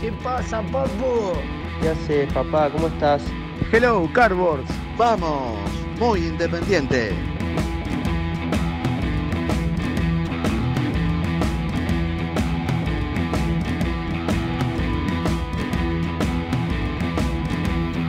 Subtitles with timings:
[0.00, 1.34] ¿Qué pasa, papu?
[1.82, 2.70] ¿Qué haces, papá?
[2.70, 3.22] ¿Cómo estás?
[3.70, 4.64] Hello, Cardboard.
[4.96, 5.58] Vamos,
[5.98, 7.12] muy independiente.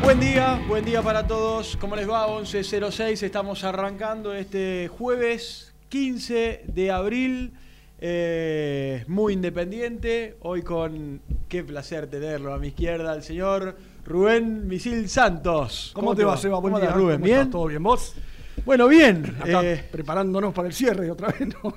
[0.01, 1.75] Buen día, buen día para todos.
[1.75, 2.25] ¿Cómo les va?
[2.27, 7.53] 11.06, estamos arrancando este jueves 15 de abril.
[7.99, 10.37] eh, muy independiente.
[10.39, 15.91] Hoy con qué placer tenerlo a mi izquierda, el señor Rubén Misil Santos.
[15.93, 16.59] ¿Cómo, te va, Seba?
[16.61, 16.93] Buen ¿Cómo día.
[16.93, 17.15] Rubén?
[17.17, 17.37] ¿Cómo ¿Bien?
[17.39, 17.51] estás?
[17.51, 17.83] ¿Todo bien?
[17.83, 18.15] ¿Vos?
[18.65, 19.35] Bueno, bien.
[19.37, 21.73] Acá eh, preparándonos para el cierre otra vez, ¿no?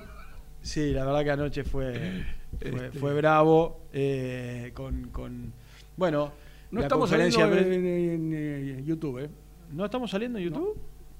[0.61, 2.23] Sí, la verdad que anoche fue,
[2.57, 3.81] fue, Este- fue bravo.
[3.91, 5.51] eh, con, con-
[5.97, 6.31] Bueno,
[6.71, 8.33] No la estamos saliendo en, en-
[8.79, 9.29] en YouTube, ¿eh?
[9.73, 10.79] ¿No estamos saliendo en YouTube?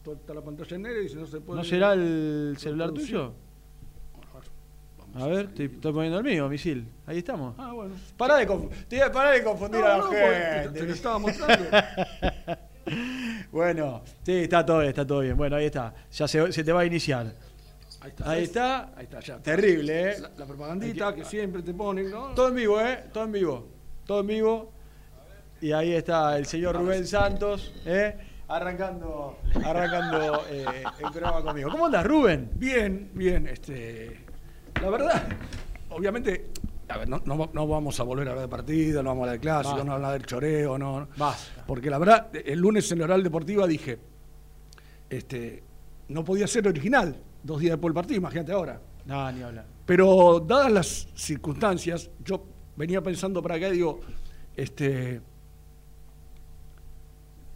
[0.09, 1.57] Está la pantalla negra y si no se puede...
[1.59, 3.33] ¿No será el celular tuyo?
[5.15, 5.71] A ver, salir.
[5.75, 6.87] estoy, poniendo el mío, misil.
[7.05, 7.55] Ahí estamos.
[7.57, 7.95] Ah, bueno.
[8.17, 10.79] Pará de, conf- te- pará de confundir a la No, te, gente.
[10.79, 11.65] te lo estaba mostrando.
[13.51, 15.37] bueno, sí, está todo bien, está todo bien.
[15.37, 15.93] Bueno, ahí está.
[16.11, 17.33] Ya se, se te va a iniciar.
[18.01, 18.29] Ahí está.
[18.29, 18.91] Ahí está.
[18.95, 19.37] Ahí está, ya.
[19.39, 20.19] Terrible, ¿eh?
[20.19, 22.29] La, la propagandita que siempre te ponen, ¿no?
[22.35, 23.05] Todo en vivo, ¿eh?
[23.11, 23.67] Todo en vivo.
[24.05, 24.71] Todo en vivo.
[25.61, 28.15] Y ahí está el señor Rubén Santos, ¿eh?
[28.47, 30.65] Arrancando, arrancando eh,
[30.99, 31.71] el programa conmigo.
[31.71, 32.51] ¿Cómo andas, Rubén?
[32.53, 33.47] Bien, bien.
[33.47, 34.24] Este,
[34.81, 35.27] la verdad,
[35.89, 36.49] obviamente,
[36.89, 39.23] a ver, no, no- no vamos a volver a hablar de partido, no vamos a
[39.25, 41.07] hablar de clásico, no vamos a hablar del choreo, no.
[41.17, 41.63] Basta.
[41.65, 43.97] Porque la verdad, el lunes en la oral deportiva dije,
[45.09, 45.63] este,
[46.09, 48.79] no podía ser original dos días después del partido, imagínate ahora.
[49.05, 49.65] No, ni hablar.
[49.85, 52.43] Pero dadas las circunstancias, yo
[52.75, 53.99] venía pensando para acá y digo,
[54.55, 55.21] este,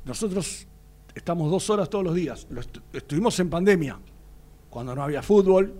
[0.06, 0.68] nosotros
[1.14, 2.48] estamos dos horas todos los días.
[2.50, 4.00] Lo estu- estuvimos en pandemia,
[4.70, 5.74] cuando no había fútbol,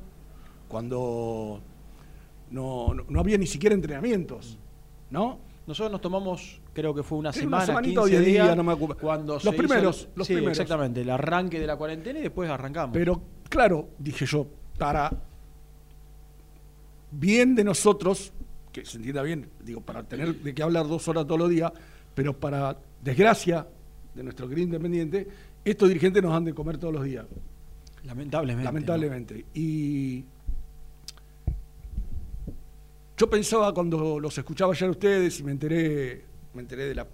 [0.70, 1.60] cuando
[2.52, 4.58] no, no- no había ni siquiera entrenamientos,
[5.12, 5.40] ¿no?
[5.68, 8.58] Nosotros nos tomamos, creo que fue una una semana, semanita 15 o 10 días, días,
[8.58, 8.76] no me.
[8.96, 10.58] Cuando Los se primeros, los sí, primeros.
[10.58, 12.94] exactamente, el arranque de la cuarentena y después arrancamos.
[12.94, 14.48] Pero claro, dije yo,
[14.80, 15.12] para
[17.12, 18.32] bien de nosotros,
[18.72, 21.72] que se entienda bien, digo, para tener de qué hablar dos horas todos los días,
[22.16, 23.68] pero para desgracia
[24.16, 25.28] de nuestro querido independiente,
[25.66, 27.26] estos dirigentes nos han de comer todos los días,
[28.06, 28.66] lamentablemente.
[28.66, 29.46] lamentablemente.
[29.54, 30.24] Y
[33.20, 37.06] yo pensaba cuando los escuchaba ayer ustedes y me enteré, me enteré de la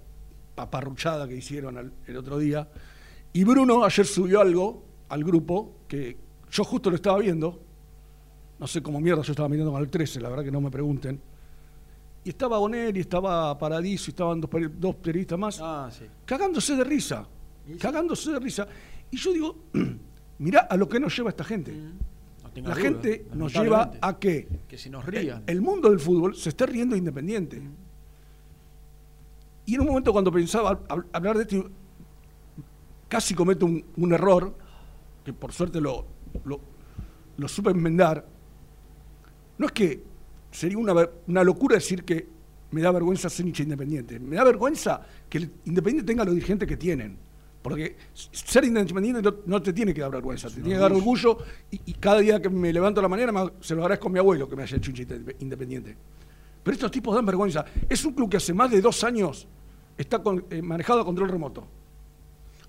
[0.53, 2.69] paparruchada que hicieron al- el otro día,
[3.33, 6.15] y Bruno ayer subió algo al grupo que
[6.51, 7.59] yo justo lo estaba viendo,
[8.59, 10.69] no sé cómo mierda yo estaba mirando con el 13, la verdad que no me
[10.69, 11.19] pregunten.
[12.23, 16.05] Y estaba Bonelli, estaba Paradiso, y estaban dos, dos periodistas más, Ah, sí.
[16.23, 17.27] cagándose de risa,
[17.79, 18.67] cagándose de risa.
[19.11, 19.55] Y yo digo,
[20.39, 21.71] mirá a lo que nos lleva esta gente.
[21.73, 21.91] No
[22.61, 25.43] La duda, gente nos lleva a que Que se nos el, rían.
[25.47, 27.61] el mundo del fútbol se esté riendo de independiente.
[29.65, 31.69] Y en un momento cuando pensaba hab- hablar de esto,
[33.07, 34.55] casi cometo un, un error,
[35.23, 36.05] que por suerte lo,
[36.45, 36.59] lo,
[37.37, 38.25] lo supe enmendar.
[39.57, 40.03] No es que
[40.51, 42.27] sería una locura decir que
[42.71, 44.19] me da vergüenza ser hincha independiente.
[44.19, 47.17] Me da vergüenza que el Independiente tenga los dirigentes que tienen.
[47.69, 47.95] Porque
[48.31, 51.37] ser independiente no, te tiene que dar vergüenza, te tiene que dar orgullo.
[51.71, 54.11] Y, y cada día que me levanto a la mañana me- se lo agradezco a
[54.11, 54.91] mi abuelo que me haya hecho
[55.39, 55.97] independiente.
[56.61, 57.65] Pero estos tipos dan vergüenza.
[57.89, 59.47] Es un club que hace más de dos años
[59.97, 61.67] está con- eh, manejado a control remoto.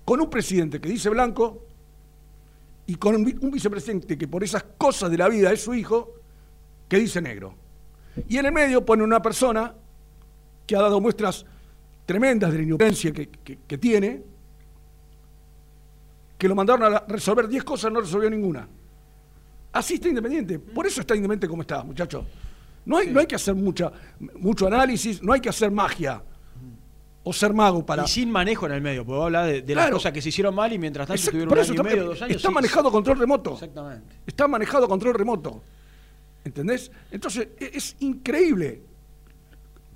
[0.03, 1.63] Con un presidente que dice blanco
[2.87, 5.75] y con un, vi- un vicepresidente que por esas cosas de la vida es su
[5.75, 6.13] hijo,
[6.89, 7.53] que dice negro.
[8.27, 9.75] Y en el medio pone una persona
[10.65, 11.45] que ha dado muestras
[12.07, 14.23] tremendas de la inocencia que, que- que tiene,
[16.37, 18.67] que lo mandaron a resolver 10 cosas, no resolvió ninguna.
[19.71, 20.59] Así está Independiente.
[20.59, 22.25] Por eso está Independiente como está, muchachos.
[22.85, 23.91] No hay, no hay que hacer mucha,
[24.35, 26.23] mucho análisis, no hay que hacer magia
[27.23, 28.05] o ser mago para...
[28.05, 30.21] Y sin manejo en el medio, porque va a hablar de, de las cosas que
[30.21, 32.37] se hicieron mal y mientras tanto por un año y está, medio, dos años.
[32.37, 32.53] está sí.
[32.53, 33.53] manejado control remoto.
[33.55, 34.15] Exactamente.
[34.25, 35.61] Está manejado control remoto.
[36.45, 36.89] ¿Entendés?
[37.11, 38.81] Entonces, e- es increíble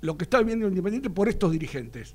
[0.02, 2.14] lo que está viviendo Independiente por estos dirigentes.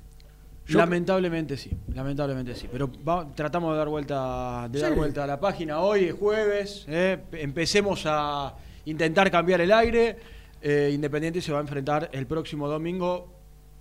[0.68, 2.68] Yo- lamentablemente sí, lamentablemente sí.
[2.70, 5.80] Pero va- tratamos de dar vuelta, de dar vuelta a la página.
[5.80, 8.54] Hoy es jueves, eh, empecemos a
[8.84, 10.16] intentar cambiar el aire.
[10.60, 13.32] Eh, Independiente se va a enfrentar el próximo domingo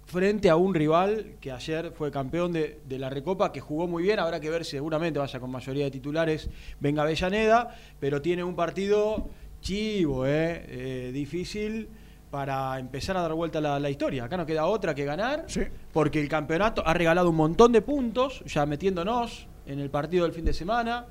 [0.06, 4.04] frente a un rival que ayer fue campeón de, de la Recopa, que jugó muy
[4.04, 4.20] bien.
[4.20, 6.50] Habrá que ver, seguramente vaya con mayoría de titulares,
[6.80, 9.28] venga Avellaneda, pero tiene un partido
[9.60, 11.90] chivo, eh, difícil
[12.30, 14.26] para empezar a dar vuelta la, la historia.
[14.26, 15.62] Acá no queda otra que ganar, Sí.
[15.94, 20.34] porque el campeonato ha regalado un montón de puntos, ya metiéndonos en el partido del
[20.34, 21.06] fin de semana.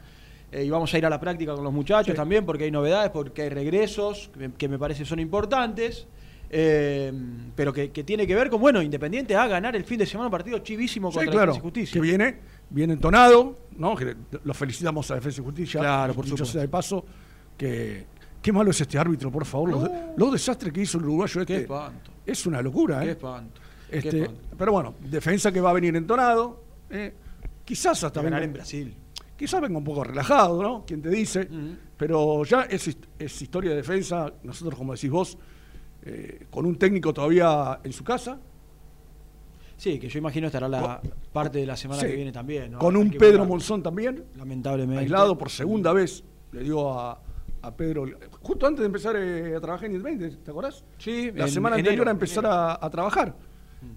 [0.53, 2.17] Eh, y vamos a ir a la práctica con los muchachos Sí.
[2.17, 6.07] también, porque hay novedades, porque hay regresos que, que me parece son importantes.
[6.49, 7.13] eh,
[7.57, 10.29] pero que, que tiene que ver con, bueno, Independiente a ganar el fin de semana
[10.29, 11.93] un partido chivísimo Sí, contra claro, Defensa y Justicia.
[11.95, 12.39] que viene,
[12.71, 13.97] viene entonado, ¿no?
[13.97, 14.15] Que
[14.45, 15.81] lo felicitamos a Defensa y Justicia.
[15.81, 16.57] Claro, por supuesto.
[16.61, 17.05] de paso,
[17.59, 18.07] que
[18.46, 19.70] qué malo es este árbitro, por favor.
[19.70, 21.62] Los, los desastres que hizo el uruguayo Qué este.
[21.62, 22.10] espanto.
[22.25, 23.10] Es una locura, Qué ¿eh?
[23.10, 23.60] espanto.
[23.90, 24.43] qué Este, espanto.
[24.56, 26.62] pero bueno, defensa que va a venir entonado.
[26.90, 27.12] ¿eh?
[27.64, 28.94] Quizás hasta venga- en Brasil.
[29.37, 30.84] Quizás venga un poco relajado, ¿no?
[30.87, 31.48] Quien te dice.
[31.96, 34.32] Pero ya es, hist- es historia de defensa.
[34.44, 35.37] Nosotros, como decís vos,
[36.04, 38.38] eh, con un técnico todavía en su casa,
[39.78, 41.02] Sí, que yo imagino estará la
[41.34, 42.06] parte de la semana Sí.
[42.06, 42.72] que viene también.
[42.72, 42.78] ¿no?
[42.78, 45.02] con un Pedro Monzón también, Lamentablemente.
[45.02, 46.25] aislado por segunda vez.
[46.52, 47.20] Le dio a,
[47.60, 48.06] a Pedro,
[48.46, 50.84] justo antes de empezar eh, a trabajar en Independiente, ¿te acordás?
[50.98, 53.34] Sí, La en semana enero, anterior a empezar a, a trabajar.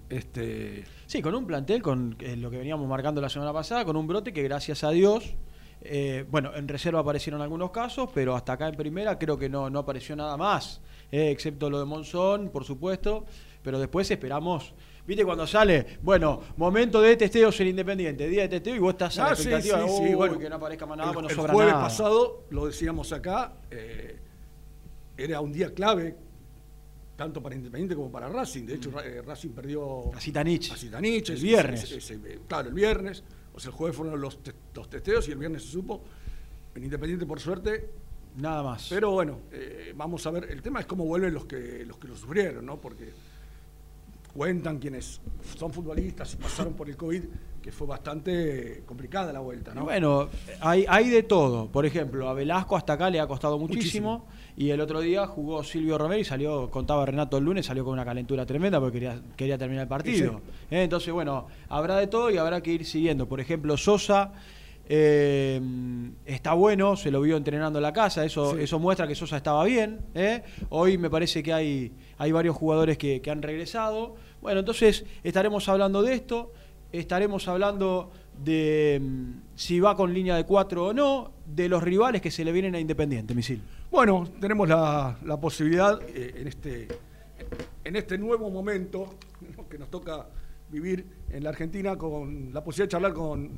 [0.08, 3.96] Este, Sí, con un plantel, con eh, lo que veníamos marcando la semana pasada, con
[3.96, 5.34] un brote que gracias a Dios,
[5.80, 9.68] eh, bueno, en reserva aparecieron algunos casos, pero hasta acá en primera creo que no,
[9.70, 10.80] no apareció nada más,
[11.10, 13.24] excepto lo de Monzón, por supuesto,
[13.62, 14.72] pero después esperamos.
[15.06, 15.98] ¿Viste cuando sale?
[16.02, 19.34] Bueno, momento de testeos en Independiente, día de testeo y vos estás a la Ah,
[19.34, 21.44] sí, expectativa sí, de sí, "Uy, bueno, que no aparezca más nada, el, pues no
[21.44, 21.84] el jueves nada.
[21.84, 24.20] pasado, lo decíamos acá, eh,
[25.22, 26.16] era un día clave,
[27.16, 28.64] tanto para Independiente como para Racing.
[28.66, 30.70] De hecho, Ra- eh, Racing perdió A Zitanich.
[30.72, 31.82] a Zitanich, El ese- viernes.
[31.84, 33.22] ese- ese- claro, el viernes.
[33.52, 36.00] O sea, el jueves fueron los, te- los testeos y el viernes se supo.
[36.74, 37.90] En Independiente, por suerte.
[38.36, 38.86] Nada más.
[38.88, 40.44] Pero bueno, eh, vamos a ver.
[40.50, 42.80] El tema es cómo vuelven los que, los que lo sufrieron, ¿no?
[42.80, 43.10] Porque
[44.32, 45.20] cuentan quienes
[45.58, 47.24] son futbolistas y pasaron por el COVID,
[47.70, 49.84] que fue bastante complicada la vuelta, ¿no?
[49.84, 50.28] Bueno,
[50.60, 51.68] hay, hay de todo.
[51.70, 54.26] Por ejemplo, a Velasco hasta acá le ha costado muchísimo,
[54.56, 57.92] Y el otro día jugó Silvio Romero y salió, contaba Renato el lunes, salió con
[57.92, 60.40] una calentura tremenda porque quería, quería terminar el partido.
[60.70, 63.28] Eh, Entonces, bueno, habrá de todo y habrá que ir siguiendo.
[63.28, 64.32] Por ejemplo, Sosa.
[64.92, 65.60] eh,
[66.26, 68.62] está bueno, se lo vio entrenando en la casa, eso, Sí.
[68.62, 70.00] eso muestra que Sosa estaba bien.
[70.14, 70.42] ¿eh?
[70.70, 74.16] Hoy me parece que hay, hay varios jugadores que, que han regresado.
[74.42, 76.52] Bueno, entonces estaremos hablando de esto,
[76.92, 78.10] estaremos hablando
[78.42, 82.44] de mm, si va con línea de cuatro o no, de los rivales que se
[82.44, 83.62] le vienen a Independiente, Misil.
[83.90, 86.88] Bueno, tenemos la, la posibilidad eh, en, este,
[87.84, 89.06] en este nuevo momento
[89.56, 89.68] ¿no?
[89.68, 90.26] que nos toca
[90.70, 93.50] vivir en la Argentina con la posibilidad de charlar con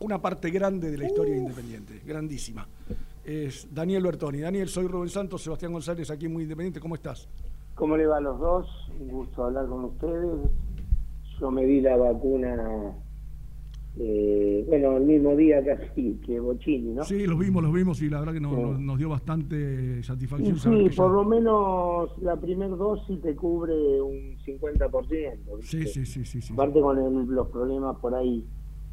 [0.00, 2.66] una parte grande de la historia de Independiente, grandísima.
[3.24, 4.40] Es Daniel Bertoni.
[4.40, 6.80] Daniel, soy Rubén Santos, Sebastián González, aquí en Muy Independiente.
[6.80, 7.28] ¿Cómo estás?
[7.74, 8.90] ¿Cómo le va a los dos?
[9.00, 10.50] Un gusto hablar con ustedes.
[11.38, 12.94] Yo me di la vacuna,
[13.98, 17.04] eh, bueno, el mismo día casi que Bochini, ¿no?
[17.04, 18.60] Sí, los vimos, los vimos y la verdad que nos, Sí.
[18.62, 23.20] nos- nos dio bastante satisfacción saber sí, que ya- por lo menos la primera dosis
[23.20, 25.58] te cubre un 50%.
[25.60, 26.52] Sí, sí, sí, sí, sí.
[26.54, 28.44] Aparte con el- los problemas por ahí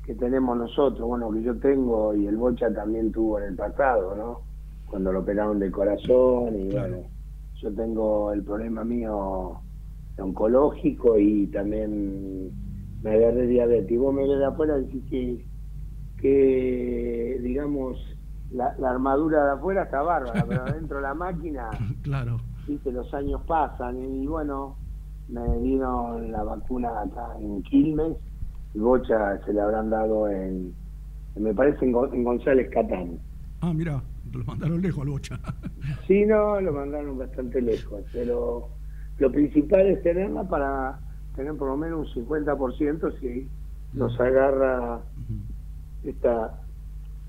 [0.05, 4.15] que tenemos nosotros, bueno, que yo tengo y el Bocha también tuvo en el pasado,
[4.17, 4.41] ¿no?
[4.89, 6.93] Cuando lo operaron del corazón y Claro.
[6.95, 7.07] bueno,
[7.61, 9.59] yo tengo el problema mío
[10.17, 12.51] oncológico y también
[13.01, 13.91] me agarré diabetes.
[13.91, 15.45] Y vos me ves de afuera y decís que,
[16.21, 17.97] que digamos,
[18.51, 21.69] la, la armadura de afuera está bárbara, pero adentro de la máquina
[22.03, 22.37] Claro.
[22.67, 24.75] viste, los años pasan y bueno,
[25.29, 28.17] me vino la vacuna acá en Quilmes,
[28.73, 30.73] y Bocha se le habrán dado en,
[31.35, 33.19] me parece en González Catán.
[33.61, 34.01] Ah, mira,
[34.31, 35.39] lo mandaron lejos al bocha.
[36.07, 38.67] Sí, no, lo mandaron bastante lejos, pero
[39.19, 40.99] lo principal es tenerla para,
[41.35, 43.47] tener por lo menos un 50% si
[43.93, 45.01] nos agarra
[46.03, 46.59] esta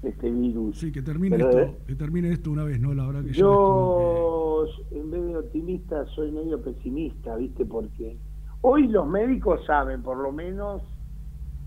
[0.02, 0.78] este virus.
[0.78, 2.92] Sí, que termine, Pero, esto, eh, que termine esto una vez, ¿no?
[2.92, 7.64] La verdad que Yo, en vez de optimista, soy medio pesimista, ¿viste?
[7.64, 8.18] Porque
[8.60, 10.82] hoy los médicos saben, por lo menos,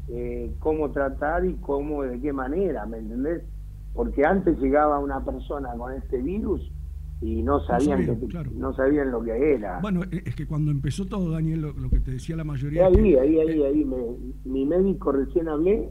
[0.10, 3.42] eh, cómo tratar y cómo, de qué manera, ¿me entendés?
[3.94, 6.72] Porque antes llegaba una persona con este virus
[7.22, 8.52] y no sabían, sabían, que- claro.
[8.56, 9.80] no sabían lo que era.
[9.82, 12.86] Bueno, es que cuando empezó todo, Daniel, lo, lo que te decía la mayoría...
[12.88, 15.90] ahí, que- ahí, ahí, ahí, me- mi médico recién hablé,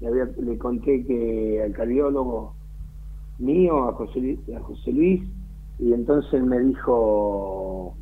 [0.00, 2.54] le, había- le conté que al cardiólogo
[3.38, 5.22] mío, a José, Luis- a José Luis,
[5.78, 7.94] y entonces él me dijo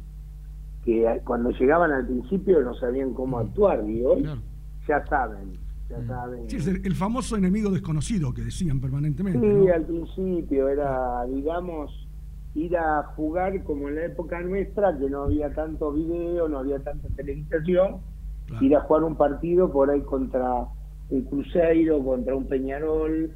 [0.85, 4.41] que cuando llegaban al principio no sabían cómo actuar, y hoy Claro.
[4.89, 5.53] ya saben,
[5.89, 6.49] ya saben.
[6.49, 9.41] Sí, es el, el famoso enemigo desconocido que decían permanentemente.
[9.41, 9.75] Sí, ¿no?
[9.75, 12.07] al principio era, digamos,
[12.55, 16.79] ir a jugar como en la época nuestra, que no había tanto video, no había
[16.81, 17.99] tanta televisación,
[18.47, 18.65] Claro.
[18.65, 20.67] ir a jugar un partido por ahí contra
[21.11, 23.33] un Cruzeiro, contra un Peñarol.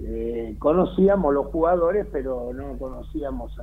[0.00, 3.54] Eh, conocíamos los jugadores, pero no conocíamos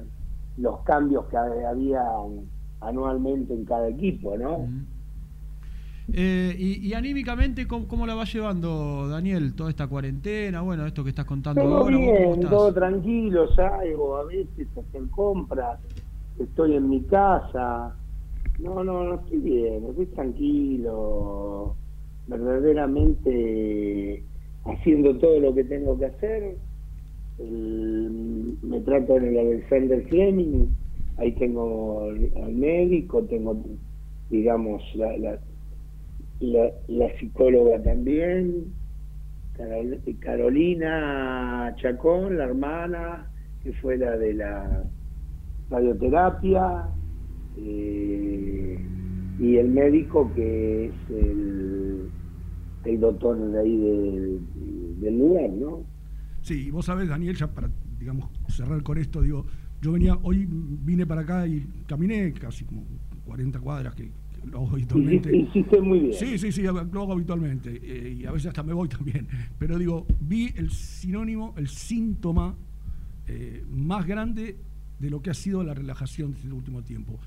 [0.57, 2.03] los cambios que había
[2.81, 4.67] anualmente en cada equipo, ¿no?
[6.11, 10.61] Eh, y, y anímicamente, ¿cómo, cómo la va llevando, Daniel, toda esta cuarentena?
[10.61, 11.97] Bueno, esto que estás contando Todo ahora.
[11.97, 12.49] ¿vos cómo bien, estás?
[12.49, 15.79] todo tranquilo, salgo a veces a hacer compras,
[16.37, 17.99] estoy en mi casa.
[18.57, 21.77] No, no, no estoy bien, estoy tranquilo,
[22.27, 24.27] verdaderamente
[24.65, 26.59] haciendo todo lo que tengo que hacer.
[27.37, 30.75] El- me trato en el Alexander Fleming,
[31.17, 33.65] ahí tengo al al médico, tengo,
[34.29, 35.41] digamos, la, la,
[36.39, 38.65] la, la psicóloga también,
[39.57, 43.27] Carol- Carolina Chacón, la hermana,
[43.63, 44.83] que fue la de la
[45.69, 46.83] radioterapia,
[47.57, 48.79] eh,
[49.39, 52.09] y el médico que es el,
[52.85, 55.83] el doctor de ahí del, lugar, ¿no?
[56.41, 59.45] Sí, vos sabés, Daniel, ya para, digamos, cerrar con esto, digo,
[59.81, 62.83] yo venía, hoy vine para acá y caminé casi como
[63.25, 64.11] 40 cuadras, que
[64.45, 65.35] lo hago habitualmente.
[65.35, 66.13] Hiciste, hiciste muy bien.
[66.13, 67.79] Sí, sí, sí, lo hago habitualmente.
[67.83, 69.27] eh, y a veces hasta me voy también.
[69.57, 72.55] Pero digo, vi el sinónimo, el síntoma
[73.27, 74.55] eh, más grande
[74.99, 77.19] de lo que ha sido la relajación de este último tiempo.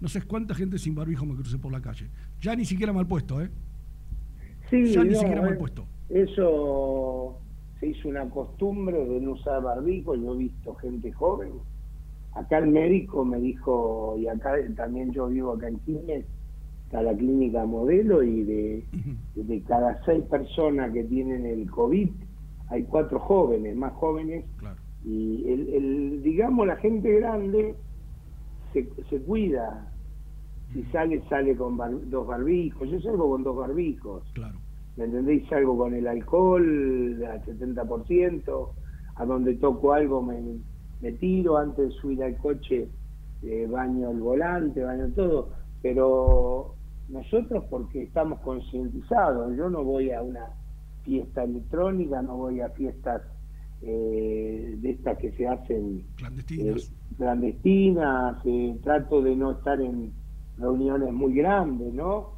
[0.00, 2.06] No sé cuánta gente sin barbijo me crucé por la calle.
[2.40, 3.50] Ya ni siquiera mal puesto, ¿eh?
[4.68, 5.86] Sí, ya ni no, siquiera mal eh, puesto.
[6.10, 7.38] Eso
[7.80, 10.14] se hizo una costumbre de no usar barbijo.
[10.14, 11.52] Yo he visto gente joven.
[12.34, 16.26] Acá el médico me dijo, y acá también yo vivo acá en Quilmes,
[16.96, 18.84] está la clínica modelo y de,
[19.34, 22.08] de cada seis personas que tienen el COVID,
[22.70, 24.44] hay cuatro jóvenes, más jóvenes.
[24.56, 24.76] Claro.
[25.04, 27.74] Y el, el digamos, la gente grande
[28.72, 29.92] se, se cuida.
[30.72, 32.88] Si sale, sale con bar- dos barbijos.
[32.90, 34.22] Yo salgo con dos barbijos.
[34.32, 34.58] Claro.
[34.96, 35.46] ¿Me entendéis?
[35.48, 38.68] Salgo con el alcohol al 70%,
[39.16, 40.40] a donde toco algo me,
[41.02, 42.88] me tiro, antes de subir al coche
[43.42, 45.50] eh, baño el volante, baño todo,
[45.82, 46.74] pero
[47.08, 50.46] nosotros porque estamos concientizados, yo no voy a una
[51.04, 53.22] fiesta electrónica, no voy a fiestas
[53.82, 56.82] eh, de estas que se hacen Clandestinas.
[56.82, 60.12] eh, clandestinas, eh, trato de no estar en
[60.58, 62.32] reuniones muy grandes, ¿no?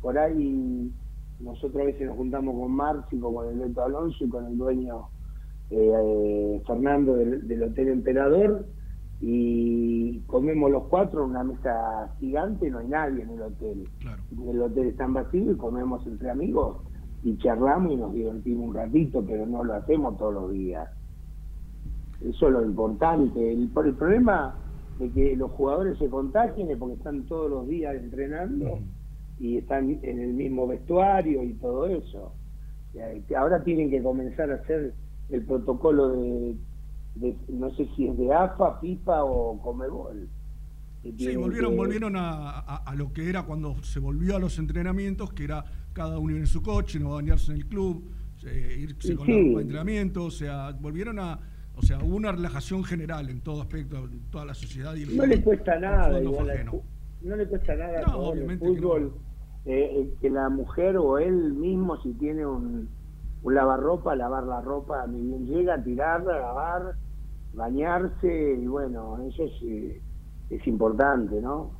[0.00, 0.92] Por ahí
[1.40, 5.08] nosotros a veces nos juntamos con Márcico, con el Beto Alonso y con el dueño
[5.70, 8.66] eh, eh, Fernando del, del Hotel Emperador
[9.24, 13.88] y comemos los cuatro en una mesa gigante, no hay nadie en el hotel.
[14.00, 14.20] Claro.
[14.50, 16.78] El hotel está vacío y comemos entre amigos
[17.22, 20.90] y charlamos y nos divertimos un ratito, pero no lo hacemos todos los días.
[22.20, 23.52] Eso es lo importante.
[23.52, 24.56] El, el problema
[24.98, 28.80] de que los jugadores se contagien es porque están todos los días entrenando
[29.38, 32.32] y están en el mismo vestuario y todo eso.
[33.36, 34.94] Ahora tienen que comenzar a hacer
[35.30, 36.56] el protocolo de,
[37.14, 40.28] de- no sé si es de AFA, FIFA o Comebol.
[41.02, 44.38] que Sí, volvieron, que- volvieron a, a- a lo que era cuando se volvió a
[44.38, 48.04] los entrenamientos, que era cada uno en su coche, no bañarse en el club,
[48.46, 49.32] eh, irse con sí.
[49.32, 51.40] la ropa de entrenamiento, o sea, volvieron a,
[51.74, 55.16] o sea, hubo una relajación general en todo aspecto, en toda la sociedad y el
[55.16, 56.46] No le cuesta el nada, no igual
[57.36, 59.12] le cuesta nada No, obviamente que fútbol
[59.64, 62.88] eh, eh, que la mujer o él mismo si tiene un,
[63.42, 66.94] un lavarropa, lavar la ropa, ni bien llega, tirarla, lavar,
[67.54, 70.00] bañarse y bueno, eso es, eh,
[70.50, 71.70] es importante, ¿no?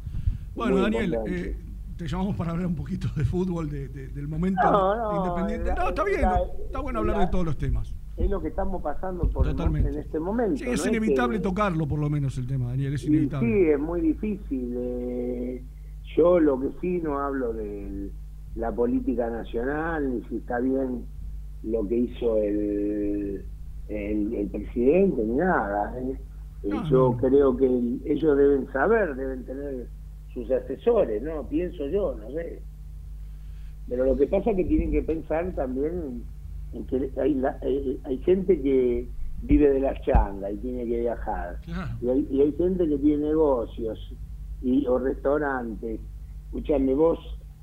[0.54, 1.56] Bueno, Muy Daniel, eh,
[1.96, 5.68] te llamamos para hablar un poquito de fútbol, de- de- del momento No, no, independiente.
[5.68, 7.94] la- No, está bien, la- está bueno hablar la- de todos los temas.
[8.16, 9.88] Es lo que estamos pasando por Totalmente.
[9.88, 10.58] en este momento.
[10.58, 13.48] Sí, es inevitable tocarlo por lo menos el tema, Daniel, es inevitable.
[13.48, 14.74] Sí, es muy difícil.
[14.76, 15.62] eh,
[16.14, 18.10] Yo lo que sí no hablo de
[18.56, 21.06] la política nacional, ni si está bien
[21.62, 23.46] lo que hizo el,
[23.92, 25.94] el, el presidente, ni nada.
[26.00, 26.16] ¿eh?
[26.64, 29.86] Eh, No, yo creo que el- ellos deben saber, deben tener
[30.32, 31.46] sus asesores, ¿no?
[31.48, 32.62] Pienso yo, no sé.
[33.88, 36.22] Pero lo que pasa es que tienen que pensar también
[36.72, 39.06] en, que hay, la- hay, hay gente que
[39.42, 41.58] vive de la changa y tiene que viajar.
[41.64, 41.90] Claro.
[42.00, 44.14] Y hay, y hay gente que tiene negocios
[44.62, 46.00] y, o restaurantes.
[46.46, 47.18] Escúchame, vos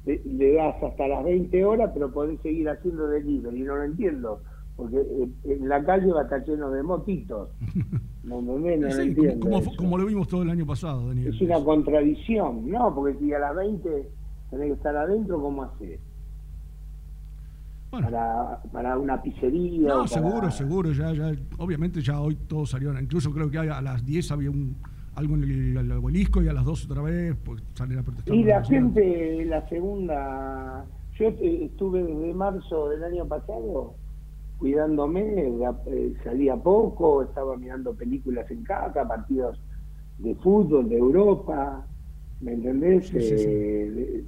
[0.06, 3.62] le, das hasta las 20 horas, pero podés seguir haciendo delivery.
[3.62, 4.42] Y no lo entiendo,
[4.80, 7.50] porque eh, en la calle va a estar lleno de motitos.
[8.22, 9.40] No, no, no, no lo Sí, como, entiendo.
[9.40, 9.72] como, eso.
[9.78, 11.34] como lo vimos todo el año pasado, Daniel.
[11.34, 12.94] Es una contradicción, ¿no?
[12.94, 13.90] Porque si a las 20
[14.52, 16.00] tenés que estar adentro, ¿cómo haces?
[17.90, 18.08] Bueno.
[18.08, 19.88] Para, para una pizzería.
[19.88, 23.82] No, para- seguro, seguro, ya, ya, obviamente ya hoy todos salieron, incluso creo que a
[23.82, 24.76] las 10 había un
[25.16, 28.36] algo en el, el obelisco y a las 2 otra vez, pues salen a protestar.
[28.36, 28.82] Y la ciudad.
[28.84, 30.86] gente, la segunda,
[31.18, 33.96] yo estuve desde marzo del año pasado
[34.60, 35.48] cuidándome,
[35.88, 39.60] eh, salía poco, estaba mirando películas en casa, partidos
[40.18, 41.88] de fútbol, de Europa,
[42.42, 43.08] ¿me entendés?
[43.08, 43.48] Sí, sí, sí.
[43.48, 44.26] Eh, de,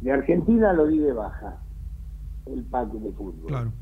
[0.00, 1.64] de Argentina lo di de baja,
[2.46, 3.46] el pack de fútbol.
[3.46, 3.72] Claro.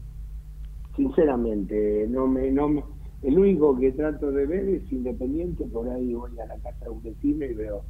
[0.94, 2.84] Sinceramente, no me, no me-
[3.22, 6.90] el único que trato de ver es Independiente, por ahí voy a la casa de
[6.90, 7.84] un vecino y veo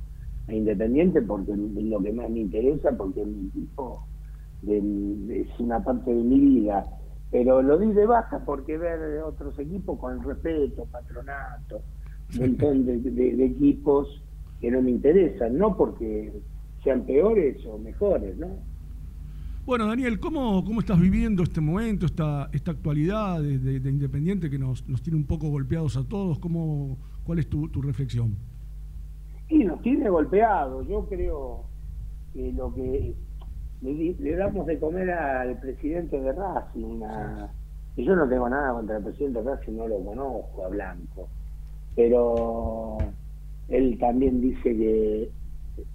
[0.47, 4.07] a Independiente porque es lo que más me interesa, porque es mi equipo,
[4.63, 6.89] de- es una parte de mi vida.
[7.31, 11.81] Pero lo di de baja porque ver otros equipos con respeto, patronato,
[12.35, 14.23] un montón de, de- de equipos
[14.61, 16.33] que no me interesan, no porque
[16.83, 18.49] sean peores o mejores, ¿no?
[19.67, 24.51] Bueno, Daniel, ¿cómo, cómo estás viviendo este momento, esta, esta actualidad de, de- de Independiente
[24.51, 26.39] que nos, nos tiene un poco golpeados a todos?
[26.41, 28.35] ¿Cómo, ¿Cuál es tu, tu reflexión?
[29.49, 30.89] Y nos tiene golpeados.
[30.89, 31.65] Yo creo
[32.33, 33.15] que lo que
[33.83, 37.51] le, le damos de comer al presidente de Racing, a-
[37.97, 41.29] y yo no tengo nada contra el presidente de Racing, no lo conozco a Blanco,
[41.95, 42.99] pero
[43.69, 45.23] él también dice que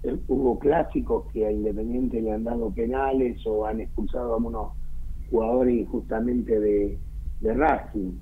[0.02, 4.72] eh, hubo clásicos que a Independiente le han dado penales o han expulsado a unos
[5.30, 6.98] jugadores injustamente de,
[7.40, 8.12] de Racing.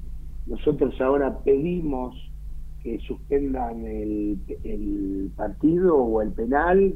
[0.47, 2.15] Nosotros ahora pedimos
[2.83, 6.95] que suspendan el, el partido o el penal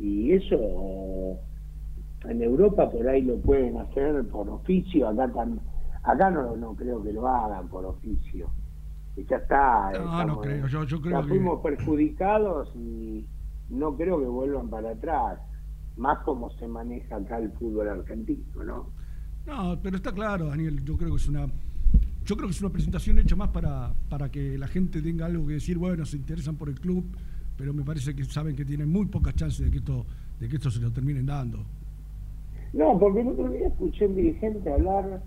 [0.00, 1.38] y eso
[2.28, 5.60] en Europa por ahí lo pueden hacer por oficio, acá tam-
[6.02, 8.48] acá no, no creo que lo hagan por oficio.
[9.16, 9.90] Y ya está.
[9.92, 11.28] No, estamos- no creo, yo, yo creo ya que...
[11.28, 13.24] fuimos perjudicados y
[13.70, 15.38] no creo que vuelvan para atrás,
[15.96, 18.90] más como se maneja acá el fútbol argentino, ¿no?
[19.46, 21.46] No, pero está claro, Daniel, yo creo que es una...
[22.24, 25.46] Yo creo que es una presentación hecha más para, para que la gente tenga algo
[25.46, 27.04] que decir, bueno, se interesan por el club,
[27.56, 30.06] pero me parece que saben que tienen muy pocas chances de que esto,
[30.40, 31.66] de que esto se lo terminen dando.
[32.74, 35.22] No, porque el otro día escuché un dirigente hablar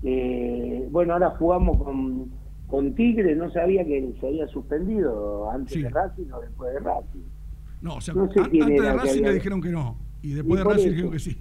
[0.00, 2.30] que, bueno, ahora jugamos con,
[2.68, 5.82] con Tigre, no sabía que se había suspendido antes Sí.
[5.82, 7.24] de Racing o después de Racing.
[7.82, 10.60] No, o sea, No sé antes de Racing había- le dijeron que no, y después
[10.60, 10.90] Y de Racing eso.
[10.90, 11.36] dijeron que sí.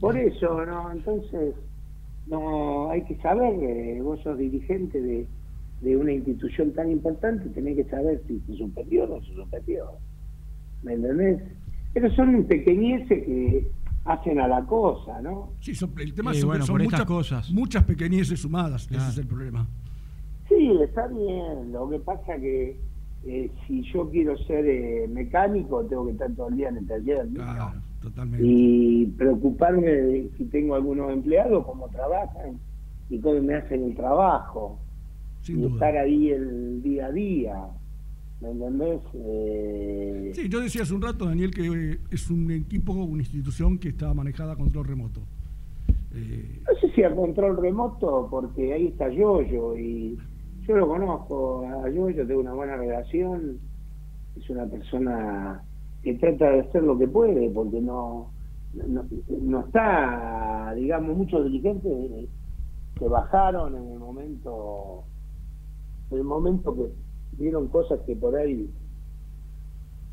[0.00, 0.90] Por eso, ¿no?
[0.92, 1.54] Entonces,
[2.26, 5.26] no hay que saber, eh, vos sos dirigente de,
[5.80, 9.84] de una institución tan importante, tenés que saber si se suspendió o no se suspendió.
[10.82, 11.40] ¿Me entendés?
[11.92, 13.68] Pero son pequeñeces que
[14.04, 15.50] hacen a la cosa, ¿no?
[15.60, 17.50] Sí, son- el tema es bueno, son por estas muchas, cosas.
[17.52, 19.02] muchas pequeñeces sumadas, Claro.
[19.04, 19.66] ese es el problema.
[20.48, 21.72] Sí, está bien.
[21.72, 22.78] Lo que pasa que
[23.24, 26.86] eh, si yo quiero ser eh, mecánico, tengo que estar todo el día en el
[26.88, 27.28] taller.
[27.32, 28.44] Claro, totalmente.
[28.44, 32.58] Y preocuparme de si tengo algunos empleados, cómo trabajan
[33.08, 34.78] y cómo me hacen el trabajo.
[35.42, 35.74] Sin y duda.
[35.74, 37.56] estar ahí el día a día.
[38.42, 39.00] ¿Me entendés?
[39.14, 43.90] Eh, Sí, yo decía hace un rato, Daniel, que es un equipo, una institución que
[43.90, 45.20] está manejada a control remoto.
[46.14, 50.18] Eh, No sé si a control remoto, porque ahí está Yoyo y
[50.66, 53.58] yo lo conozco a Yoyo, tengo una buena relación,
[54.36, 55.62] es una persona
[56.02, 58.30] que trata de hacer lo que puede, porque no,
[58.74, 59.04] no,
[59.40, 62.28] no está, digamos, muchos dirigentes
[62.98, 65.04] que bajaron en el momento,
[66.10, 66.88] en el momento que
[67.42, 68.70] vieron cosas que por ahí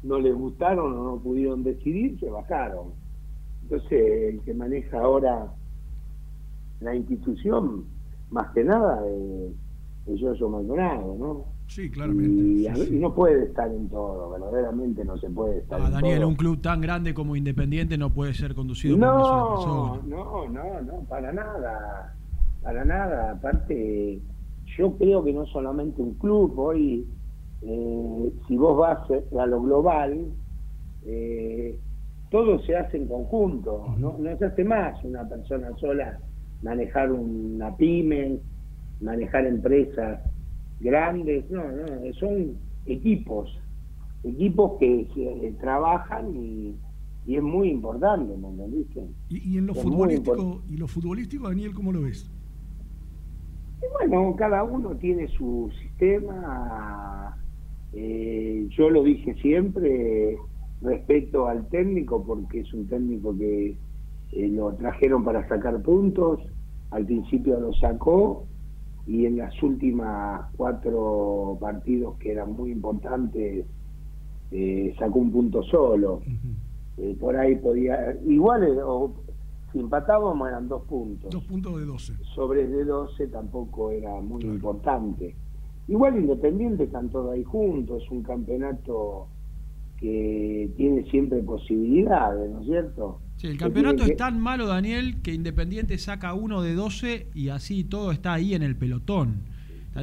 [0.01, 2.87] no les gustaron o no pudieron decidir, se bajaron.
[3.63, 5.53] Entonces, el que maneja ahora
[6.81, 7.83] la institución,
[8.31, 9.51] más que nada, eh,
[10.07, 11.45] es Yoyo Maldonado, ¿no?
[11.67, 12.41] sí, claramente.
[12.41, 12.95] Y, sí, a- sí.
[12.95, 16.29] y no puede estar en todo, verdaderamente no se puede estar Ah, en Daniel, todo.
[16.29, 20.01] un club tan grande como Independiente no puede ser conducido por una sola No, persona.
[20.07, 22.15] no, no, no, para nada,
[22.63, 23.31] para nada.
[23.33, 24.19] Aparte,
[24.77, 27.05] yo creo que no solamente un club, hoy,
[27.61, 28.99] eh, si vos vas
[29.39, 30.25] a lo global,
[31.05, 31.77] eh,
[32.29, 36.19] todo se hace en conjunto, no, no se hace más una persona sola
[36.61, 38.37] manejar una pyme,
[39.01, 40.19] manejar empresas
[40.79, 43.49] grandes, no, no, son equipos,
[44.23, 46.75] equipos que se- trabajan y,
[47.25, 49.01] y es muy importante, ¿me entendiste?
[49.29, 52.29] Y, y en lo Es futbolístico, y lo futbolístico, Daniel, ¿cómo lo ves?
[53.81, 57.35] Y bueno, cada uno tiene su sistema.
[57.93, 60.37] Eh, yo lo dije siempre,
[60.81, 63.77] respeto al técnico porque es un técnico que
[64.31, 66.39] eh, lo trajeron para sacar puntos.
[66.91, 68.45] Al principio lo sacó
[69.05, 73.65] y en las últimas cuatro partidos que eran muy importantes
[74.51, 76.21] eh, sacó un punto solo.
[76.97, 79.13] Eh, por ahí podía, igual o,
[79.71, 82.13] si empatábamos eran dos puntos Dos puntos de 12.
[82.35, 85.35] sobre el de 12 tampoco era muy importante.
[85.89, 89.27] Igual Independiente están todos ahí juntos, es un campeonato
[89.99, 93.19] que tiene siempre posibilidades, ¿no es cierto?
[93.37, 97.83] Sí, el campeonato es tan malo, Daniel, que Independiente saca uno de 12 y así
[97.83, 99.41] todo está ahí en el pelotón.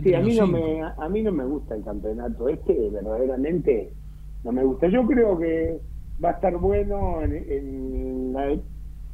[0.02, 3.92] Sí, a mí, no me, a mí no me gusta el campeonato este, verdaderamente
[4.44, 4.88] no me gusta.
[4.88, 5.80] Yo creo que
[6.22, 8.58] va a estar bueno en, en la-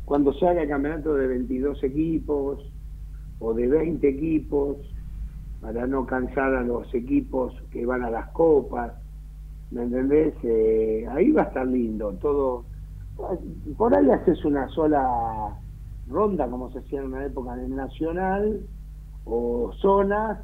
[0.05, 2.59] cuando se haga el campeonato de 22 equipos
[3.39, 4.79] o de 20 equipos,
[5.63, 8.93] para no cansar a los equipos que van a las copas,
[9.71, 10.35] ¿me entendés?
[10.43, 12.65] Eh, ahí va a estar lindo, todo.
[13.77, 15.57] Por ahí haces una sola
[16.09, 18.67] ronda, como se hacía en una época en el Nacional,
[19.25, 20.41] o zonas,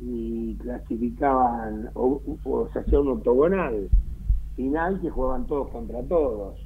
[0.00, 3.90] y clasificaban, o, o se hacía un octogonal
[4.56, 6.58] final que jugaban todos contra todos.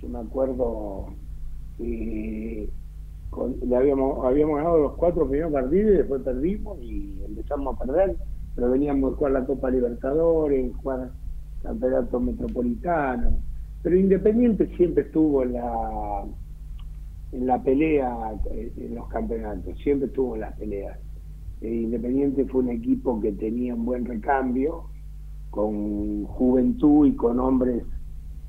[0.00, 1.08] Yo me acuerdo
[3.76, 8.16] habíamos, habíamos ganado los cuatro primeros partidos y después perdimos y empezamos a perder,
[8.54, 11.10] pero veníamos a jugar la Copa Libertadores, jugar
[11.62, 13.38] Campeonato Metropolitano.
[13.82, 16.24] Pero Independiente siempre estuvo en la
[17.32, 20.98] en la pelea eh, en los campeonatos, siempre estuvo en las peleas.
[21.60, 24.86] Eh, Independiente fue un equipo que tenía un buen recambio,
[25.50, 27.84] con juventud y con hombres,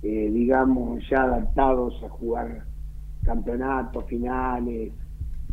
[0.03, 2.65] eh, digamos, ya adaptados a jugar
[3.23, 4.93] campeonatos, finales,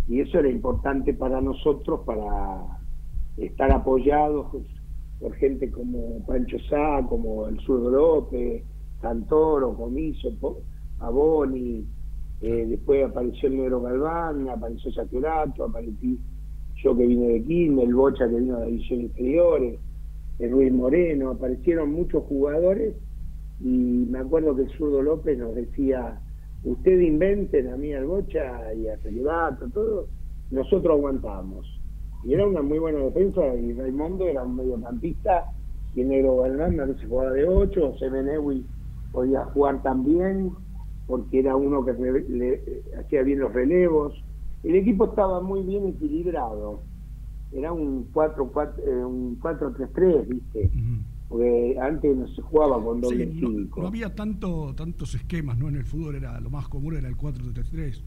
[0.08, 2.80] y eso era importante para nosotros para
[3.36, 4.46] estar apoyados
[5.20, 8.64] por gente como Pancho Sá, como el Zurdo López,
[9.00, 10.28] Santoro, Comiso,
[11.00, 11.84] Aboni,
[12.40, 16.18] eh, después apareció el Negro Galván, apareció Saquerato, aparecí
[16.82, 19.80] yo que vine de Quilmes, el Bocha que vino de la división inferiores,
[20.38, 22.94] el Ruiz Moreno, aparecieron muchos jugadores
[23.60, 26.20] y me acuerdo que el Zurdo López nos decía,
[26.72, 30.06] usted inventen a mí al Bocha y a Saquerato, todo,
[30.50, 31.66] nosotros aguantamos.
[32.24, 35.44] Y era una muy buena defensa y Raimundo era un mediocampista
[35.94, 38.64] y Negro Galván a veces jugaba de 8, Semenewi
[39.12, 40.50] podía jugar también
[41.06, 42.62] porque era uno que re- le-
[42.98, 44.12] hacía bien los relevos.
[44.62, 46.82] El equipo estaba muy bien equilibrado.
[47.52, 50.70] Era un 4-4, eh, un 4-3-3, ¿viste?
[51.28, 53.80] Porque antes no se jugaba con doble Sí, no, 5.
[53.82, 55.68] no había tanto, tantos esquemas, ¿no?
[55.68, 58.02] En el fútbol era lo más común era el 4-3-3.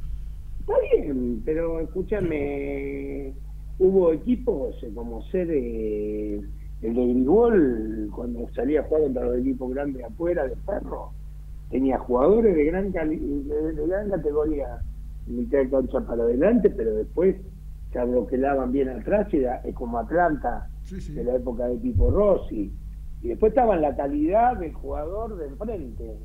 [0.62, 3.34] Está bien, pero escúchame,
[3.80, 6.42] hubo equipos eh, como ser eh,
[6.82, 11.12] el de Grigol, cuando salía a jugar contra los equipos grandes afuera de Ferro,
[11.70, 14.80] tenía jugadores de gran cali- de, de gran categoría
[15.28, 17.36] en mitad de cancha para adelante, pero después
[17.94, 22.72] se abroquelaban bien atrás, era, es como Atlanta de la época de Pipo Rossi.
[23.22, 26.18] Y después estaba en la calidad del jugador de enfrente.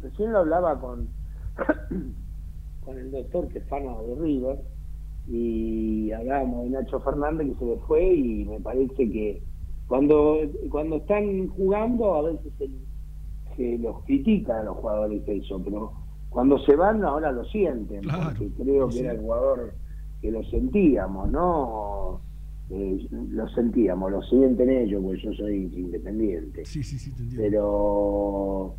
[0.00, 1.08] Recién lo hablaba con,
[2.84, 4.58] con el doctor que es fan de River
[5.28, 9.42] y hablábamos de Nacho Fernández que se le fue y me parece que
[9.86, 10.38] cuando
[10.68, 12.68] cuando están jugando a veces se,
[13.56, 15.92] se los critica a los jugadores eso, pero
[16.30, 19.74] cuando se van ahora lo sienten, porque creo que era el jugador
[20.20, 22.20] que lo sentíamos, ¿no?
[22.74, 26.64] Eh, lo sentíamos, lo sienten ellos, porque yo soy independiente.
[26.64, 27.36] Sí, sí, sí, te.
[27.36, 28.76] Pero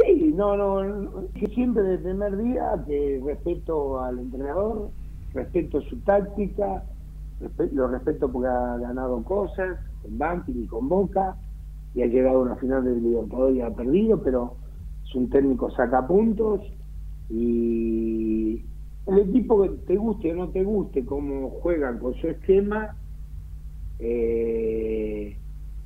[0.00, 4.88] sí, no, no, siempre desde el primer día que respeto al entrenador,
[5.34, 6.84] respeto su táctica,
[7.72, 11.36] lo respeto porque ha ganado cosas con Banfield y con Boca
[11.94, 14.56] y ha llegado a una final del Libertadores y ha perdido, pero
[15.04, 16.62] es un técnico saca puntos
[17.28, 18.64] y
[19.06, 22.96] el equipo que te guste o no te guste cómo juegan con su esquema
[23.98, 25.36] eh,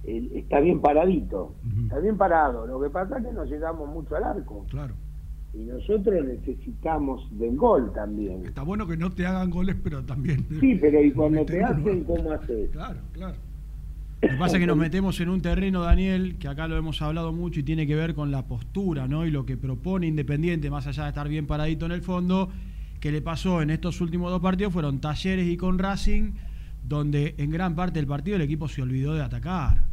[0.04, 2.66] está bien paradito, está bien parado.
[2.66, 4.66] Lo que pasa es que no llegamos mucho al arco.
[4.70, 4.94] Claro.
[5.54, 8.46] Y nosotros necesitamos del gol también.
[8.46, 10.46] Está bueno que no te hagan goles, pero también.
[10.60, 12.70] Sí, pero y cuando te hacen, ¿cómo haces?
[12.70, 13.36] Claro, claro.
[14.22, 17.02] Lo que pasa es que nos metemos en un terreno, Daniel, que acá lo hemos
[17.02, 19.26] hablado mucho y tiene que ver con la postura, ¿no?
[19.26, 22.48] Y lo que propone Independiente, más allá de estar bien paradito en el fondo,
[23.00, 26.34] que le pasó en estos últimos dos partidos fueron Talleres y con Racing,
[26.96, 29.84] donde en gran parte del partido el equipo se olvidó de atacar.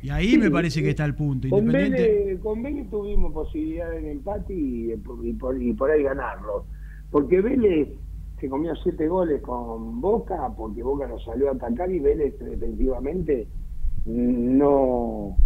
[0.00, 1.48] Y ahí Sí, me parece que eh, está el punto.
[1.48, 2.24] Con Independiente.
[2.24, 6.66] Vélez, con Vélez tuvimos posibilidad de empate y, y por, y por ahí ganarlo.
[7.10, 7.88] Porque Vélez
[8.40, 13.48] se comió siete goles con Boca, porque Boca nos salió a atacar y Vélez defensivamente
[14.06, 15.36] no,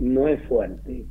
[0.00, 1.06] no es fuerte.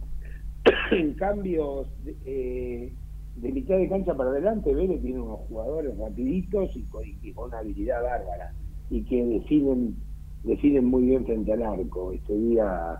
[0.92, 1.88] en cambio,
[2.26, 2.92] eh,
[3.38, 7.48] de mitad de cancha para adelante, Vélez tiene unos jugadores rapiditos y con, y con
[7.48, 8.54] una habilidad bárbara
[8.92, 9.96] y que definen
[10.44, 12.12] definen muy bien frente al arco.
[12.12, 13.00] Este día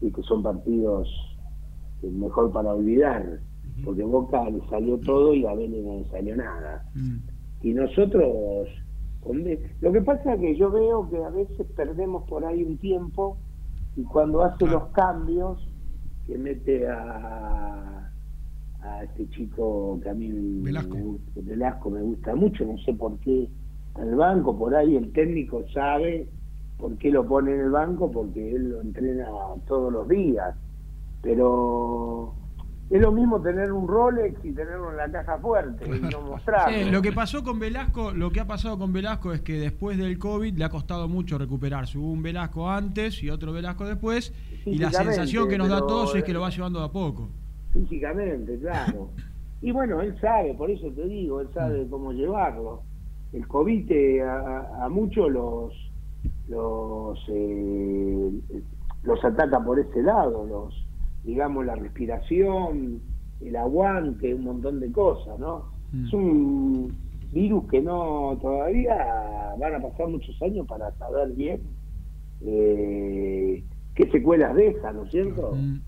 [0.00, 1.08] y que son partidos
[2.02, 3.40] mejor para olvidar,
[3.84, 6.84] porque Boca le salió todo y a Vélez no le salió nada.
[6.94, 7.16] Mm.
[7.62, 8.68] Y nosotros,
[9.80, 13.38] lo que pasa es que yo veo que a veces perdemos por ahí un tiempo
[13.96, 15.66] y cuando hace los cambios,
[16.26, 18.12] que mete a,
[18.82, 20.94] a este chico que a mí Velasco.
[20.94, 23.48] me gusta, Velasco me gusta mucho, no sé por qué
[23.94, 26.28] al banco, por ahí el técnico sabe
[26.78, 29.26] por qué lo pone en el banco, porque él lo entrena
[29.66, 30.54] todos los días.
[31.22, 32.34] Pero
[32.90, 36.76] es lo mismo tener un Rolex y tenerlo en la caja fuerte y no mostrarlo.
[36.76, 39.96] Sí, lo que pasó con Velasco, lo que ha pasado con Velasco es que después
[39.96, 41.96] del COVID le ha costado mucho recuperarse.
[41.98, 44.34] Hubo un Velasco antes y otro Velasco después,
[44.66, 46.86] y la sensación que nos da a todos es que eh, lo va llevando de
[46.86, 47.28] a poco.
[47.72, 49.08] físicamente, claro.
[49.62, 51.54] Y bueno, él sabe, por eso te digo, él Mm.
[51.54, 52.82] sabe cómo llevarlo.
[53.34, 55.72] El COVID a, a- a muchos los
[56.48, 58.30] los eh,
[59.02, 60.86] los ataca por ese lado, los
[61.24, 63.00] digamos la respiración,
[63.40, 65.64] el aguante, un montón de cosas, ¿no?
[65.92, 66.06] Mm.
[66.06, 66.96] Es un
[67.32, 71.60] virus que no todavía van a pasar muchos años para saber bien
[72.42, 75.52] eh, qué secuelas deja, ¿no es cierto?
[75.54, 75.80] Mm.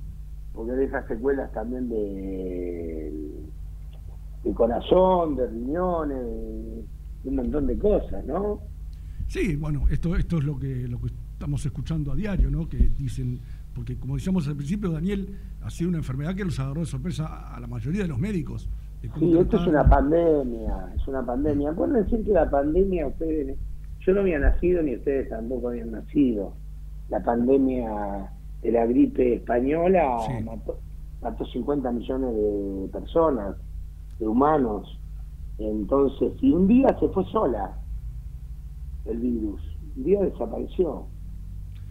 [0.55, 3.13] porque deja secuelas también de,
[4.43, 6.85] de corazón, de riñones, de
[7.29, 8.61] un montón de cosas, ¿no?
[9.29, 12.69] Sí, bueno, esto, esto es lo que, lo que estamos escuchando a diario, ¿no?
[12.69, 13.41] Que dicen,
[13.75, 17.55] porque como decíamos al principio, Daniel, ha sido una enfermedad que nos agarró de sorpresa
[17.55, 18.69] a, la mayoría de los médicos.
[19.03, 21.71] de Sí, esto es una pandemia, es una pandemia.
[21.71, 23.59] Acuérdense que la pandemia, ustedes,
[24.01, 26.55] yo no había nacido ni ustedes tampoco habían nacido.
[27.11, 28.31] La pandemia
[28.63, 30.43] de la gripe española Sí.
[30.45, 30.79] mató,
[31.21, 33.57] mató 50 millones de personas,
[34.19, 34.99] de humanos.
[35.59, 37.79] Entonces, y un día se fue sola
[39.07, 39.61] el virus,
[39.97, 41.07] un día desapareció.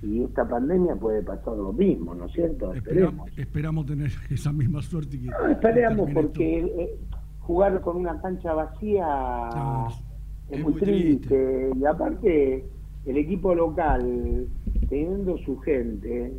[0.01, 2.73] Y esta pandemia puede pasar lo mismo, ¿no es cierto?
[2.73, 3.37] Esperamos, Esperemos.
[3.37, 5.27] esperamos tener esa misma suerte que.
[5.27, 6.99] No, termine porque eh,
[7.39, 9.05] jugar con una cancha vacía
[9.55, 9.95] No, es,
[10.51, 11.71] es muy muy triste.
[11.75, 12.65] Y aparte,
[13.05, 14.47] el equipo local,
[14.89, 16.33] teniendo su gente,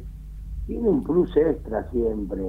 [0.66, 2.42] tiene un plus extra siempre.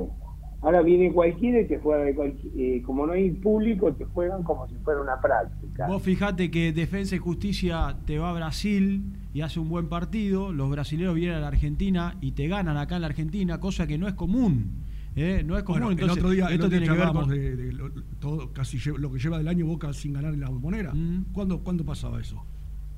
[0.68, 4.44] Ahora viene cualquiera y te juega de cualquier, eh, como no hay público, te juegan
[4.44, 5.88] como si fuera una práctica.
[5.88, 10.52] Vos fijate que Defensa y Justicia te va a Brasil y hace un buen partido,
[10.52, 13.98] los brasileños vienen a la Argentina y te ganan acá en la Argentina, cosa que
[13.98, 14.84] no es común.
[15.16, 15.42] ¿eh?
[15.46, 15.84] No es común.
[15.84, 17.30] Bueno, Entonces, el otro día, el esto otro día tiene que ver con.
[17.30, 20.50] de, de lo, todo, casi lo que lleva del año Boca sin ganar en la
[20.50, 20.92] bombonera.
[20.94, 21.28] Mm.
[21.32, 22.44] ¿Cuándo, ¿Cuándo pasaba eso?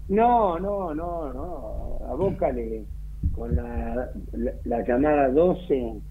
[0.08, 2.00] No, no, no, no.
[2.10, 2.84] A Boca le,
[3.32, 6.02] con la, la, la llamada 12,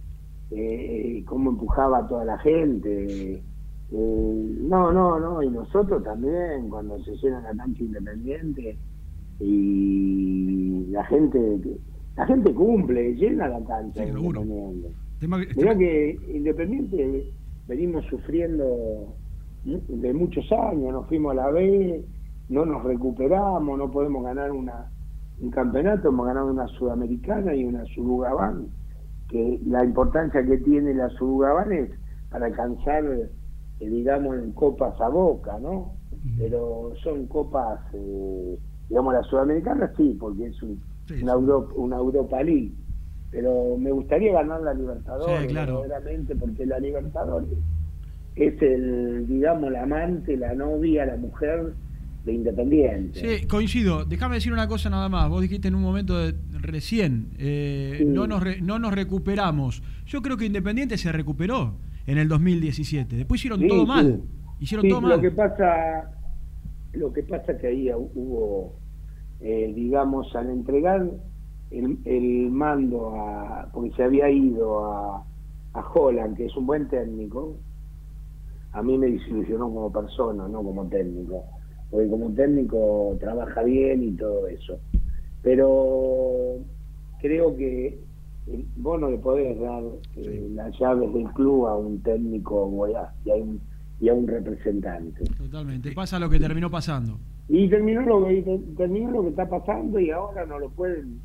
[0.50, 3.42] eh, cómo empujaba a toda la gente.
[3.90, 5.42] Eh, no, no, no.
[5.42, 8.76] Y nosotros también, cuando se llena la cancha independiente
[9.58, 11.58] y la gente
[12.16, 14.88] la gente cumple, llena la cancha Sí, independiente.
[15.20, 17.32] Tema que- Mirá que Independiente
[17.68, 19.14] venimos sufriendo
[19.64, 22.04] de muchos años, nos fuimos a la B,
[22.48, 24.90] no nos recuperamos, no podemos ganar una
[25.40, 28.66] un campeonato, hemos ganado una sudamericana y una Surugabán,
[29.28, 31.90] que la importancia que tiene la Surugabán es
[32.30, 35.92] para alcanzar, eh, digamos, en copas a boca, ¿no?
[36.38, 41.32] Pero son copas, eh, digamos, la sudamericana sí, porque es un, Sí, una.
[41.32, 42.72] Europa, una Europa League.
[43.30, 45.82] Pero me gustaría ganar la Libertadores, Sí, claro.
[46.40, 47.48] porque la Libertadores
[48.36, 51.72] es el, digamos, la amante, la novia, la mujer
[52.28, 53.40] de Independiente.
[53.40, 54.04] Sí, coincido.
[54.04, 55.28] Déjame decir una cosa nada más.
[55.28, 58.04] Vos dijiste en un momento de, recién, eh, Sí.
[58.04, 59.82] no, nos re- no nos recuperamos.
[60.06, 61.74] Yo creo que Independiente se recuperó
[62.06, 63.16] en el 2017.
[63.16, 63.86] Después hicieron Sí, todo sí.
[63.86, 64.20] mal.
[64.60, 65.20] Hicieron todo Lo mal.
[65.20, 66.10] que pasa,
[66.92, 68.74] lo que pasa que ahí hubo,
[69.40, 71.06] eh, digamos, al entregar
[71.70, 75.24] el, el mando a, porque se había ido a,
[75.74, 77.56] a Holland, que es un buen técnico,
[78.72, 81.44] a mí me desilusionó como persona, no como técnico,
[81.90, 84.78] porque como técnico trabaja bien y todo eso.
[85.42, 86.56] Pero
[87.20, 87.98] creo que
[88.48, 89.82] eh, vos no le podés dar
[90.16, 92.94] eh, las llaves del club a un técnico y,
[93.30, 93.60] a un,
[94.00, 95.24] y a un representante.
[95.36, 95.92] Totalmente.
[95.92, 97.18] Pasa lo que terminó pasando.
[97.48, 101.20] Y terminó lo que, terminó lo que está pasando y ahora no lo pueden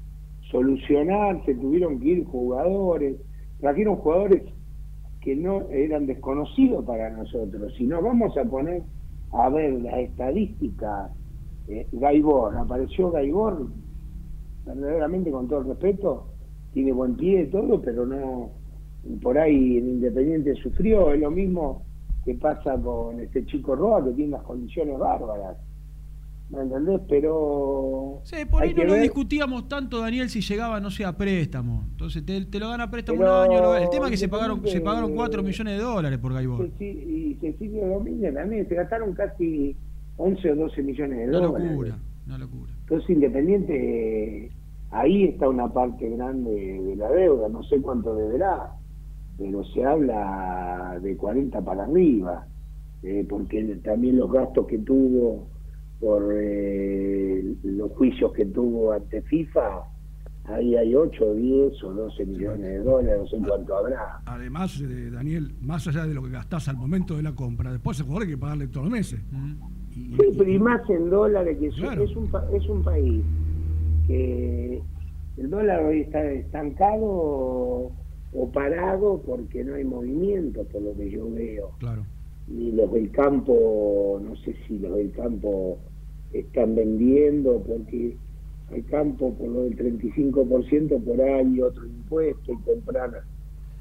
[0.49, 3.17] solucionar, se tuvieron que ir jugadores,
[3.59, 4.43] trajeron jugadores
[5.21, 7.73] que no eran desconocidos para nosotros.
[7.77, 8.83] Si nos vamos a poner
[9.33, 11.11] a ver las estadísticas,
[11.67, 13.67] eh, Gaibor, apareció Gaibor,
[14.65, 16.27] verdaderamente con todo el respeto,
[16.73, 18.51] tiene buen pie y todo, pero no,
[19.21, 21.83] por ahí en Independiente sufrió, es lo mismo
[22.25, 25.57] que pasa con este chico Roa que tiene unas condiciones bárbaras.
[26.53, 27.01] ¿Me entendés?
[27.09, 28.19] Pero.
[28.23, 31.83] Sí, por ahí no lo ver- discutíamos tanto, Daniel, si llegaba, no sé, a préstamo.
[31.91, 33.61] Entonces te, te lo dan a préstamo Pero un año.
[33.61, 36.69] lo- El tema es que se pagaron, se pagaron 4 millones de dólares por Gaibor.
[36.79, 39.75] Y Cecilio Domínguez también se gastaron casi
[40.17, 41.71] 11 o 12 millones de Una dólares.
[41.71, 42.71] locura, una locura.
[42.81, 44.51] Entonces Independiente,
[44.91, 48.71] ahí está una parte grande de la deuda, no sé cuánto deberá,
[49.37, 52.45] pero se habla de 40 para arriba,
[53.01, 55.47] eh, porque también los gastos que tuvo
[56.03, 59.83] por eh, los juicios que tuvo ante FIFA,
[60.45, 64.19] ahí hay 8, 10 o 12 millones de dólares, no sé cuánto habrá.
[64.25, 67.97] Además, eh, Daniel, más allá de lo que gastás al momento de la compra, después
[67.99, 69.21] el jugador hay que pagarle todos los meses.
[69.31, 69.53] Mm.
[69.91, 72.03] Y- Sí, pero y más en dólares, que es, Claro.
[72.03, 73.23] es un, pa- es un país
[74.07, 74.81] que
[75.37, 77.91] el dólar hoy está estancado o,
[78.33, 81.71] o parado porque no hay movimiento, por lo que yo veo.
[81.79, 82.03] Claro.
[82.49, 85.79] Ni los del campo, no sé si los del campo
[86.33, 88.17] están vendiendo, porque
[88.71, 93.23] al campo por lo del 35% por ahí otro impuesto y comprar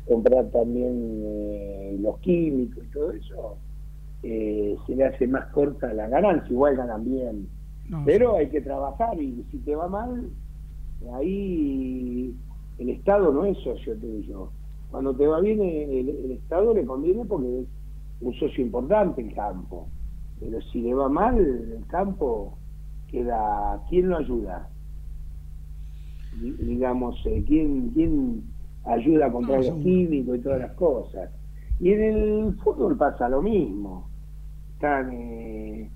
[0.07, 3.57] comprar también eh, los químicos y todo eso,
[4.23, 7.49] eh, se le hace más corta la ganancia, igual ganan bien.
[7.89, 10.29] No, Pero hay que trabajar y si te va mal,
[11.15, 12.35] ahí
[12.79, 14.51] el Estado no es socio tuyo.
[14.91, 17.67] Cuando te va bien, el, el Estado le conviene porque es
[18.21, 19.89] un socio importante el campo.
[20.43, 22.59] Pero si le va mal, el campo
[23.09, 23.85] queda.
[23.89, 24.71] ¿Quién lo ayuda?
[26.33, 31.31] Di- Digamos, eh, ¿quién, ¿quién ayuda a comprar No, los químicos y todas las cosas?
[31.81, 34.13] Y en el fútbol pasa lo mismo.
[34.75, 35.11] Están.
[35.13, 35.93] eh,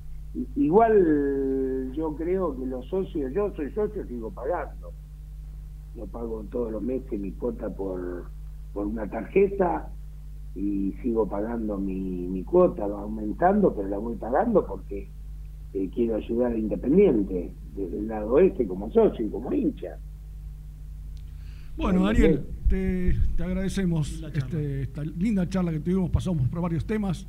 [0.57, 4.95] igual yo creo que los socios, yo soy socio, sigo pagando.
[5.95, 8.33] Yo pago todos los meses mi cuota por,
[8.73, 9.96] por una tarjeta
[10.57, 15.09] y sigo pagando mi, mi cuota, va aumentando, pero la voy pagando porque
[15.75, 19.99] eh, quiero ayudar a Independiente desde el lado este como socio y como hincha.
[21.77, 26.87] Bueno, Daniel, te, te agradecemos Linda este, esta linda charla que tuvimos, pasamos por varios
[26.87, 27.27] temas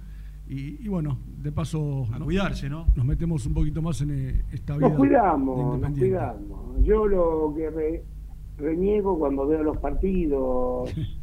[0.47, 2.85] y, y bueno, de paso A cuidarse, ¿no?
[2.95, 4.87] nos metemos un poquito más en eh, esta vida.
[4.87, 6.81] Nos de cuidamos, nos cuidamos.
[6.85, 8.03] Yo lo que re-
[8.57, 10.89] reniego cuando veo los partidos,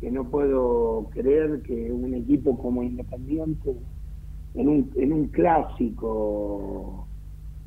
[0.00, 3.74] que no puedo creer que un equipo como Independiente,
[4.54, 7.06] en un, en un clásico,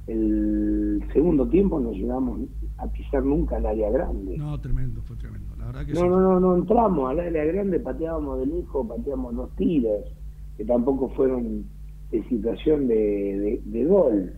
[0.08, 2.42] el segundo tiempo no llegamos
[2.78, 4.38] a pisar nunca al área grande.
[4.38, 5.56] No, tremendo, fue tremendo.
[5.58, 6.02] La verdad que sí.
[6.02, 10.06] No, no, no, no entramos al área grande, pateábamos de lejos, pateamos los tiros,
[10.58, 11.66] que tampoco fueron
[12.12, 14.34] de situación de, de, de gol.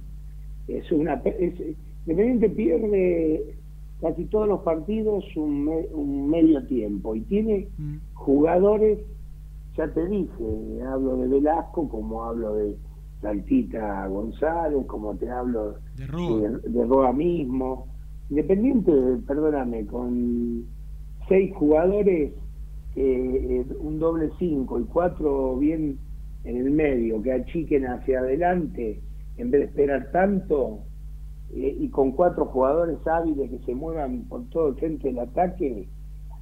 [0.68, 1.76] Es una, es,
[2.06, 3.56] Independiente pierde
[4.02, 7.98] casi todos los partidos un, me- un medio tiempo y tiene Mm.
[8.14, 9.00] jugadores,
[9.78, 12.76] ya te dije, hablo de Velasco como hablo de
[13.22, 16.38] Saltita González, como te hablo De robo.
[16.40, 17.88] de, de Roa mismo.
[18.30, 18.92] Independiente,
[19.28, 20.66] perdóname, con
[21.28, 22.32] seis jugadores,
[22.96, 25.98] eh, un doble cinco y cuatro bien
[26.44, 29.00] en el medio, que achiquen hacia adelante
[29.38, 30.80] en vez de esperar tanto,
[31.54, 35.90] eh, y con cuatro jugadores hábiles que se muevan por todo el frente del ataque,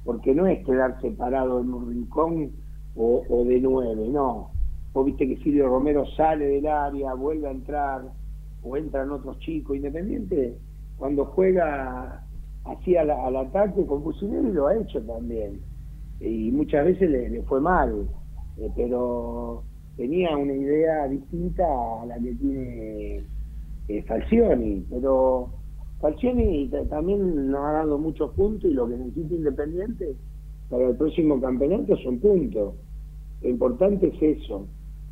[0.04, 2.52] porque no es quedarse parado en un rincón
[2.94, 4.50] o, de nueve, no.
[4.92, 8.02] Vos viste que Silvio Romero sale del área, vuelve a entrar,
[8.62, 9.76] o entran otros chicos.
[9.76, 10.58] Independiente,
[10.96, 12.24] cuando juega
[12.64, 15.60] así al, al ataque con Fusinelli lo ha hecho también.
[16.20, 18.08] Y muchas veces le, le fue mal,
[18.58, 19.62] eh, pero
[19.96, 21.64] tenía una idea distinta
[22.02, 23.24] a la que tiene
[23.88, 24.84] eh, Falcioni.
[24.90, 25.50] Pero
[26.00, 30.16] Falcioni ta- también nos ha dado muchos puntos y lo que necesita Independiente
[30.68, 32.74] para el próximo campeonato son puntos.
[33.42, 34.66] Lo importante es eso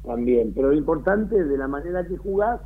[0.04, 2.60] también, pero lo importante de la manera que jugás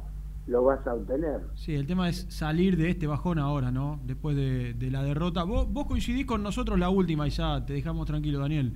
[0.48, 1.40] lo vas a obtener.
[1.54, 4.00] Sí, el tema es salir de este bajón ahora, ¿no?
[4.04, 5.44] Después de, de la derrota.
[5.44, 8.72] Vos, vos coincidís con nosotros la última y ya te dejamos tranquilo, Daniel.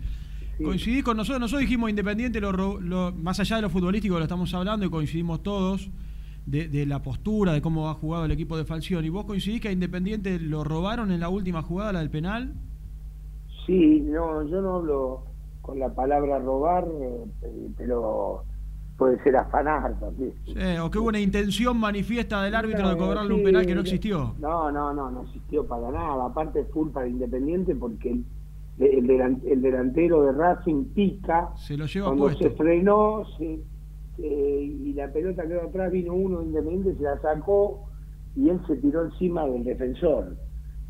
[0.58, 0.64] Sí.
[0.64, 4.54] Coincidís con nosotros, nosotros dijimos Independiente, lo, lo- más allá de lo futbolístico lo estamos
[4.54, 5.90] hablando y coincidimos todos,
[6.46, 9.08] de, de la postura, de cómo ha jugado el equipo de Falcioni.
[9.08, 12.54] ¿Vos coincidís que a Independiente lo robaron en la última jugada, la del penal?
[13.66, 15.22] Sí, no, yo no hablo
[15.60, 17.24] con la palabra robar, eh,
[17.76, 18.44] pero
[18.96, 20.32] puede ser afanar también.
[20.46, 23.74] Sí, o que hubo una intención manifiesta del árbitro de cobrarle sí, un penal que
[23.74, 24.34] no existió.
[24.38, 26.26] No, no, no, no existió para nada.
[26.26, 28.24] Aparte es culpa de Independiente porque el,
[28.78, 31.50] el delan- el delantero de Racing pica.
[31.56, 32.44] Se lo lleva Cuando puesto.
[32.44, 33.58] se frenó se-
[34.18, 37.84] eh, y la pelota quedó atrás, vino uno de Independiente, se la sacó
[38.34, 40.36] y él se tiró encima del defensor.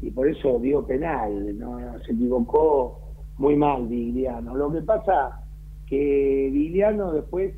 [0.00, 1.58] Y por eso dio penal.
[1.58, 3.00] No, se equivocó
[3.38, 4.54] muy mal Vigliano.
[4.56, 5.40] Lo que pasa
[5.86, 7.54] que Vigliano después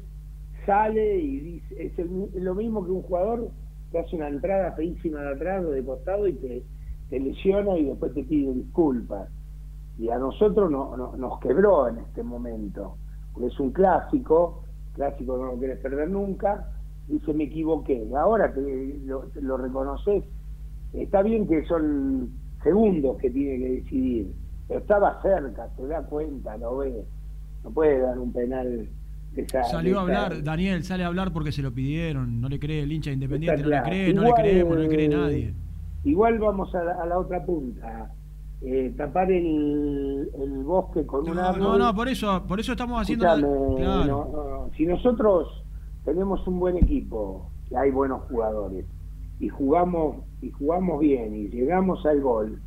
[0.67, 3.51] sale y dice, es lo mismo que un jugador
[3.91, 6.63] que hace una entrada feísima de atrás o de costado y te,
[7.09, 9.29] te lesiona y después te pide disculpas.
[9.99, 12.97] Y a nosotros no, no- nos quebró en este momento,
[13.33, 14.63] porque es un clásico,
[14.99, 16.67] clásico no lo querés perder nunca,
[17.09, 18.05] dice me equivoqué.
[18.17, 20.25] Ahora que lo, lo reconoces,
[20.93, 22.31] está bien que son
[22.63, 24.33] segundos que tiene que decidir,
[24.67, 27.05] pero estaba cerca, se da cuenta, lo ve,
[27.65, 28.89] no puede dar un penal
[29.37, 32.59] esa- Salió a esa- hablar, Daniel sale a hablar porque se lo pidieron, no le
[32.59, 35.55] cree el hincha independiente, no le cree, no le creemos, no le cree nadie.
[36.05, 38.13] Igual vamos a la, a la otra punta.
[38.61, 41.61] Eh, tapar el, el bosque con un No, árbol.
[41.63, 43.25] no, no, por eso, por eso estamos haciendo.
[43.25, 44.07] la- Escuchame, claro.
[44.33, 45.65] no, no, si nosotros
[46.05, 48.85] tenemos un buen equipo, y hay buenos jugadores,
[49.39, 52.61] y jugamos, y jugamos bien, y llegamos al gol,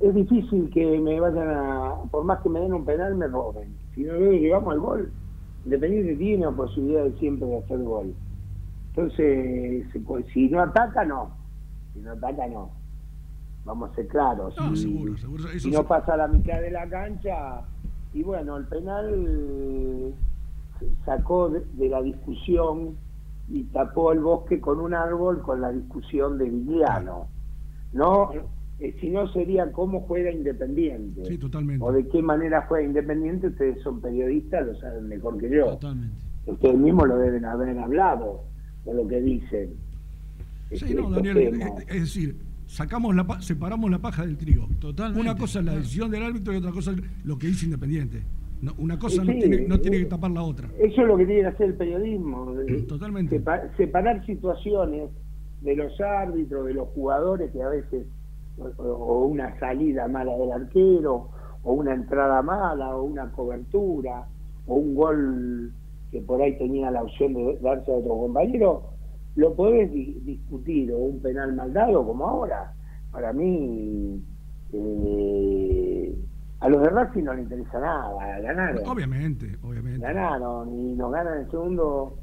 [0.00, 3.74] es difícil que me vayan a, por más que me den un penal, me roben.
[3.96, 5.12] Si no llegamos al gol,
[5.64, 8.14] Independiente tiene la posibilidad de siempre de hacer gol.
[8.94, 9.84] Entonces,
[10.32, 11.30] si no ataca, no.
[11.92, 12.70] Si no ataca, no.
[13.66, 14.56] Vamos a ser claros.
[14.56, 15.48] No, si, seguro, seguro.
[15.48, 17.62] Eso si no pasa a la mitad de la cancha,
[18.14, 20.14] y bueno, el penal eh,
[21.04, 22.96] sacó de, de la discusión
[23.48, 27.26] y tapó el bosque con un árbol con la discusión de Vigliano.
[27.92, 28.30] No,
[28.78, 31.24] eh, si no sería cómo juega Independiente.
[31.24, 31.84] Sí, totalmente.
[31.84, 35.66] O de qué manera juega Independiente, ustedes son periodistas, lo saben mejor que yo.
[35.72, 36.16] Totalmente.
[36.46, 38.44] Ustedes mismos lo deben haber hablado
[38.84, 39.74] de lo que dicen.
[40.68, 42.36] Sí, Este, no, estos Daniel, es decir,
[42.66, 44.66] sacamos la pa- separamos la paja del trigo.
[44.80, 45.20] Totalmente.
[45.20, 48.22] Una cosa es la decisión del árbitro y otra cosa es lo que dice Independiente.
[48.62, 50.68] No, una cosa Sí, no, tiene, no tiene que tapar la otra.
[50.78, 52.52] Eso es lo que tiene que hacer el periodismo.
[52.54, 53.38] de- Totalmente.
[53.38, 55.10] sepa- separar situaciones
[55.60, 58.06] de los árbitros, de los jugadores que a veces,
[58.58, 61.28] o, o una salida mala del arquero,
[61.62, 64.26] o una entrada mala, o una cobertura,
[64.66, 65.72] o un gol
[66.10, 68.82] que por ahí tenía la opción de darse a otro compañero,
[69.36, 72.72] lo podés di- discutir, o un penal mal dado como ahora.
[73.12, 74.20] Para mí,
[74.72, 76.14] eh,
[76.60, 80.00] a los de Racing no les interesa nada, ganaron Obviamente, obviamente.
[80.00, 82.14] ganaron y nos ganan el segundo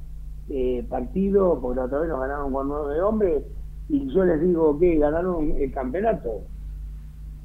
[0.50, 3.44] eh, partido porque la otra vez nos ganaron con nueve hombres
[3.90, 6.42] y yo les digo que ganaron el campeonato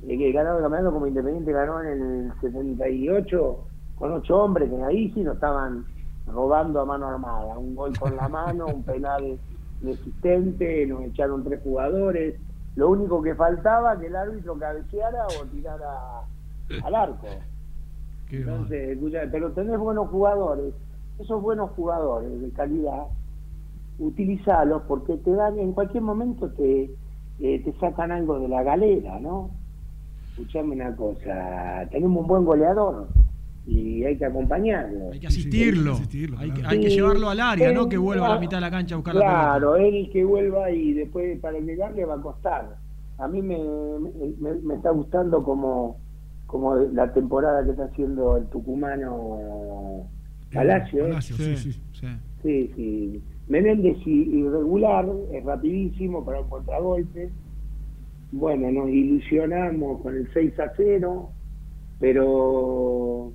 [0.02, 1.88] Eh, que ganaron el campeonato como Independiente ganó en
[2.26, 3.66] el 78
[3.96, 5.84] con ocho hombres que ahí sí nos estaban
[6.26, 9.38] robando a mano armada un gol con la mano un penal
[9.82, 12.34] inexistente nos echaron tres jugadores.
[12.76, 16.22] Lo único que faltaba que el árbitro cabeceara o tirara
[16.84, 17.26] al arco.
[18.28, 18.98] Qué entonces,
[19.32, 20.74] pero tenés buenos jugadores,
[21.18, 23.06] esos buenos jugadores de calidad,
[23.98, 26.90] utilizalos porque te dan, en cualquier momento te,
[27.40, 29.50] eh, te sacan algo de la galera, ¿no?
[30.30, 33.08] Escuchame una cosa, tenemos un buen goleador
[33.70, 35.10] y hay que acompañarlo.
[35.12, 35.90] Hay que sí, asistirlo.
[35.92, 36.68] hay que asistirlo, hay, que, claro.
[36.70, 38.94] hay que Sí, llevarlo al área, no que vuelva a la mitad de la cancha
[38.94, 39.96] a buscar la Claro, pelota.
[39.96, 42.76] él que vuelva y después para llegar le va a costar.
[43.18, 43.58] A mí me,
[44.40, 45.98] me, me está gustando como,
[46.46, 50.06] como la temporada que está haciendo el tucumano
[50.52, 51.04] Palacio.
[51.06, 51.08] ¿eh?
[51.08, 51.72] Palacio, sí, sí.
[51.92, 52.06] sí.
[52.42, 53.22] Sí, sí.
[53.48, 57.30] Menéndez irregular, es rapidísimo para un contragolpe.
[58.30, 61.30] Bueno, nos ilusionamos con el 6 a 0,
[61.98, 63.32] pero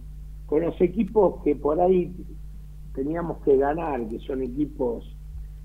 [0.53, 2.15] con los equipos que por ahí
[2.93, 5.03] teníamos que ganar, que son equipos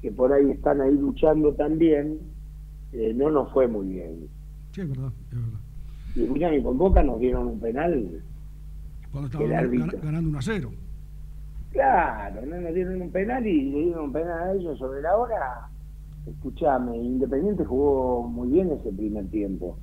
[0.01, 2.19] que por ahí están ahí luchando también,
[2.95, 4.29] eh, no nos fue muy bien.
[4.73, 5.59] Sí, es verdad, es verdad.
[6.17, 8.23] Y escuchame, con Boca nos dieron un penal
[9.13, 10.71] Cuando gana- ganando 1 a 0.
[11.73, 15.15] Claro, no nos dieron un penal y le dieron un penal a ellos sobre la
[15.19, 15.69] hora.
[16.27, 19.77] Escuchame, Independiente jugó muy bien ese primer tiempo.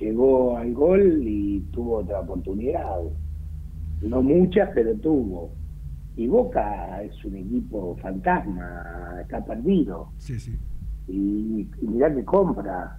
[0.00, 3.02] Llegó al gol y tuvo otra oportunidad.
[4.02, 5.50] No muchas, pero tuvo.
[6.16, 10.10] Y Boca es un equipo fantasma, está perdido.
[10.18, 10.58] Sí, sí.
[11.06, 12.98] Y, y mirá que compra.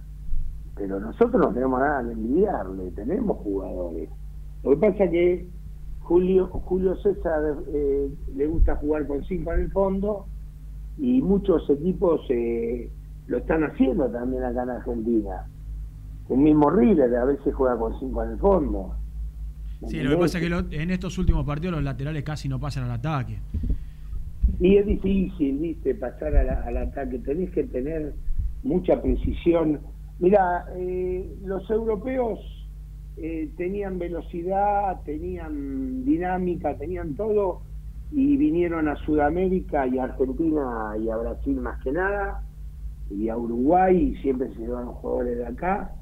[0.74, 4.08] Pero nosotros no tenemos nada que envidiarle, tenemos jugadores.
[4.62, 5.48] Lo que pasa es que
[6.00, 10.26] Julio, Julio César eh, le gusta jugar con cinco en el fondo
[10.98, 12.90] y muchos equipos eh,
[13.26, 15.46] lo están haciendo también acá en Argentina.
[16.28, 18.94] El mismo River a veces juega con cinco en el fondo.
[19.88, 22.60] Sí, lo que pasa es que lo- en estos últimos partidos los laterales casi no
[22.60, 23.38] pasan al ataque.
[24.60, 27.18] Y es difícil, viste, pasar a la- al ataque.
[27.20, 28.14] Tenés que tener
[28.62, 29.80] mucha precisión.
[30.18, 32.38] Mira, eh, los europeos
[33.16, 37.62] eh, tenían velocidad, tenían dinámica, tenían todo,
[38.12, 42.42] y vinieron a Sudamérica y a Argentina y a Brasil más que nada,
[43.10, 45.92] y a Uruguay, y siempre se llevaron jugadores de acá,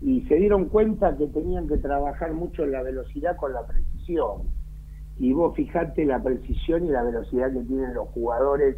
[0.00, 4.42] y se dieron cuenta que tenían que trabajar mucho la velocidad con la precisión
[5.18, 8.76] y vos fijate la precisión y la velocidad que tienen los jugadores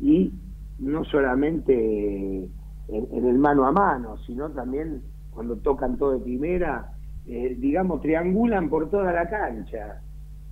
[0.00, 0.32] y
[0.78, 2.48] no solamente
[2.88, 5.02] en, el mano a mano, sino también
[5.32, 6.92] cuando tocan todo de primera,
[7.26, 10.00] eh, digamos, triangulan por toda la cancha.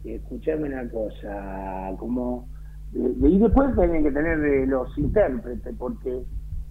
[0.04, 2.46] Escuchame una cosa, como...
[2.94, 6.22] eh, y después tienen que tener eh, los intérpretes, porque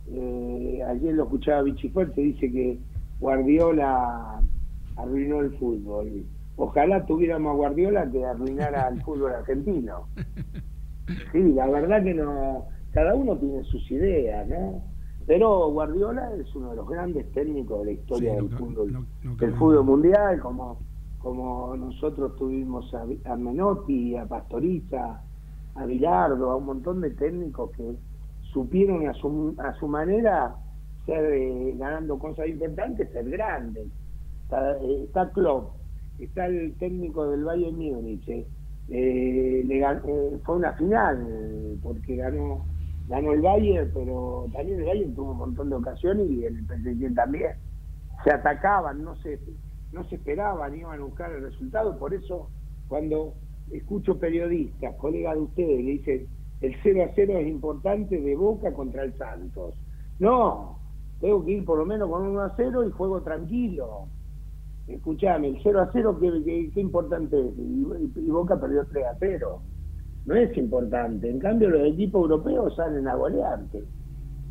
[0.07, 2.79] eh, ayer lo escuchaba Vichy Fuerte, dice que
[3.19, 4.41] Guardiola
[4.97, 6.25] arruinó el fútbol.
[6.57, 10.07] Ojalá tuviéramos a Guardiola que arruinara el fútbol argentino.
[11.31, 14.81] Sí, la verdad que no, cada uno tiene sus ideas, ¿no?
[15.27, 19.05] Pero Guardiola es uno de los grandes técnicos de la historia Sí, del fútbol, no-
[19.23, 20.77] no del fútbol mundial, como
[21.19, 25.23] como nosotros tuvimos a, a Menotti, a Pastoriza,
[25.73, 27.95] a Bilardo, a un montón de técnicos que
[28.53, 30.55] supieron a su, a su manera
[31.05, 33.87] ser ganando cosas importantes, ser grandes.
[35.03, 35.75] Está, Klopp,
[36.19, 38.45] está el técnico del Bayern Múnich, eh,
[38.89, 42.65] eh, le eh, fue una final porque ganó
[43.07, 47.13] ganó el Bayern, pero también el Bayern tuvo un montón de ocasiones y el PSG
[47.13, 47.51] también.
[48.23, 49.39] Se atacaban, no se
[49.91, 52.49] no se esperaban, iban a buscar el resultado, por eso
[52.87, 53.33] cuando
[53.71, 56.27] escucho periodistas, colegas de ustedes, le dicen
[56.61, 59.75] el 0 a 0 es importante de Boca contra el Santos.
[60.19, 60.74] No,
[61.19, 64.07] tengo que ir por lo menos con 1 a 0 y juego tranquilo.
[64.87, 67.53] Escuchame, el 0 a 0, ¿qué, qué- qué importante es?
[67.57, 69.61] Y, y Boca perdió 3 a 0.
[70.25, 71.29] No es importante.
[71.29, 73.83] En cambio, los equipos europeos salen a golearte.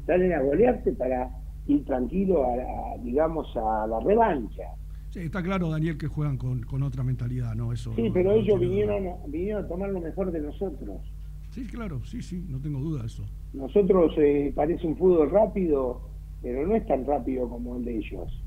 [0.07, 1.31] Salen a golearte para
[1.67, 4.65] ir tranquilo, a, la- digamos, a la revancha.
[5.11, 7.73] Sí, está claro, Daniel, que juegan con, con otra mentalidad, ¿no?
[7.73, 7.93] Eso.
[7.95, 11.01] Sí, no- pero no ellos vinieron, a- vinieron a tomar lo mejor de nosotros.
[11.51, 13.25] Sí, claro, sí, sí, no tengo duda de eso.
[13.53, 16.11] Nosotros eh, parece un fútbol rápido,
[16.45, 18.45] pero no es tan rápido como el de ellos.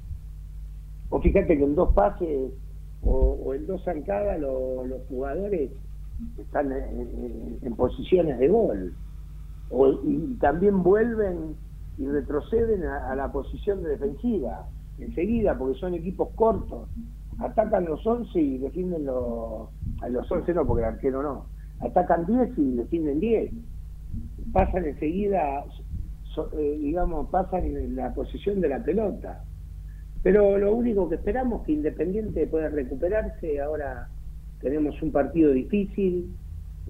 [1.10, 2.52] O fíjate que en dos pases
[3.02, 5.72] o, en dos zancadas lo- los jugadores
[6.38, 8.94] están en, posiciones de gol.
[10.06, 11.56] Y también vuelven
[11.98, 14.68] y retroceden a, la posición de defensiva
[15.00, 16.88] enseguida, porque son equipos cortos.
[17.40, 19.70] Atacan los 11 y defienden los...
[20.02, 21.46] A los 11 no, porque el arquero no.
[21.80, 23.52] Atacan 10 y defienden 10
[24.54, 25.66] pasan enseguida,
[26.38, 29.44] so- eh, digamos, pasan en la posición de la pelota.
[30.22, 33.60] Pero lo único que esperamos es que Independiente pueda recuperarse.
[33.60, 34.08] Ahora
[34.62, 36.36] tenemos un partido difícil,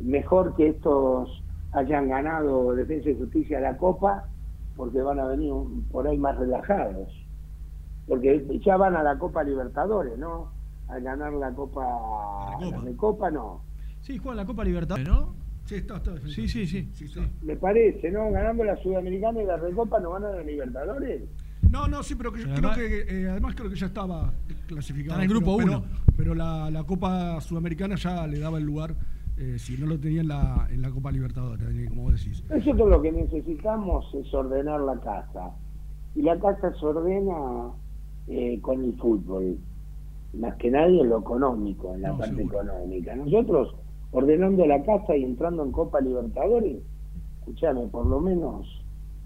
[0.01, 4.25] mejor que estos hayan ganado Defensa y Justicia la Copa,
[4.75, 5.53] porque van a venir
[5.91, 7.09] por ahí más relajados.
[8.07, 10.49] Porque ya van a la Copa Libertadores, ¿no?
[10.87, 11.81] Al ganar la Copa,
[12.51, 12.77] La Copa.
[12.77, 13.61] la Recopa, no.
[14.01, 15.35] Sí, juega la Copa Libertadores, ¿no?
[15.67, 16.17] Sí, está, está.
[16.27, 16.89] Sí, sí, sí.
[16.93, 17.21] sí, está.
[17.41, 18.31] Me parece, ¿no?
[18.31, 21.23] Ganando la Sudamericana y la Recopa, ¿no van a la Libertadores?
[21.69, 24.33] No, no, sí, pero que- Pero creo además- que eh, además creo que ya estaba
[24.67, 25.17] clasificado.
[25.19, 25.81] En el grupo pero, uno.
[25.83, 28.95] Pero, pero la, la Copa Sudamericana ya le daba el lugar,
[29.37, 32.41] eh, si no lo tenía en la, en la Copa Libertadores, Daniel, como vos decís.
[32.49, 35.51] Nosotros lo que necesitamos es ordenar la casa.
[36.15, 37.71] Y la casa se ordena
[38.29, 39.57] eh, con el fútbol.
[40.33, 42.61] Más que nadie en lo económico, en la No, parte seguro.
[42.61, 43.15] económica.
[43.15, 43.75] Nosotros,
[44.11, 46.77] ordenando la casa y entrando en Copa Libertadores,
[47.39, 48.67] escuchame, por lo menos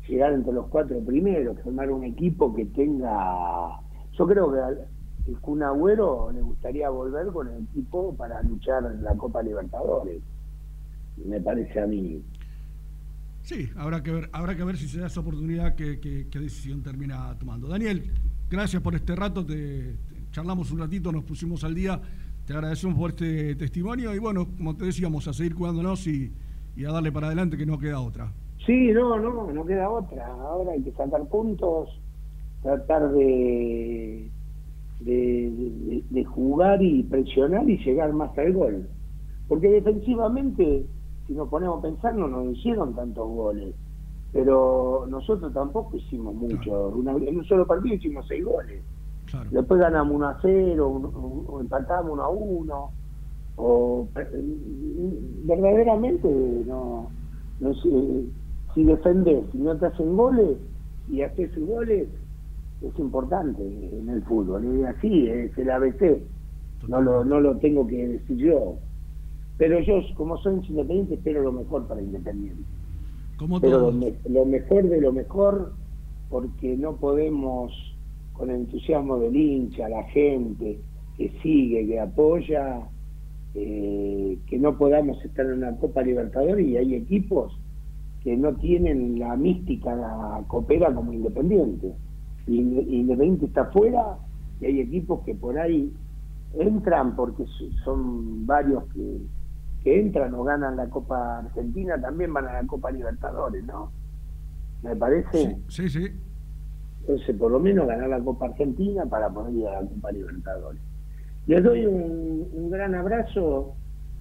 [0.08, 3.80] llegar entre los cuatro primeros, formar un equipo que tenga...
[4.18, 4.88] Yo creo que al
[5.28, 10.20] el Kun Agüero le gustaría volver con el equipo para luchar en la Copa Libertadores.
[11.24, 12.24] Me parece a mí.
[13.44, 16.40] Sí, habrá que ver, habrá que ver si se da esa oportunidad qué, qué- qué
[16.40, 17.68] decisión termina tomando.
[17.68, 18.12] Daniel,
[18.50, 19.96] gracias por este rato, te-
[20.32, 22.02] charlamos un ratito, nos pusimos al día,
[22.46, 26.32] te agradecemos por este testimonio y bueno, como te decíamos, a seguir cuidándonos y,
[26.76, 28.32] y a darle para adelante que no queda otra.
[28.66, 30.28] Sí, no, no, no queda otra.
[30.28, 31.90] Ahora hay que sacar puntos,
[32.62, 34.30] tratar de,
[35.00, 35.14] de,
[35.52, 38.88] de- de jugar y presionar y llegar más al gol.
[39.48, 40.86] Porque defensivamente,
[41.28, 43.74] si nos ponemos a pensar, no nos hicieron tantos goles.
[44.34, 46.90] Pero nosotros tampoco hicimos mucho.
[46.90, 48.82] Una- en un solo partido hicimos seis goles.
[49.32, 49.50] Claro.
[49.52, 52.92] Después ganamos 1 a 0, un- un- o empatamos 1 a 1.
[53.56, 56.28] O, eh, verdaderamente
[56.66, 57.10] no,
[57.60, 57.90] no sé,
[58.74, 60.58] si defendés y no te hacen goles
[61.10, 62.08] y haces goles,
[62.82, 64.80] es importante en el fútbol.
[64.80, 66.24] Y así, es el ABC.
[66.88, 68.78] No lo, no lo tengo que decir yo.
[69.58, 72.64] Pero yo, como soy independiente, espero lo mejor para Independiente.
[73.38, 73.94] Como Pero lo,
[74.30, 75.74] lo mejor de lo mejor,
[76.30, 77.72] porque no podemos,
[78.42, 80.80] con el entusiasmo del hincha, la gente
[81.16, 82.80] que sigue, que apoya,
[83.54, 87.56] eh, que no podamos estar en una Copa Libertadores y hay equipos
[88.24, 91.94] que no tienen la mística la copera como Independiente.
[92.48, 94.18] Y Inde- Independiente está afuera
[94.60, 95.94] y hay equipos que por ahí
[96.58, 99.18] entran porque so- son varios que,
[99.84, 103.92] que entran o ganan la Copa Argentina, también van a la Copa Libertadores, ¿no?
[104.82, 105.58] Me parece.
[105.68, 106.08] Sí, sí.
[107.02, 110.82] Entonces, por lo menos ganar la Copa Argentina para poder ir a la Copa Libertadores.
[111.48, 113.74] Les doy un, un gran abrazo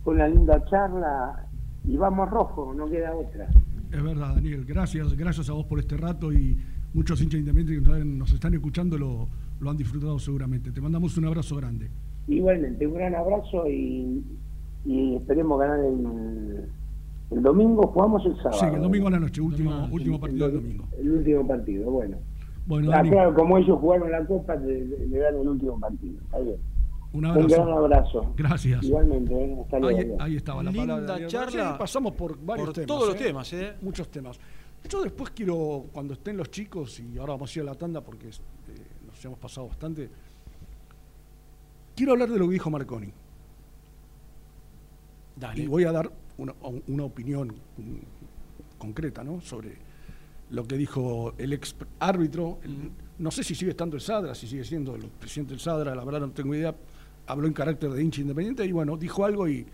[0.03, 1.47] con la linda charla
[1.87, 3.49] y vamos rojo, no queda otra.
[3.93, 4.65] Es verdad, Daniel.
[4.67, 6.59] Gracias, gracias a vos por este rato y
[6.95, 9.29] muchos hinchas independientes que nos están- nos están escuchando lo,
[9.61, 10.73] lo han disfrutado seguramente.
[10.73, 11.91] Te mandamos un abrazo grande.
[12.29, 14.23] Igualmente, un gran abrazo y,
[14.87, 16.65] y esperemos ganar el,
[17.31, 17.87] el domingo.
[17.89, 18.59] Jugamos el sábado.
[18.61, 19.95] Sí, el domingo a la noche, último, Domingo.
[19.95, 20.85] último El- partido del el- domingo.
[20.99, 22.17] El último partido, bueno.
[22.71, 26.21] Bueno, Ah, claro, como ellos jugaron la Copa, le, le dan el último partido.
[26.23, 26.57] Está bien.
[27.13, 28.33] un Un gran abrazo.
[28.37, 28.85] Gracias.
[28.85, 29.57] Igualmente, ¿eh?
[29.61, 29.99] hasta luego.
[29.99, 31.27] Ahí, ahí estaba la Linda palabra.
[31.27, 32.87] charla Sí, pasamos por varios por temas.
[32.87, 33.25] todos los ¿eh?
[33.25, 33.75] temas, ¿eh?
[33.83, 34.39] Muchos temas.
[34.89, 38.01] Yo después quiero, cuando estén los chicos, y ahora vamos a ir a la tanda
[38.03, 38.31] porque eh,
[39.05, 40.09] nos hemos pasado bastante,
[41.97, 43.13] quiero hablar de lo que dijo Marconi.
[45.35, 45.63] Dale.
[45.63, 46.09] Y voy a dar
[46.39, 46.55] una,
[46.87, 47.53] una opinión
[48.79, 49.41] concreta ¿no?
[49.41, 49.77] sobre
[50.51, 52.59] lo que dijo el ex árbitro.
[52.65, 55.95] el- no sé si sigue estando el Sadra, si sigue siendo el presidente del Sadra,
[55.95, 56.75] la verdad no tengo idea.
[57.27, 59.67] Habló en carácter de hincha independiente y bueno, dijo algo y,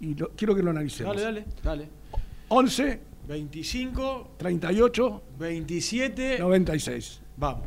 [0.00, 1.16] y lo- quiero que lo analicemos.
[1.16, 1.88] Dale, dale, dale.
[2.48, 6.38] 11, 25, 38, 27.
[6.38, 7.20] 96.
[7.38, 7.66] Vamos.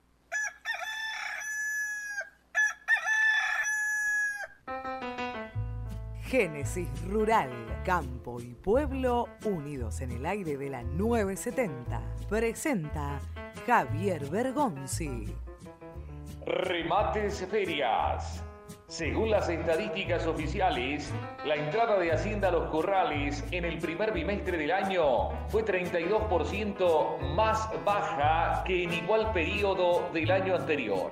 [6.31, 7.49] Génesis Rural,
[7.83, 12.01] Campo y Pueblo unidos en el aire de la 970.
[12.29, 13.19] Presenta
[13.67, 15.35] Javier Bergonzi.
[16.45, 18.41] Remates Ferias.
[18.87, 21.11] Según las estadísticas oficiales,
[21.43, 27.19] la entrada de Hacienda a los corrales en el primer bimestre del año fue 32%
[27.35, 31.11] más baja que en igual periodo del año anterior.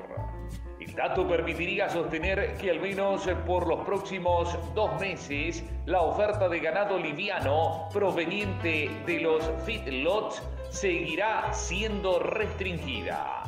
[0.96, 6.98] Dato permitiría sostener que al menos por los próximos dos meses la oferta de ganado
[6.98, 13.44] liviano proveniente de los feedlots seguirá siendo restringida.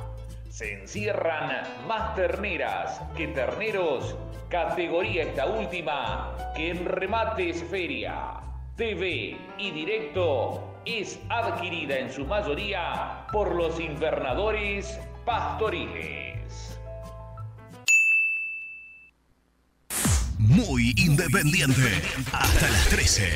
[0.49, 4.15] Se encierran más terneras que terneros,
[4.49, 8.41] categoría esta última que en remates feria,
[8.75, 16.40] TV y directo es adquirida en su mayoría por los invernadores pastoriles.
[20.41, 22.01] Muy independiente.
[22.33, 23.29] Hasta las 13.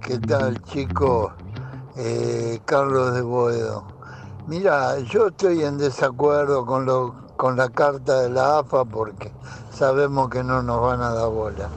[0.00, 1.32] ¿qué tal chico?
[1.96, 3.84] Eh, Carlos de Boedo.
[4.46, 9.32] Mira, yo estoy en desacuerdo con, lo, con la carta de la AFA porque
[9.72, 11.68] sabemos que no nos van a dar bola.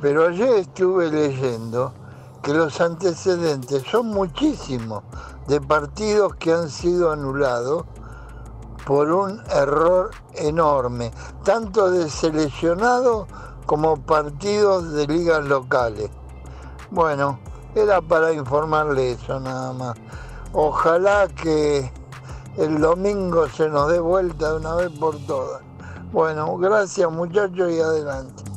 [0.00, 1.92] Pero ayer estuve leyendo
[2.42, 5.02] que los antecedentes son muchísimos
[5.46, 7.84] de partidos que han sido anulados
[8.88, 11.10] por un error enorme,
[11.44, 13.28] tanto de seleccionados
[13.66, 16.08] como partidos de ligas locales.
[16.90, 17.38] Bueno,
[17.74, 19.94] era para informarle eso nada más.
[20.54, 21.92] Ojalá que
[22.56, 25.60] el domingo se nos dé vuelta de una vez por todas.
[26.10, 28.47] Bueno, gracias muchachos y adelante.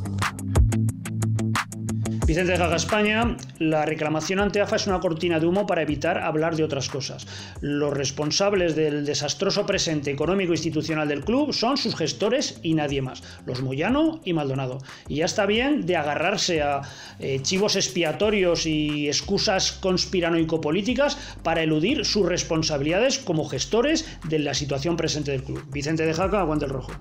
[2.31, 6.55] Vicente Jaca España, la reclamación ante AFA es una cortina de humo para evitar hablar
[6.55, 7.27] de otras cosas.
[7.59, 13.21] Los responsables del desastroso presente económico institucional del club son sus gestores y nadie más,
[13.45, 14.77] los Moyano y Maldonado.
[15.09, 16.83] Y ya está bien de agarrarse a
[17.19, 24.95] eh, chivos expiatorios y excusas conspiranoico-políticas para eludir sus responsabilidades como gestores de la situación
[24.95, 25.65] presente del club.
[25.69, 26.93] Vicente de Jaca, aguante el rojo.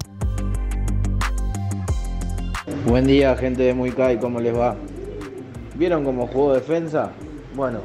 [2.85, 4.77] Buen día, gente de Muicay, ¿cómo les va?
[5.81, 7.09] ¿Vieron cómo jugó defensa?
[7.57, 7.79] Bueno,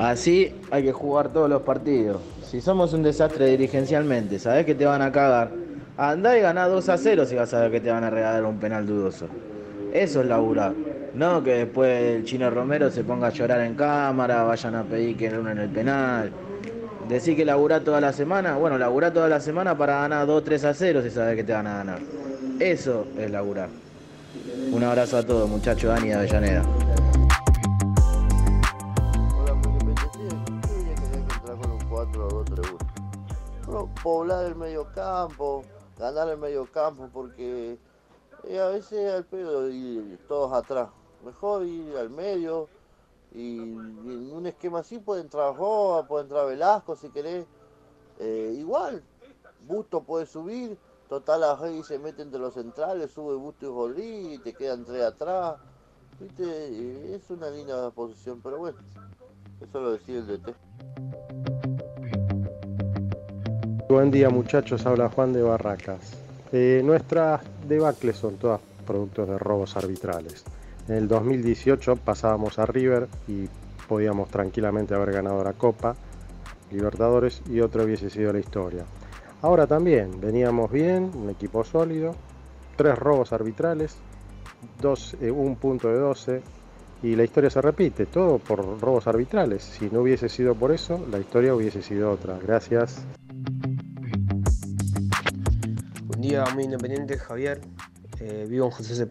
[0.00, 2.20] así hay que jugar todos los partidos.
[2.42, 5.52] Si somos un desastre dirigencialmente, sabés que te van a cagar.
[5.96, 8.44] Andá y ganá 2 a 0 si vas a ver que te van a regalar
[8.44, 9.28] un penal dudoso.
[9.92, 10.72] Eso es laburar.
[11.14, 15.16] No que después el chino Romero se ponga a llorar en cámara, vayan a pedir
[15.16, 16.32] que en el penal.
[17.08, 20.64] Decir que laburá toda la semana, bueno, laburá toda la semana para ganar 2 3
[20.64, 22.00] a 0 si sabés que te van a ganar.
[22.58, 23.68] Eso es laburar.
[24.72, 26.64] Un abrazo a todos, muchachos Dani de Avellaneda.
[34.02, 35.62] Poblar el medio campo,
[35.98, 37.78] ganar el medio campo, porque
[38.44, 40.88] eh, a veces al pedo y todos atrás.
[41.24, 42.68] Mejor ir al medio
[43.34, 47.46] y, en un esquema así puede entrar Joa, puede entrar Velasco si querés.
[48.18, 49.02] Eh, igual,
[49.66, 50.76] Busto puede subir,
[51.08, 55.04] total ahí se mete entre los centrales, sube Busto y Rodríguez y te quedan tres
[55.04, 55.56] atrás.
[56.38, 58.78] Eh, es una linda posición, pero bueno,
[59.60, 61.51] eso lo decide el DT.
[63.92, 66.16] Buen día muchachos, habla Juan de Barracas.
[66.50, 70.44] Eh, nuestras debacles son todas productos de robos arbitrales.
[70.88, 73.50] En el 2018 pasábamos a River y
[73.86, 75.94] podíamos tranquilamente haber ganado la Copa,
[76.70, 78.86] Libertadores y otro hubiese sido la historia.
[79.42, 82.14] Ahora también, veníamos bien, un equipo sólido,
[82.76, 83.98] tres robos arbitrales,
[85.20, 86.42] eh, un punto de 12
[87.02, 89.62] y la historia se repite, todo por robos arbitrales.
[89.62, 92.38] Si no hubiese sido por eso, la historia hubiese sido otra.
[92.42, 93.04] Gracias.
[96.22, 97.60] Día, muy independiente, Javier.
[98.20, 99.06] Eh, vivo en José C.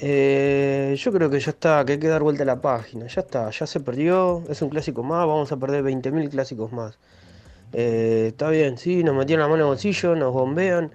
[0.00, 3.06] Eh, yo creo que ya está, que hay que dar vuelta a la página.
[3.06, 4.44] Ya está, ya se perdió.
[4.50, 6.98] Es un clásico más, vamos a perder 20.000 clásicos más.
[7.72, 10.92] Eh, está bien, sí, nos metieron la mano en el bolsillo, nos bombean.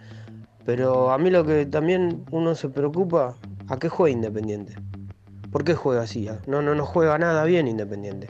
[0.64, 3.36] Pero a mí lo que también uno se preocupa,
[3.68, 4.76] ¿a qué juega Independiente?
[5.52, 6.28] ¿Por qué juega así?
[6.28, 6.40] Ah?
[6.46, 8.28] No, no, no juega nada bien Independiente.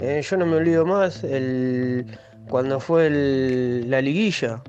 [0.00, 2.06] yo no me olvido más el,
[2.48, 4.62] cuando fue la liguilla,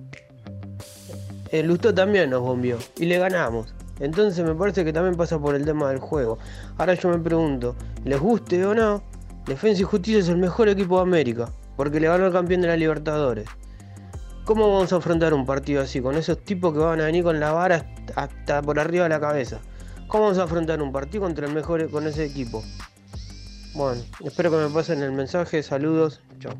[1.52, 3.74] el Lustó también nos bombió y le ganamos.
[4.00, 6.38] Entonces me parece que también pasa por el tema del juego.
[6.78, 7.76] Ahora yo me pregunto,
[8.06, 9.04] ¿les guste o no?
[9.46, 12.68] Defensa y Justicia es el mejor equipo de América, porque le ganó al campeón de
[12.68, 13.48] la Libertadores.
[14.46, 17.40] ¿Cómo vamos a afrontar un partido así, con esos tipos que van a venir con
[17.40, 17.86] la vara
[18.16, 19.60] hasta por arriba de la cabeza?
[20.08, 22.64] ¿Cómo vamos a afrontar un partido contra el mejor con ese equipo?
[23.76, 25.62] Bueno, espero que me pasen el mensaje.
[25.62, 26.22] Saludos.
[26.40, 26.54] Chao.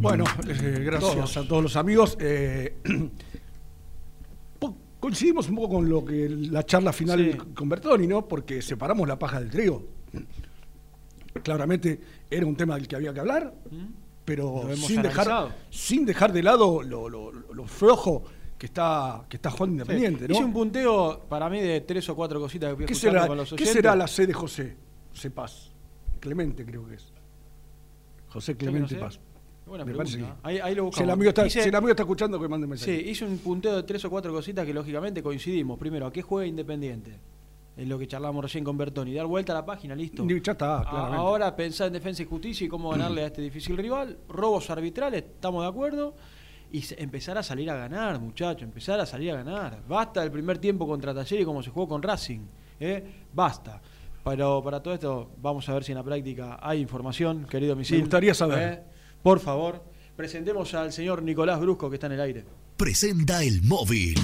[0.00, 2.16] Bueno, eh, gracias a todos los amigos.
[2.20, 2.78] Eh,
[5.00, 8.26] coincidimos un poco con lo que la charla final con Bertoni, ¿no?
[8.26, 9.86] Porque separamos la paja del trigo.
[11.42, 13.54] Claramente era un tema del que había que hablar,
[14.24, 18.24] pero sin dejar, sin dejar de lado lo, lo, flojo
[18.56, 20.34] que está, que está Juan Independiente, ¿no?
[20.34, 23.52] Hice un punteo para mí de tres o cuatro cositas que ¿Qué será, con los
[23.52, 24.76] ¿Qué será la C de José?
[25.10, 25.70] José Paz.
[26.20, 27.12] Clemente creo que es.
[28.28, 29.20] José Clemente Paz.
[29.68, 30.36] Buena pregunta.
[30.42, 32.96] Ahí, ahí, lo si, el amigo está, si el amigo está escuchando, que mande mensaje.
[32.96, 35.78] Sí, hice un punteo de tres o cuatro cositas que lógicamente coincidimos.
[35.78, 37.18] Primero, ¿a qué juega Independiente?
[37.76, 39.14] Es lo que charlamos recién con Bertoni.
[39.14, 40.26] Dar vuelta a la página, listo.
[40.26, 41.16] Ya está, claramente.
[41.16, 44.18] Ahora pensar en defensa y justicia y cómo ganarle a este difícil rival.
[44.28, 46.14] Robos arbitrales, estamos de acuerdo.
[46.72, 48.62] Y empezar a salir a ganar, muchachos.
[48.62, 49.80] Empezar a salir a ganar.
[49.88, 52.40] Basta el primer tiempo contra Talleres como se jugó con Racing.
[52.80, 53.04] ¿eh?
[53.32, 53.80] Basta.
[54.24, 57.98] Pero para todo esto, vamos a ver si en la práctica hay información, querido Misil.
[57.98, 58.72] Me gustaría saber.
[58.72, 58.82] ¿eh?
[59.22, 59.82] Por favor,
[60.16, 62.44] presentemos al señor Nicolás Brusco que está en el aire.
[62.76, 64.18] Presenta el móvil.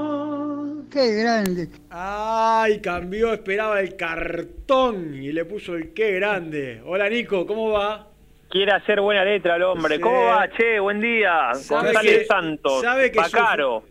[0.09, 0.84] Brusco.
[0.91, 1.68] ¡Qué grande!
[1.91, 2.80] ¡Ay!
[2.80, 6.82] Cambió, esperaba el cartón y le puso el qué grande.
[6.86, 8.07] Hola Nico, ¿cómo va?
[8.49, 9.97] Quiere hacer buena letra el hombre.
[9.97, 10.01] Sí.
[10.01, 10.80] ¿Cómo va, che?
[10.80, 11.51] Buen día.
[11.53, 12.80] González que- Santos.
[12.80, 13.82] sabe que Bacaro.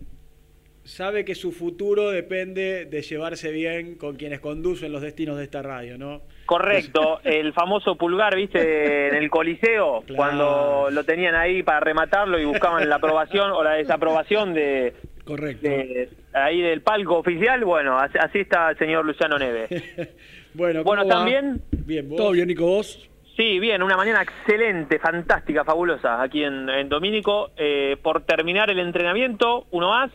[0.87, 5.61] Sabe que su futuro depende de llevarse bien con quienes conducen los destinos de esta
[5.61, 6.21] radio, ¿no?
[6.45, 7.19] Correcto.
[7.25, 9.09] El famoso pulgar, ¿viste?
[9.09, 10.15] En el Coliseo, Claro.
[10.15, 14.93] cuando lo tenían ahí para rematarlo y buscaban la aprobación o la desaprobación de,
[15.25, 15.67] Correcto.
[15.67, 17.65] de- ahí del palco oficial.
[17.65, 19.69] Bueno, así, así está el señor Luciano Neves.
[20.53, 21.61] Bueno, Bueno, también.
[21.71, 22.17] Bien, vos.
[22.17, 23.07] ¿Todo bien, Nico, vos?
[23.35, 27.51] Sí, bien, una mañana excelente, fantástica, fabulosa aquí en, en Domínico.
[27.57, 30.09] eh, por terminar el entrenamiento, uno más,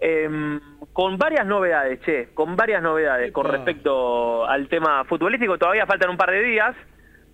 [0.00, 0.60] em,
[0.92, 5.58] con varias novedades, che, con varias novedades con respecto al tema futbolístico.
[5.58, 6.76] Todavía faltan un par de días.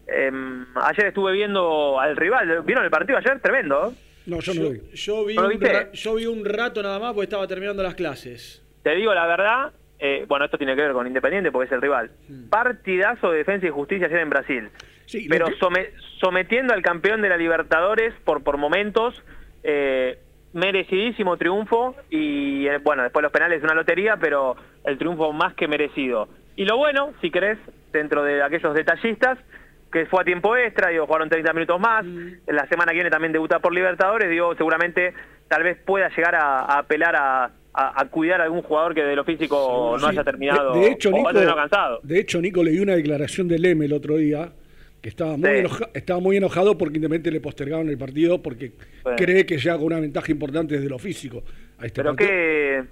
[0.06, 3.40] Em, ayer estuve viendo al rival, ¿vieron el partido ayer?
[3.40, 3.92] Tremendo.
[4.26, 4.80] No, yo no lo vi.
[4.94, 5.88] yo vi ¿No lo un viste?
[5.94, 8.64] yo vi un rato nada más porque estaba terminando las clases.
[8.82, 11.80] Te digo la verdad, eh, bueno, esto tiene que ver con Independiente porque es el
[11.82, 12.10] rival.
[12.50, 14.68] Partidazo de Defensa y Justicia ayer en Brasil.
[15.06, 19.20] Sí, lo Pero que- sometiendo al campeón de la Libertadores por, por momentos,
[19.64, 20.18] eh,
[20.52, 25.68] merecidísimo triunfo y eh, bueno, después los penales una lotería, pero el triunfo más que
[25.68, 26.28] merecido.
[26.56, 27.58] Y lo bueno, si querés,
[27.92, 29.38] dentro de aquellos detallistas,
[29.90, 32.04] que fue a tiempo extra, digo, jugaron 30 minutos más,
[32.46, 35.12] la semana que viene también debuta por Libertadores, digo, seguramente
[35.48, 37.44] tal vez pueda llegar a, a apelar a,
[37.74, 40.06] a- a cuidar a algún jugador que de lo físico no Sí.
[40.12, 42.00] haya terminado De, de hecho, o Nico, terminado cansado.
[42.02, 44.52] de hecho, Nico, leí una declaración de Leme el otro día
[45.02, 45.56] que estaba muy, Sí.
[45.56, 48.72] enoja- estaba muy enojado porque Independiente le postergaron el partido porque
[49.16, 51.42] cree que llega con una ventaja importante desde lo físico.
[51.78, 52.30] A este Pero partido.
[52.30, 52.84] que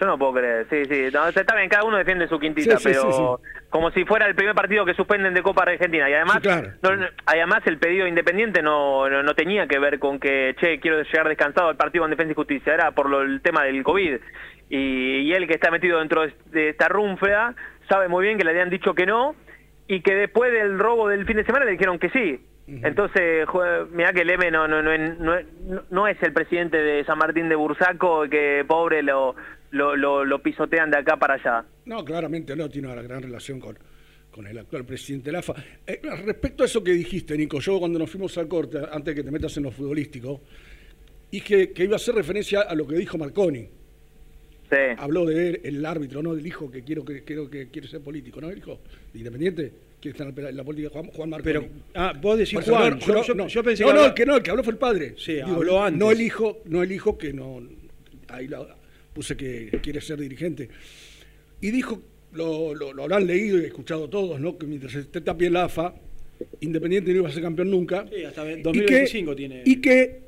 [0.00, 2.88] yo no puedo creer, sí, sí, no, está bien, cada uno defiende su quintita, Sí,
[2.88, 6.40] pero sí, como si fuera el primer partido que suspenden de Copa Argentina y además,
[6.40, 6.72] claro.
[6.82, 11.00] no- además el pedido independiente no, no, no tenía que ver con que, che, quiero
[11.02, 14.16] llegar descansado al partido con Defensa y Justicia, era por lo- el tema del COVID
[14.68, 14.76] y,
[15.20, 17.54] y él que está metido dentro de- esta runfrea
[17.88, 19.36] sabe muy bien que le habían dicho que no
[19.88, 22.40] y que después del robo del fin de semana le dijeron que sí.
[22.68, 23.46] Entonces,
[23.92, 27.48] mira que el M no, no, no, no, no es el presidente de San Martín
[27.48, 29.36] de Bursaco que pobre lo,
[29.70, 31.64] lo, lo, lo pisotean de acá para allá.
[31.84, 33.78] No, claramente no, tiene una gran relación con,
[34.32, 35.54] con el actual presidente de la AFA.
[35.86, 39.14] Eh, respecto a eso que dijiste, Nico, yo cuando nos fuimos al corte, antes de
[39.14, 40.40] que te metas en lo futbolístico,
[41.30, 43.68] dije que iba a hacer referencia a lo que dijo Marconi.
[44.70, 44.76] Sí.
[44.98, 46.34] Habló de él, el árbitro, ¿no?
[46.34, 48.50] Del hijo que quiero que quiero que quiere ser político, ¿no?
[48.50, 48.78] El hijo
[49.12, 51.52] de Independiente, quiere estar en la- política, Juan, Juan Marconi.
[51.52, 53.48] Pero, ah, vos decís eso, Juan, no, yo, no, yo- no.
[53.48, 55.14] yo pensé no, que no, el que no, el que habló fue el padre.
[55.18, 56.10] Sí, habló No antes.
[56.18, 57.62] el hijo, no el hijo que no,
[58.28, 58.76] ahí la-
[59.12, 60.68] puse que quiere ser dirigente.
[61.60, 62.02] Y dijo,
[62.32, 64.58] lo, lo, lo habrán leído y escuchado todos, ¿no?
[64.58, 65.94] Que mientras esté también la AFA,
[66.60, 68.04] Independiente no iba a ser campeón nunca.
[68.14, 69.62] Sí, hasta Y que- 2025 tiene.
[69.64, 70.20] Y que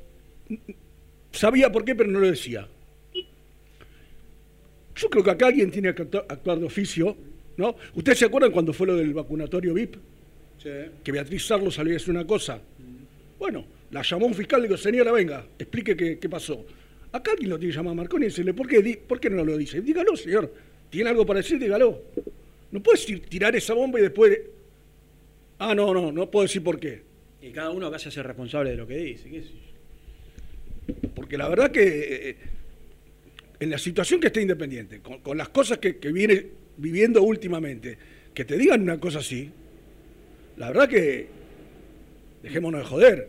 [1.31, 2.67] sabía por qué, pero no lo decía.
[4.99, 7.15] Yo creo que acá alguien tiene que actu- actuar de oficio,
[7.57, 7.75] ¿no?
[7.95, 9.95] ¿Ustedes se acuerdan cuando fue lo del vacunatorio VIP?
[11.03, 12.59] Que Beatriz Sarlo salió a decir una cosa.
[13.39, 16.65] Bueno, la llamó un fiscal y le dijo, señora, venga, explique qué, qué pasó.
[17.13, 19.29] Acá alguien lo tiene que llamar a Marconi y decirle, ¿por qué, di- ¿por qué
[19.29, 19.79] no lo dice?
[19.81, 20.53] Dígalo, señor.
[20.89, 21.57] ¿Tiene algo para decir?
[21.59, 22.01] Dígalo.
[22.71, 24.37] No puedes ir- tirar esa bomba y después...
[25.59, 27.01] Ah, no, no, no puedo decir por qué.
[27.41, 29.29] Y cada uno acá se hace responsable de lo que dice.
[29.29, 29.43] qué.
[31.15, 32.35] Porque la verdad que eh,
[33.59, 36.45] en la situación que está Independiente, con, con las cosas que, que viene
[36.77, 37.97] viviendo últimamente,
[38.33, 39.51] que te digan una cosa así,
[40.57, 41.27] la verdad que
[42.41, 43.27] dejémonos de joder.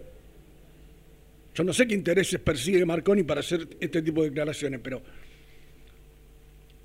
[1.54, 5.02] Yo no sé qué intereses persigue Marconi para hacer este tipo de declaraciones, pero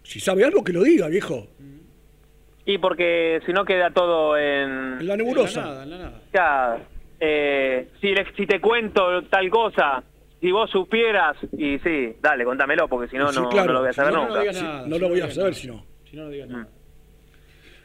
[0.04, 1.48] si sabe algo que lo diga, viejo.
[2.66, 5.00] Y porque si no queda todo en...
[5.00, 5.60] En la nebulosa.
[5.62, 6.22] En la nada, en la nada.
[6.34, 6.88] Ya,
[7.20, 10.04] eh, si, le- si te cuento tal cosa,
[10.46, 13.68] si vos supieras, y sí, dale, contámelo, porque si no, Sí, no, claro.
[13.68, 14.52] no lo voy a saber no, no nunca.
[14.52, 15.84] nada, no lo voy a saber si no.
[16.08, 16.68] Si no, no digas nada.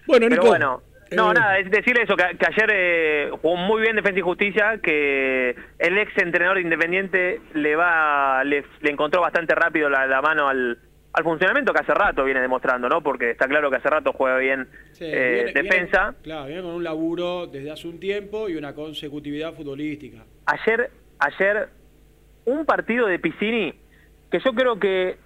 [0.06, 0.46] Bueno, Pero Nico.
[0.48, 0.82] bueno,
[1.12, 4.22] no, eh, nada, es decirle eso, que, que ayer eh, jugó muy bien Defensa y
[4.22, 10.06] Justicia, que el ex entrenador de Independiente le va le, le encontró bastante rápido la,
[10.06, 10.78] la mano al,
[11.14, 13.02] al funcionamiento que hace rato viene demostrando, ¿no?
[13.02, 16.02] Porque está claro que hace rato juega bien Sí, eh, viene- defensa.
[16.10, 20.24] viene- claro, viene con un laburo desde hace un tiempo y una consecutividad futbolística.
[20.46, 20.90] Ayer,
[21.20, 21.68] ayer
[22.46, 23.74] un partido de Piscini
[24.30, 25.16] que yo creo que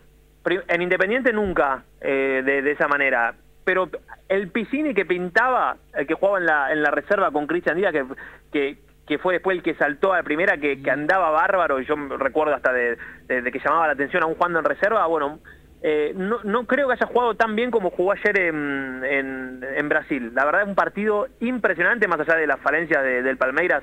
[0.68, 3.34] en Independiente nunca eh, de, de esa manera.
[3.64, 3.88] Pero
[4.28, 7.92] el Piscini que pintaba, el que jugaba en la, en la reserva con Cristian Díaz,
[7.92, 8.04] que,
[8.52, 11.86] que, que fue después el que saltó a la primera, que, que andaba bárbaro, y
[11.86, 15.38] yo recuerdo hasta de, de- de que llamaba la atención aún jugando en reserva, bueno,
[15.82, 19.88] eh, no, no creo que haya jugado tan bien como jugó ayer en, en, en
[19.88, 20.30] Brasil.
[20.34, 23.82] La verdad es un partido impresionante, más allá de las falencias de- del Palmeiras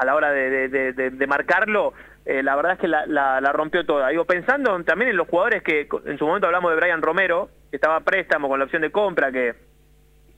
[0.00, 1.92] a la hora de, marcarlo.
[2.24, 4.08] eh, la verdad es que la, la- la rompió toda.
[4.08, 7.76] Digo, pensando también en los jugadores que en su momento hablamos de Brian Romero, que
[7.76, 9.54] estaba a préstamo con la opción de compra, que,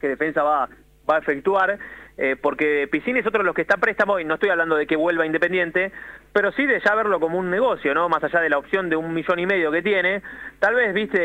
[0.01, 0.69] que defensa va,
[1.11, 1.79] va a efectuar,
[2.19, 4.77] eh, porque Piscini es otro de los que está a préstamo, y no estoy hablando
[4.77, 5.91] de que vuelva Independiente,
[6.33, 8.09] pero sí de ya verlo como un negocio, ¿no?
[8.09, 10.23] Más allá de la opción de un millón y medio que tiene,
[10.61, 11.19] tal vez, viste,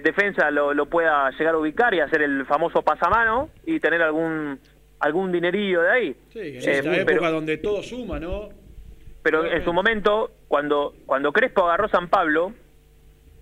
[0.00, 4.58] defensa lo, lo pueda llegar a ubicar y hacer el famoso pasamano y tener algún
[5.00, 6.16] algún dinerillo de ahí.
[6.32, 8.48] Sí, en Eh, esta pero- época donde todo suma, ¿no?
[9.22, 12.52] pero en su momento, cuando cuando Crespo agarró San Pablo,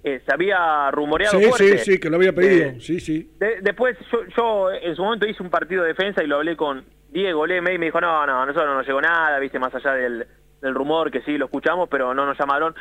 [0.02, 1.78] eh, se había rumoreado Sí, fuerte.
[1.78, 2.68] sí, sí, que lo había pedido.
[2.70, 3.30] Eh, sí, sí.
[3.38, 6.56] de- después yo, yo en su momento hice un partido de defensa y lo hablé
[6.56, 9.58] con Diego Leme y me dijo, no, no, a nosotros no nos llegó nada, viste,
[9.58, 10.26] más allá del,
[10.62, 12.74] del rumor que sí lo escuchamos, pero no nos llamaron.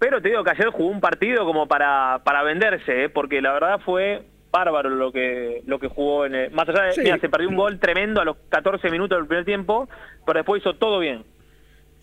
[0.00, 3.08] Pero te digo que ayer jugó un partido como para, para venderse, ¿eh?
[3.08, 6.92] porque la verdad fue bárbaro lo que lo que jugó en el- más allá de
[6.92, 7.00] Sí.
[7.02, 9.88] mira, se perdió un gol tremendo a los 14 minutos del primer tiempo
[10.26, 11.22] pero después hizo todo bien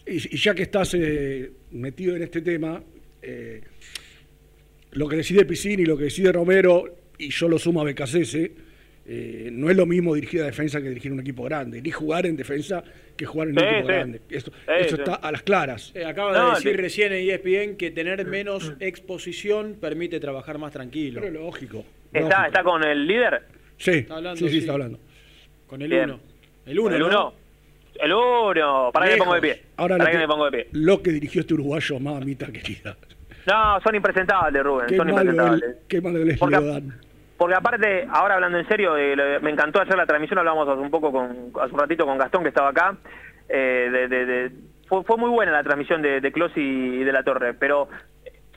[0.08, 2.82] Y, y ya que estás eh, metido en este tema,
[3.24, 3.62] eh,
[4.92, 6.86] lo que decide Piscini, lo que decide Romero,
[7.18, 8.52] y yo lo sumo a Becasese,
[9.08, 12.26] eh, no es lo mismo dirigir a defensa que dirigir un equipo grande, ni jugar
[12.28, 12.84] en defensa
[13.18, 13.94] que jugar en un Sí, equipo sí.
[13.94, 14.22] grande.
[14.30, 15.02] Esto, Sí, esto sí.
[15.02, 15.92] está a las claras.
[15.96, 20.72] Eh, acaba No, de decir recién en ESPN que tener menos exposición permite trabajar más
[20.72, 21.22] tranquilo.
[21.22, 21.84] Pero lógico.
[22.20, 23.44] Está está con el líder
[23.78, 24.58] Sí, Está hablando, sí, sí, sí.
[24.60, 25.00] está hablando.
[25.68, 26.10] Con el Bien.
[26.12, 26.20] 1.
[26.68, 27.34] El 1, el uno
[28.00, 30.46] el uno para que me pongo de pie Ahora para lo que que, me pongo
[30.46, 32.96] de pie lo que dirigió este uruguayo, mamita querida.
[33.48, 37.00] no son impresentables Rubén Qué son malo, impresentables el- qué malo les Porque- lo dan.
[37.38, 40.90] Porque aparte, ahora hablando en serio, eh, me encantó hacer la transmisión, hablamos hace un
[40.90, 42.96] poco con, hace un ratito con Gastón que estaba acá.
[43.50, 44.52] eh, de- de- de-
[44.88, 47.88] fue, fue muy buena la transmisión de, de y, de la Torre, pero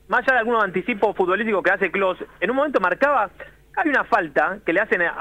[0.08, 3.30] más allá de algunos anticipos futbolísticos que hace Klos, en un momento marcaba,
[3.76, 5.12] hay una falta que le hacen a,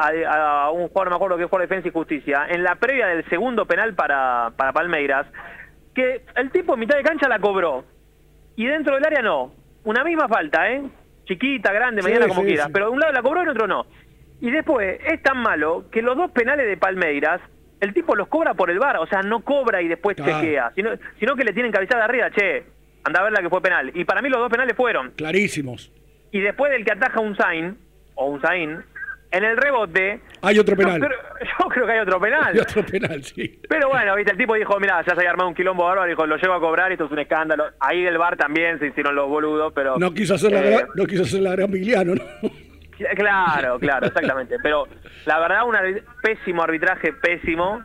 [0.66, 2.76] a un jugador, no me acuerdo que es jugador de Defensa y Justicia, en la
[2.76, 5.28] previa del segundo penal para, para Palmeiras,
[5.94, 7.84] que el tipo en mitad de cancha la cobró
[8.56, 9.52] y dentro del área no.
[9.84, 10.82] Una misma falta, ¿eh?
[11.26, 12.68] Chiquita, grande, Sí, mediana, como sí, quieras.
[12.68, 12.72] sí.
[12.74, 13.86] Pero de un lado la cobró y en otro no.
[14.42, 17.42] Y después, es tan malo que los dos penales de Palmeiras,
[17.80, 18.98] el tipo los cobra por el bar.
[18.98, 20.72] O sea, no cobra y después chequea.
[20.76, 22.66] Sino, sino que le tienen que avisar de arriba, che,
[23.04, 23.92] anda a ver la que fue penal.
[23.94, 25.12] Y para mí los dos penales fueron.
[25.12, 25.92] Clarísimos.
[26.32, 27.78] Y después del que ataja un Zain,
[28.16, 28.84] o un Zain,
[29.32, 30.22] en el rebote...
[30.42, 31.02] Hay otro penal.
[31.02, 31.20] Yo creo,
[31.60, 32.54] yo creo que hay otro penal.
[32.54, 33.62] Hay otro penal, sí.
[33.68, 36.26] Pero bueno, viste, el tipo dijo, mira, ya se había armado un quilombo bárbaro, dijo,
[36.26, 37.66] lo llevo a cobrar, esto es un escándalo.
[37.80, 39.98] Ahí del bar también se hicieron los boludos, pero...
[39.98, 42.24] No quiso hacer la, eh, gran, no quiso hacer la gran Miliano, ¿no?
[43.16, 44.56] Claro, claro, exactamente.
[44.64, 44.88] Pero
[45.28, 47.84] la verdad, un arbit- pésimo arbitraje, pésimo,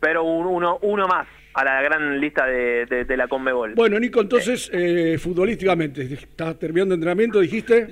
[0.00, 3.74] pero un- uno, uno más a la gran lista de, de- de la Conmebol.
[3.74, 7.88] Bueno, Nico, entonces, eh, futbolísticamente, ¿estás terminando entrenamiento, dijiste?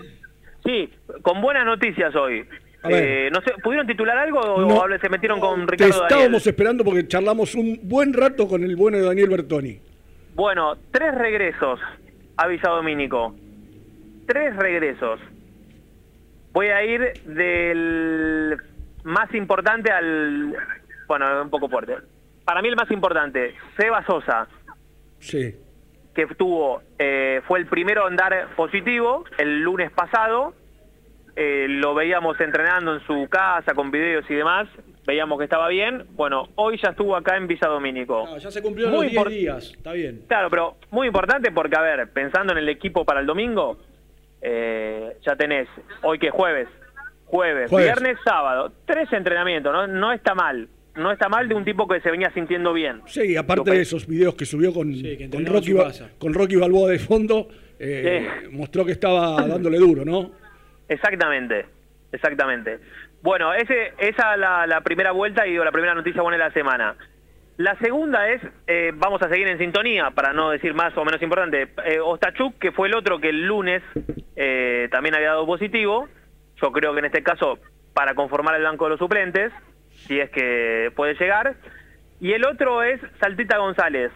[0.65, 0.91] Sí,
[1.23, 2.45] con buenas noticias hoy.
[2.89, 4.99] Eh, no sé, ¿pudieron titular algo o No.
[5.01, 6.09] se metieron con Te Ricardo Daniel?
[6.11, 9.79] estábamos esperando porque charlamos un buen rato con el bueno de Daniel Bertoni.
[10.35, 11.79] Bueno, tres regresos
[12.37, 13.37] a Villa Domínico.
[14.27, 15.21] Tres regresos.
[16.53, 18.57] Voy a ir del
[19.05, 20.55] más importante al...
[21.07, 21.95] Bueno, un poco fuerte.
[22.45, 24.49] Para mí el más importante, Seba Sosa,
[25.19, 25.55] Sí.
[26.15, 30.55] que tuvo, eh, fue el primero en dar positivo el lunes pasado.
[31.35, 34.69] Eh, lo veíamos entrenando en su casa con videos y demás.
[35.07, 36.05] Veíamos que estaba bien.
[36.11, 38.37] Bueno, hoy ya estuvo acá en Villa Domínico.
[38.37, 39.73] Ya se cumplió los 10 impor- días.
[39.75, 40.25] Está bien.
[40.29, 43.79] Claro, pero muy importante porque, a ver, pensando en el equipo para el domingo,
[44.43, 45.69] eh, ya tenés,
[46.03, 46.69] hoy que es jueves,
[47.25, 47.87] jueves, Jueves.
[47.95, 49.87] viernes, sábado, tres entrenamientos, ¿no?
[49.87, 50.69] No está mal.
[50.95, 53.01] No está mal de un tipo que se venía sintiendo bien.
[53.07, 55.47] Sí, aparte Lo- de esos videos que subió con, que con,
[56.35, 57.49] Rocky, con Balboa de fondo,
[57.79, 60.33] eh, mostró que estaba dándole duro, ¿no?
[60.89, 61.67] Exactamente,
[62.13, 62.79] exactamente.
[63.23, 66.45] Bueno, ese, esa es la, la primera vuelta y digo, la primera noticia buena de
[66.45, 66.97] la semana.
[67.57, 71.23] La segunda es, eh, vamos a seguir en sintonía, para no decir más o menos
[71.23, 73.83] importante, eh, Ostachuk, que fue el otro que el lunes
[74.37, 76.09] eh, también había dado positivo,
[76.61, 77.59] yo creo que en este caso
[77.95, 79.53] para conformar el banco de los suplentes,
[80.07, 81.55] si es que puede llegar,
[82.21, 84.13] y el otro es Saltita González,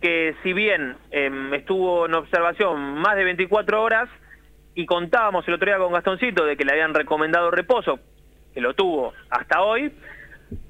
[0.00, 4.08] que si bien em, estuvo en observación más de 24 horas,
[4.74, 7.98] y contábamos el otro día con Gastoncito de que le habían recomendado reposo,
[8.54, 9.92] que lo tuvo hasta hoy,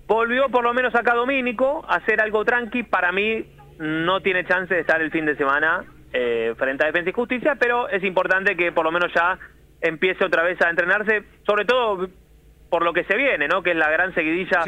[0.07, 3.47] volvió por lo menos acá Domínico a hacer algo tranqui, para mí
[3.79, 7.57] no tiene chance de estar el fin de semana eh, frente a Defensa y Justicia,
[7.59, 9.39] pero es importante que por lo menos ya
[9.81, 12.09] empiece otra vez a entrenarse, sobre todo
[12.71, 13.63] por lo que se viene, ¿no?
[13.63, 14.63] Que es la gran seguidilla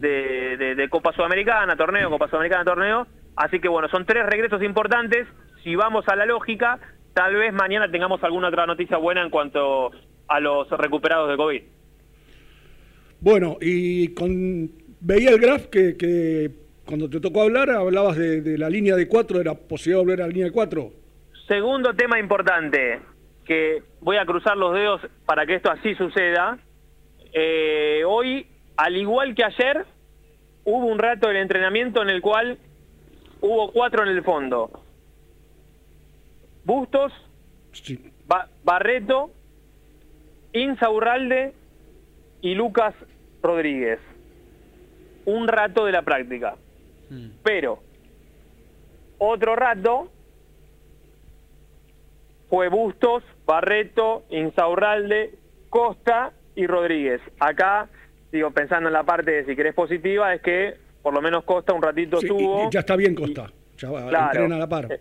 [0.00, 3.06] de, de- de Copa Sudamericana, torneo, Copa Sudamericana, torneo.
[3.36, 5.26] Así que bueno, son tres regresos importantes.
[5.64, 6.78] Si vamos a la lógica,
[7.14, 9.90] tal vez mañana tengamos alguna otra noticia buena en cuanto
[10.28, 11.62] a los recuperados de COVID.
[13.20, 14.70] Bueno, y con
[15.00, 16.50] veía el graph que, que
[16.86, 20.04] cuando te tocó hablar hablabas de, de la línea de 4, de la posibilidad de
[20.04, 20.90] volver a la línea de 4.
[21.48, 23.00] Segundo tema importante,
[23.44, 26.58] que voy a cruzar los dedos para que esto así suceda.
[27.40, 29.86] Eh, hoy, al igual que ayer,
[30.64, 32.58] hubo un rato del entrenamiento en el cual
[33.40, 34.70] hubo cuatro en el fondo.
[36.64, 37.12] Bustos,
[38.26, 39.30] Ba- Barreto,
[40.52, 41.52] Insaurralde
[42.42, 42.92] y Lucas
[43.40, 44.00] Rodríguez.
[45.24, 46.56] Un rato de la práctica.
[47.44, 47.78] Pero,
[49.18, 50.10] otro rato
[52.50, 55.34] fue Bustos, Barreto, Insaurralde,
[55.70, 57.20] Costa y Rodríguez.
[57.38, 57.88] Acá,
[58.32, 61.72] digo, pensando en la parte de si querés positiva, es que por lo menos Costa
[61.72, 62.66] un ratito Sí, estuvo.
[62.68, 64.26] y ya está bien Costa, ya va, Claro.
[64.32, 64.92] entrena a la par.
[64.92, 65.00] Eh,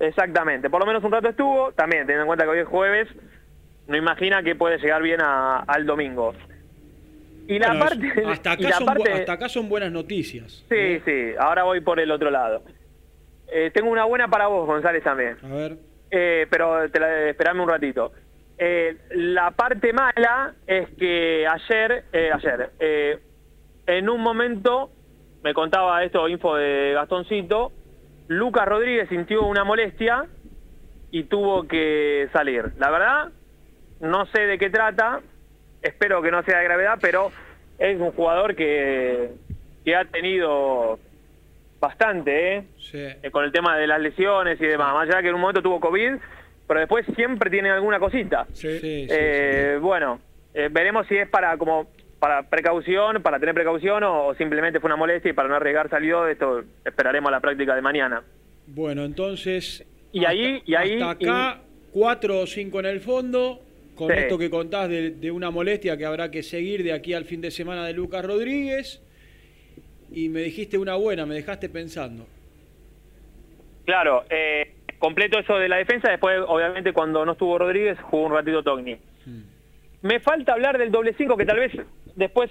[0.00, 3.08] Exactamente, por lo menos un rato estuvo, también teniendo en cuenta que hoy es jueves,
[3.86, 6.34] no imagina que puede llegar bien a- al domingo.
[7.48, 8.06] Y la Bueno, parte...
[8.20, 10.64] es- hasta, y acá la son, bu- parte- hasta acá son buenas noticias.
[10.68, 12.62] Sí, sí, ahora voy por el otro lado.
[13.48, 15.36] Eh, tengo una buena para vos, González, también.
[15.42, 15.76] A ver.
[16.10, 18.12] Eh, pero te la, esperame un ratito.
[18.58, 23.18] Eh, la parte mala es que ayer, eh, ayer, eh,
[23.86, 24.90] en un momento,
[25.42, 27.72] me contaba esto, info de Gastoncito,
[28.28, 30.26] Lucas Rodríguez sintió una molestia
[31.10, 32.72] y tuvo que salir.
[32.78, 33.28] La verdad,
[34.00, 35.20] no sé de qué trata,
[35.82, 37.30] espero que no sea de gravedad, pero
[37.78, 39.32] es un jugador que,
[39.84, 40.98] que ha tenido
[41.78, 42.64] bastante,
[43.30, 44.94] con el tema de las lesiones y demás.
[44.94, 46.14] Más allá que en un momento tuvo COVID,
[46.66, 48.46] pero después siempre tiene alguna cosita.
[48.62, 50.20] Eh, Bueno,
[50.54, 51.86] eh, veremos si es para como
[52.18, 55.90] para precaución, para tener precaución o, o simplemente fue una molestia y para no arriesgar
[55.90, 56.26] salió.
[56.26, 58.22] Esto esperaremos a la práctica de mañana.
[58.66, 59.84] Bueno, entonces.
[60.12, 61.60] Y ahí, y ahí, Hasta acá,
[61.92, 63.60] cuatro o cinco en el fondo.
[63.94, 64.18] Con Sí.
[64.18, 67.40] esto que contás de, de una molestia que habrá que seguir de aquí al fin
[67.40, 69.02] de semana de Lucas Rodríguez.
[70.12, 72.26] Y me dijiste una buena, me dejaste pensando.
[73.84, 76.10] Claro, eh, completo eso de la defensa.
[76.10, 78.96] Después, obviamente, cuando no estuvo Rodríguez, jugó un ratito Togni.
[80.02, 81.72] Me falta hablar del doble 5, que tal vez
[82.14, 82.50] después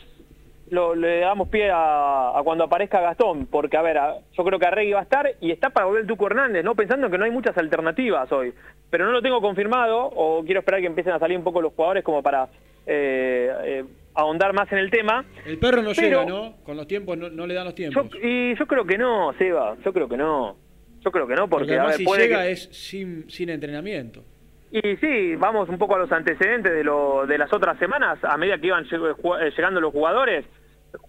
[0.72, 4.60] lo, le damos pie a, a cuando aparezca Gastón, porque, a ver, a- yo creo
[4.60, 6.76] que Arregui va a estar y está para volver el Tuco Hernández, ¿no?
[6.76, 8.54] Pensando que no hay muchas alternativas hoy.
[8.90, 11.72] Pero no lo tengo confirmado, o quiero esperar que empiecen a salir un poco los
[11.74, 12.50] jugadores como para
[12.88, 13.84] eh, eh,
[14.16, 15.24] ahondar más en el tema.
[15.46, 16.56] El perro no Pero- llega, ¿no?
[16.66, 18.10] Con los tiempos no, no le dan los tiempos.
[18.12, 20.58] Yo, y yo creo que no, Seba, yo creo que no.
[21.06, 23.50] Yo creo que no, porque, Porque a además ver, si llega que- es sin, sin
[23.52, 24.24] entrenamiento.
[24.72, 28.36] Y sí, vamos un poco a los antecedentes de, lo, de las otras semanas, a
[28.38, 30.46] medida que iban eh, llegando los jugadores,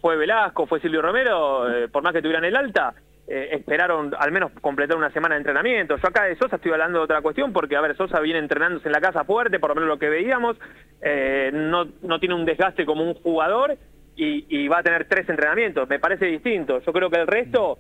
[0.00, 2.94] fue Velasco, fue Silvio Romero, eh, por más que tuvieran el alta,
[3.26, 5.96] eh, esperaron al menos completar una semana de entrenamiento.
[5.96, 8.86] Yo acá de Sosa estoy hablando de otra cuestión, porque a ver, Sosa viene entrenándose
[8.88, 10.56] en la casa fuerte, por lo menos lo que veíamos,
[11.02, 13.76] eh, no, no tiene un desgaste como un jugador
[14.14, 16.80] y, y va a tener tres entrenamientos, me parece distinto.
[16.80, 17.78] Yo creo que el resto,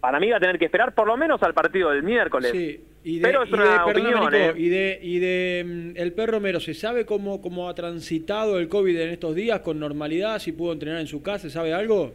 [0.00, 2.52] para mí va a tener que esperar por lo menos al partido del miércoles.
[2.52, 4.52] Sí, y de, Pero es y una opinión, ¿eh?
[4.56, 8.68] y de, y de mm, el perro Romero, ¿se sabe cómo, cómo ha transitado el
[8.68, 10.38] COVID en estos días con normalidad?
[10.38, 11.48] ¿Si pudo entrenar en su casa?
[11.48, 12.12] ¿Se sabe algo?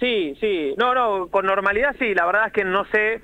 [0.00, 0.74] Sí, sí.
[0.76, 2.14] No, no, con normalidad sí.
[2.14, 3.20] La verdad es que no sé.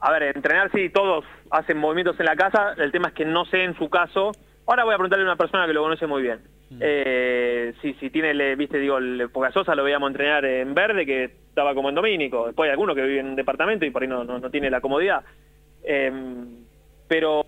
[0.00, 2.74] A ver, entrenar sí, todos hacen movimientos en la casa.
[2.78, 4.32] El tema es que no sé en su caso.
[4.66, 6.40] Ahora voy a preguntarle a una persona que lo conoce muy bien.
[6.78, 11.24] Eh, sí, si tiene, le- viste, digo, el, Sosa lo veíamos entrenar en verde, que
[11.24, 12.46] estaba como en Domínico.
[12.46, 14.70] Después hay alguno que vive en un departamento y por ahí no, no, no tiene
[14.70, 15.24] la comodidad.
[15.82, 16.12] Eh,
[17.08, 17.42] pero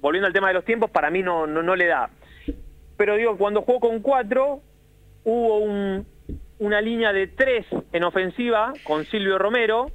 [0.00, 2.08] volviendo al tema de los tiempos, para mí no, no, no le da.
[2.96, 4.60] Pero digo, cuando jugó con cuatro,
[5.24, 6.06] hubo un,
[6.58, 9.90] una línea de tres en ofensiva con Silvio Romero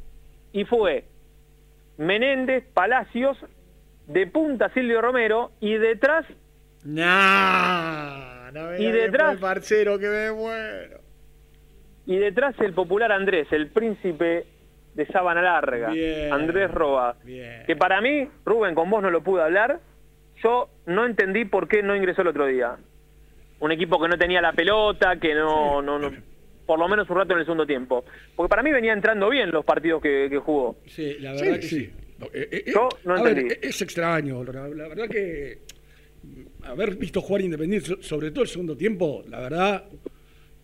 [0.51, 1.05] y fue
[1.97, 3.37] Menéndez, Palacios,
[4.07, 6.25] de punta Silvio Romero y detrás
[6.85, 10.99] Nah, no Y detrás- parcero, que me muero.
[12.05, 14.45] y detrás el popular Andrés, el príncipe
[14.93, 16.31] de sábana larga, Bien.
[16.31, 17.15] Andrés Roa.
[17.23, 17.63] Bien.
[17.65, 19.79] Que para mí, Rubén, con vos no lo pude hablar,
[20.43, 22.75] yo no entendí por qué no ingresó el otro día.
[23.59, 26.11] Un equipo que no tenía la pelota, que no, no, no
[26.65, 28.03] por lo menos un rato en el segundo tiempo.
[28.35, 30.77] Porque para mí venía entrando bien los partidos que, que jugó.
[30.85, 31.79] Sí, la Sí, verdad que sí.
[31.85, 31.93] sí.
[32.19, 33.53] No, eh, eh, Yo no a ver, entendí.
[33.55, 34.43] eh, es extraño.
[34.43, 35.59] La, la verdad que
[36.63, 39.83] haber visto jugar Independiente, so- sobre todo el segundo tiempo, la verdad,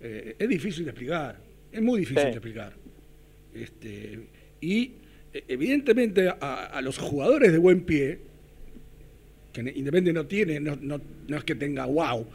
[0.01, 1.37] eh, es difícil de explicar.
[1.71, 2.27] Es muy difícil Sí.
[2.29, 2.73] de explicar.
[3.53, 4.19] Este,
[4.61, 4.93] y
[5.33, 8.19] e- evidentemente a, a los jugadores de buen pie,
[9.53, 12.25] que Independiente no tiene, no, no, no es que tenga wow,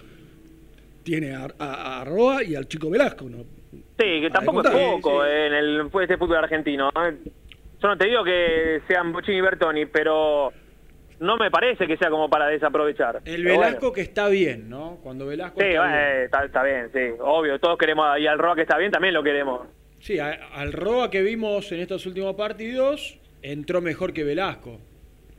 [1.03, 3.39] tiene a, a, a Roa y al chico Velasco, ¿no?
[3.99, 6.89] Sí, que tampoco es poco eh, en el fue este fútbol argentino.
[6.91, 7.15] ¿eh?
[7.81, 10.53] Yo no te digo que sean Bochini y Bertoni, pero
[11.21, 13.21] no me parece que sea como para desaprovechar.
[13.25, 13.93] El Velasco bueno.
[13.93, 14.99] que está bien, ¿no?
[15.03, 16.07] Cuando Velasco Sí, está bueno, bien.
[16.09, 17.59] eh, está, está bien, sí, obvio.
[17.59, 19.67] Todos queremos, y al Roa que está bien también lo queremos.
[20.01, 24.79] Sí, a- al Roa que vimos en estos últimos partidos entró mejor que Velasco.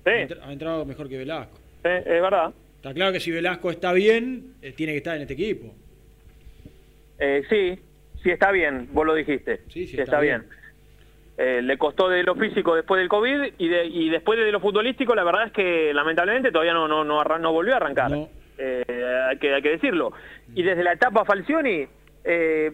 [0.04, 0.12] Sí.
[0.12, 1.58] Ha entr- Ha entrado mejor que Velasco.
[1.84, 2.54] Sí, es verdad.
[2.78, 5.74] Está claro que si Velasco está bien, eh, tiene que estar en este equipo.
[7.20, 7.80] Eh, sí,
[8.24, 9.62] sí está bien, vos lo dijiste.
[9.70, 10.46] Sí, sí está, está bien.
[11.38, 14.62] Eh, le costó de lo físico después del COVID y, de, y después de lo
[14.62, 18.10] futbolístico, la verdad es que lamentablemente todavía no, no, no, arran- no volvió a arrancar.
[18.58, 18.86] Eh,
[19.30, 20.14] hay, que, hay que decirlo.
[20.54, 21.88] Y desde la etapa Falcioni,
[22.24, 22.72] eh,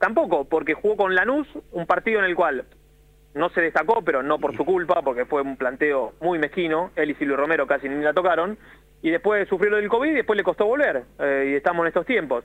[0.00, 2.64] tampoco, porque jugó con Lanús, un partido en el cual
[3.34, 6.90] no se destacó, pero no por su culpa, porque fue un planteo muy mezquino.
[6.96, 8.58] Él y Silvio Romero casi ni la tocaron.
[9.02, 11.04] Y después sufrió lo del COVID y después le costó volver.
[11.20, 12.44] eh, y estamos en estos tiempos.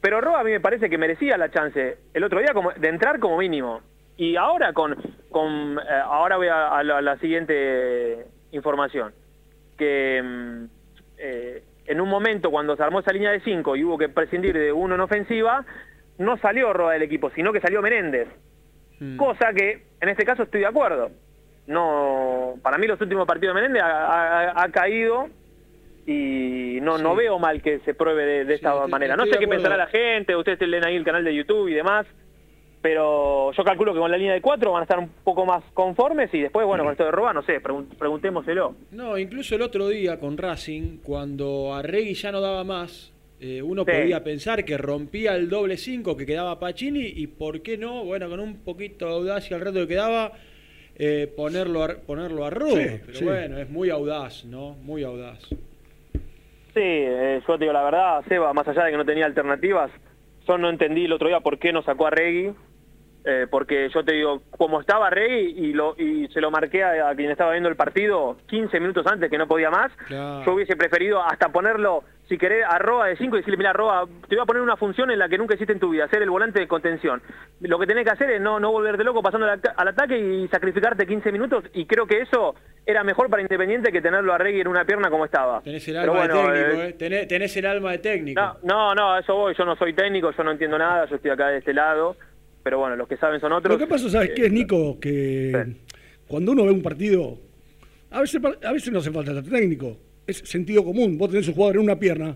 [0.00, 2.88] Pero Roa a mí me parece que merecía la chance el otro día como, de
[2.88, 3.82] entrar como mínimo.
[4.16, 4.94] Y ahora con,
[5.30, 9.12] con eh, ahora voy a, a la, a la siguiente información.
[9.76, 10.64] Que mm,
[11.18, 14.56] eh, en un momento cuando se armó esa línea de 5 y hubo que prescindir
[14.56, 15.64] de uno en ofensiva,
[16.18, 18.28] no salió Roa del equipo, sino que salió Menéndez.
[19.16, 21.10] Cosa que en este caso estoy de acuerdo.
[21.66, 25.28] No, para mí los últimos partidos de Menéndez ha, ha- ha caído
[26.06, 29.16] y no, no veo mal que se pruebe de, de esta estoy- manera.
[29.16, 32.06] No sé qué pensará la gente, ustedes leen ahí el canal de YouTube y demás,
[32.84, 35.64] pero yo calculo que con la línea de 4 van a estar un poco más
[35.72, 38.74] conformes y después, bueno, con esto de Roa, no sé, pregun- preguntémoselo.
[38.90, 43.84] No, incluso el otro día con Racing, cuando Arregui ya no daba más, eh, uno
[43.86, 43.90] Sí.
[43.90, 48.28] podía pensar que rompía el doble 5 que quedaba Pacini y por qué no, bueno,
[48.28, 50.32] con un poquito de audacia al rato que quedaba,
[50.96, 52.50] eh, ponerlo, a, ponerlo a.
[52.50, 53.24] Sí, Pero sí.
[53.24, 54.74] bueno, es muy audaz, ¿no?
[54.82, 55.40] Muy audaz.
[55.48, 59.90] Sí, eh, yo te digo la verdad, Seba, más allá de que no tenía alternativas,
[60.46, 62.52] yo no entendí el otro día por qué no sacó a Regui,
[63.24, 67.08] eh, porque yo te digo, como estaba Regui y, lo, y se lo marqué a,
[67.08, 70.44] a quien estaba viendo el partido 15 minutos antes que no podía más, Claro.
[70.44, 74.06] yo hubiese preferido hasta ponerlo, si querés, a Roa de 5 y decirle, mira, Roa,
[74.28, 76.22] te voy a poner una función en la que nunca hiciste en tu vida, ser
[76.22, 77.22] el volante de contención.
[77.60, 80.18] Lo que tenés que hacer es no, no volverte loco pasando al, at- al ataque
[80.18, 82.54] y sacrificarte 15 minutos, y creo que eso
[82.86, 85.62] era mejor para Independiente que tenerlo a Regui en una pierna como estaba.
[85.62, 86.92] Tenés el alma bueno, de técnico, eh, ¿eh?
[86.92, 88.40] Tenés, tenés el alma de técnico.
[88.40, 89.54] no, no, no, a eso voy.
[89.56, 92.16] Yo no soy técnico, yo no entiendo nada, yo estoy acá de este lado.
[92.64, 93.72] Pero bueno, los que saben son otros.
[93.72, 94.98] Lo que pasa, ¿sabes Eh, qué es, Nico?
[94.98, 95.74] Que
[96.26, 97.38] cuando uno ve un partido,
[98.10, 99.96] a veces, a veces no hace falta estar técnico,
[100.26, 101.16] es sentido común.
[101.18, 102.34] Vos tenés un jugador en una pierna,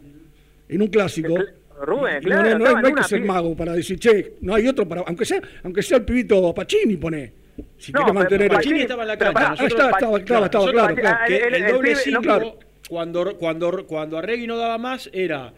[0.69, 1.35] en un clásico.
[1.81, 4.67] Rubén, claro, no, no- no hay, no que ser mago para decir, che, no hay
[4.69, 5.01] otro para.
[5.03, 7.33] Aunque sea, aunque sea el pibito Pacini, pone.
[7.79, 8.51] Si quiere mantener.
[8.51, 9.41] Pacini estaba en la cancha.
[9.51, 11.25] nosotros- estaba, estaba, estaba, estaba, claro, claro.
[11.29, 12.55] el- doble pibe- 5, no,
[12.89, 15.53] cuando, cuando, cuando Arregui no daba más, era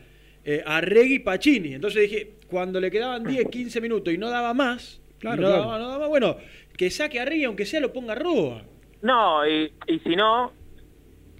[0.44, 1.74] eh, Arregui Pacini.
[1.74, 5.62] Entonces dije, cuando le quedaban 10, 15 minutos y no daba más, Claro, no, claro.
[5.62, 6.36] Daba, no daba más, bueno,
[6.76, 8.62] que saque a Arregui, aunque sea lo ponga Roa.
[9.02, 10.52] No, y, y si no,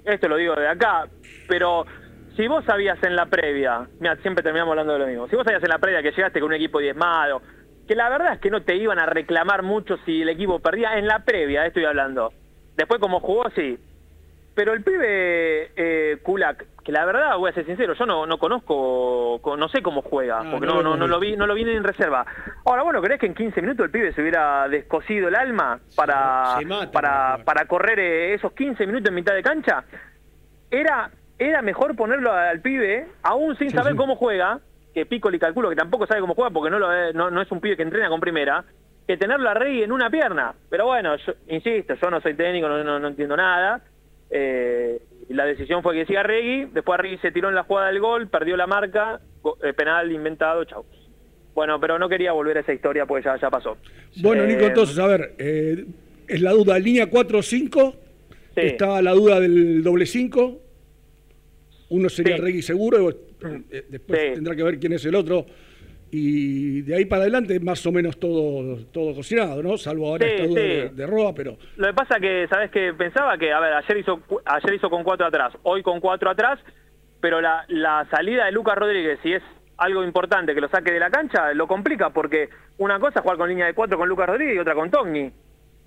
[0.05, 1.09] esto lo digo de acá,
[1.49, 1.87] pero
[2.37, 5.45] si vos sabías en la previa, mira, siempre terminamos hablando de lo mismo, si vos
[5.45, 7.43] sabías en la previa que llegaste con un equipo diezmado,
[7.89, 10.99] que la verdad es que no te iban a reclamar mucho si el equipo perdía,
[10.99, 12.33] en la previa estoy hablando.
[12.77, 13.79] Después como jugó, sí.
[14.61, 18.37] Pero el pibe eh, Kulak, que la verdad, voy a ser sincero, yo no, no
[18.37, 21.47] conozco, co- no sé cómo juega, No, porque no no, lo no, lo vi, no
[21.47, 22.27] lo vi ni en reserva.
[22.67, 26.57] Ahora, bueno, ¿crees que en 15 minutos el pibe se hubiera descosido el alma para,
[26.59, 29.83] se mata para, para correr eh, esos 15 minutos en mitad de cancha?
[30.71, 33.97] Era, era mejor ponerlo al pibe, aún sin Sí, saber sí.
[33.97, 34.61] cómo juega,
[34.93, 37.51] que Piccoli calculo que tampoco sabe cómo juega porque no, lo, es- no, no es
[37.51, 38.63] un pibe que entrena con primera,
[39.09, 40.53] que tenerlo a Rey en una pierna.
[40.69, 43.81] Pero bueno, yo, insisto, yo no soy técnico, no, no, no entiendo nada.
[44.31, 48.01] Eh, la decisión fue que siga Regui, después Regui se tiró en la jugada del
[48.01, 49.21] gol, perdió la marca,
[49.63, 50.85] eh, penal inventado, chau.
[51.55, 53.77] Bueno, pero no quería volver a esa historia porque ya, ya pasó.
[54.23, 55.35] Bueno, Nico, Eh, entonces, a ver,
[56.29, 57.95] es la duda, línea 4-5,
[58.55, 58.61] Sí.
[58.63, 60.61] está la duda del doble 5,
[61.91, 62.43] uno sería Sí.
[62.43, 63.11] Regui seguro,
[63.89, 64.35] después Sí.
[64.35, 65.47] tendrá que ver quién es el otro,
[66.13, 69.79] y de ahí para adelante más o menos todo, todo cocinado, ¿no?
[69.79, 70.67] Salvo ahora Sí, esta duda sí.
[70.67, 71.57] de, de Roa, pero...
[71.77, 72.93] Lo que pasa que, ¿sabes qué?
[72.95, 76.59] Pensaba que, a ver, ayer hizo, ayer hizo con cuatro atrás, hoy con cuatro atrás,
[77.21, 79.43] pero la, la salida de Lucas Rodríguez, si es
[79.77, 83.39] algo importante que lo saque de la cancha, lo complica, porque una cosa es jugar
[83.39, 85.31] con línea de cuatro con Lucas Rodríguez y otra con Togni,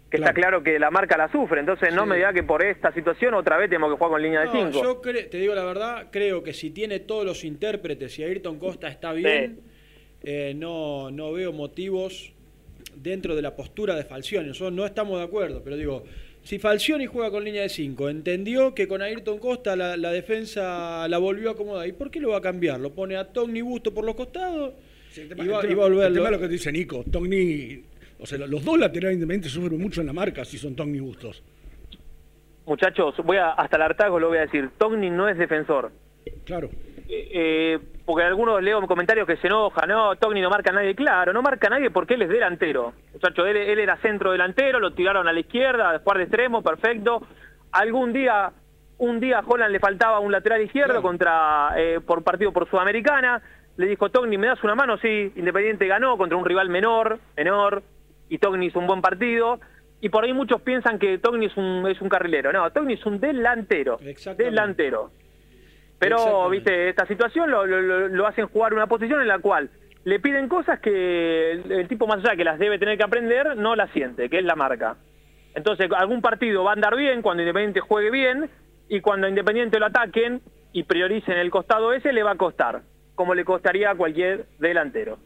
[0.10, 2.94] que está claro que la marca la sufre, entonces no me diga que por esta
[2.94, 4.84] situación otra vez tenemos que jugar con línea de No, cinco.
[4.84, 8.88] yo te digo la verdad, creo que si tiene todos los intérpretes y Ayrton Costa
[8.88, 9.60] está bien,
[10.24, 12.32] eh, no, no veo motivos
[12.96, 14.48] dentro de la postura de Falcioni.
[14.48, 16.04] Nosotros no estamos de acuerdo, pero digo,
[16.44, 21.08] si Falcioni juega con línea de 5, entendió que con Ayrton Costa la, la defensa
[21.08, 21.88] la volvió a acomodar.
[21.88, 22.80] ¿Y por qué lo va a cambiar?
[22.80, 24.74] ¿Lo pone a Togni Busto por los costados?
[25.16, 26.08] El y va, el y tema- va a volverlo.
[26.08, 27.04] el tema es lo que dice Nico.
[27.10, 27.84] Togni,
[28.20, 31.44] o sea, los dos laterales independientes sufren mucho en la marca si son Togni Bustos.
[32.66, 34.70] Muchachos, voy a, hasta el hartazgo lo voy a decir.
[34.78, 35.92] Togni no es defensor.
[36.46, 36.70] Claro.
[37.08, 40.96] Eh, porque algunos leo comentarios que se enojan, no, Togni no marca a nadie.
[40.96, 42.94] Claro, no marca a nadie porque él es delantero.
[43.14, 47.26] Muchachos, él, él era centro delantero, lo tiraron a la izquierda, jugar de extremo, perfecto.
[47.72, 48.52] Algún día,
[48.98, 53.42] un día a Holland le faltaba un lateral izquierdo contra eh, por partido por Sudamericana.
[53.78, 54.98] Le dijo, Togni, ¿me das una mano?
[54.98, 57.82] Sí, Independiente ganó contra un rival menor, menor,
[58.30, 59.60] y Togni hizo un buen partido.
[60.02, 62.52] Y por ahí muchos piensan que Togni es un, es un carrilero.
[62.52, 63.98] No, Togni es un delantero.
[64.38, 65.12] Delantero.
[66.04, 69.70] Pero, viste, esta situación lo, lo- lo- lo hacen jugar una posición en la cual
[70.06, 73.56] le piden cosas que el, el tipo más allá que las debe tener que aprender,
[73.58, 74.98] no las siente, que es la marca.
[75.56, 78.50] Entonces, algún partido va a andar bien cuando Independiente juegue bien
[78.90, 80.42] y cuando Independiente lo ataquen
[80.74, 82.82] y prioricen el costado ese, le va a costar,
[83.16, 85.20] como le costaría a cualquier delantero.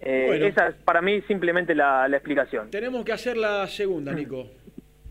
[0.00, 0.44] Eh, Bueno.
[0.46, 2.70] Esa es para mí simplemente la, la explicación.
[2.70, 4.46] Tenemos que hacer la segunda, Nico.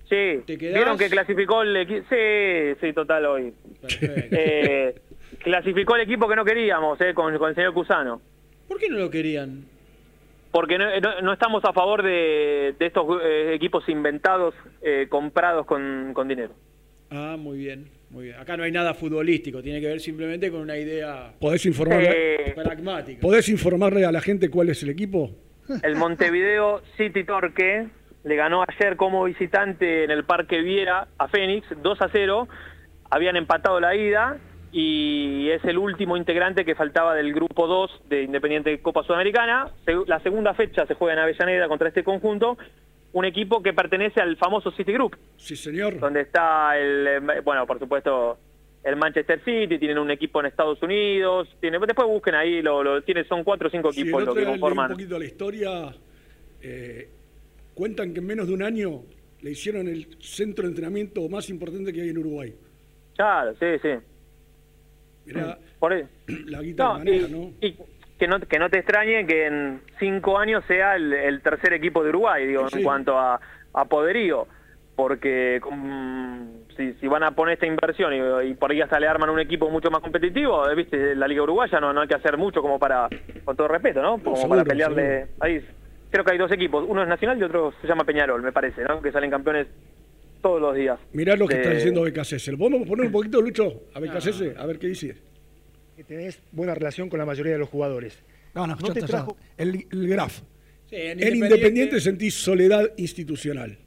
[0.09, 2.05] Sí, vieron que clasificó el equipo.
[2.09, 3.53] Sí, sí, total, hoy.
[4.01, 4.95] Eh,
[5.43, 8.21] clasificó el equipo que no queríamos, eh, con, con el señor Cusano.
[8.67, 9.65] ¿Por qué no lo querían?
[10.51, 15.65] Porque no, no- no estamos a favor de, de estos eh, equipos inventados, eh, comprados
[15.65, 16.53] con, con dinero.
[17.09, 18.37] Ah, muy bien, muy bien.
[18.37, 22.53] Acá no hay nada futbolístico, tiene que ver simplemente con una idea ¿Podés informarle, Eh,
[22.55, 23.21] pragmática.
[23.21, 25.31] ¿Podés informarle a la gente cuál es el equipo?
[25.83, 27.87] El Montevideo City Torque
[28.25, 32.47] le ganó ayer como visitante en el Parque Viera a Fénix 2 a 0.
[33.09, 34.37] Habían empatado la ida
[34.71, 39.69] y es el último integrante que faltaba del grupo 2 de Independiente Copa Sudamericana.
[40.07, 42.57] La segunda fecha se juega en Avellaneda contra este conjunto,
[43.13, 45.15] un equipo que pertenece al famoso City Group.
[45.37, 45.97] Sí, señor.
[45.99, 48.37] Donde está el, eh, bueno, por supuesto,
[48.83, 53.01] el Manchester City, tienen un equipo en Estados Unidos, tiene, después busquen ahí, lo, lo-
[53.03, 54.91] tiene, son cuatro o cinco equipos otro los que conforman.
[54.91, 55.95] un poquito la historia,
[56.61, 57.07] eh,
[57.75, 59.03] cuentan que en menos de un año
[59.41, 62.55] le hicieron el centro de entrenamiento más importante que hay en Uruguay.
[63.15, 63.89] Claro, sí, sí.
[65.25, 66.03] Mirá Por ahí.
[66.47, 67.51] la guita No, maneja, y, ¿no?
[67.61, 67.75] y
[68.17, 72.01] que no que no te extrañe que en cinco años sea el, el tercer equipo
[72.03, 72.77] de Uruguay, digo, Sí.
[72.77, 73.39] en cuanto a,
[73.73, 74.47] a poderío,
[74.95, 75.59] porque
[76.77, 79.39] si, si van a poner esta inversión y, y por ahí hasta le arman un
[79.41, 82.61] equipo mucho más competitivo, eh, viste, la Liga Uruguaya no, no hay que hacer mucho
[82.61, 83.09] como para,
[83.43, 84.17] con todo respeto, ¿no?
[84.23, 85.25] Como seguro, para pelearle.
[85.25, 85.33] seguro.
[85.41, 85.65] Ahí
[86.15, 88.83] creo que hay dos equipos, uno es Nacional y otro se llama Peñarol, me parece,
[88.83, 89.01] ¿no?
[89.01, 89.67] Que salen campeones
[90.41, 90.97] todos los días.
[91.11, 92.51] Mirá lo que de- está diciendo Becasese.
[92.53, 94.53] ¿Lo podemos poner un poquito, Lucho, a Becasese?
[94.57, 95.17] A ver qué dice.
[95.97, 98.21] que tenés buena relación con la mayoría de los jugadores.
[98.53, 99.35] No, no, No te trajo-.
[99.57, 100.39] El, el graf.
[100.89, 103.77] Sí, en En Independiente sentís soledad institucional.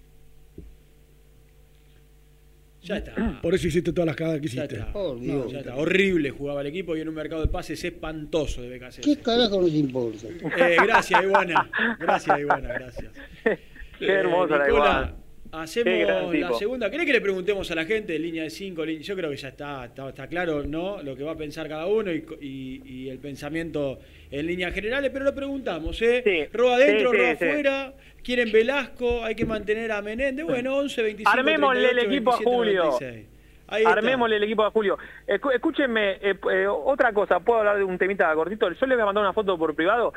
[2.83, 3.39] Ya está.
[3.43, 4.77] Por eso hiciste todas las cagadas que Ya hiciste.
[4.81, 4.91] está.
[4.99, 5.77] Oh, No, ya está.
[5.77, 9.01] Horrible jugaba el equipo y en un mercado de pases espantoso de BKC.
[9.03, 10.27] ¿Qué carajo nos importa?
[10.29, 11.71] Eh, gracias, Iguana.
[11.99, 13.13] Gracias, Iguana, gracias.
[13.99, 15.15] Qué hermosa la Nicola, Iguana.
[15.53, 16.91] Hacemos la segunda.
[16.91, 18.85] ¿Querés que le preguntemos a la gente de línea de 5?
[18.85, 21.03] Yo creo que ya está, está, está claro, ¿no?
[21.03, 23.99] Lo que va a pensar cada uno y, y- y el pensamiento
[24.31, 26.49] en líneas generales, pero lo preguntamos, ¿eh?
[26.53, 27.45] Roba adentro, sí, sí, roba sí.
[27.45, 27.93] afuera.
[28.23, 30.45] Quieren Velasco, hay que mantener a Menéndez.
[30.45, 32.85] Bueno, 11, 25, Armémosle 38, el equipo a 27, Julio.
[32.85, 33.27] 96.
[33.69, 33.93] Ahí está.
[33.93, 34.99] Armémosle el equipo a Julio.
[35.27, 38.70] Escúchenme, eh, eh, otra cosa, ¿puedo hablar de un temita cortito?
[38.70, 40.12] Yo le voy a mandar una foto por privado.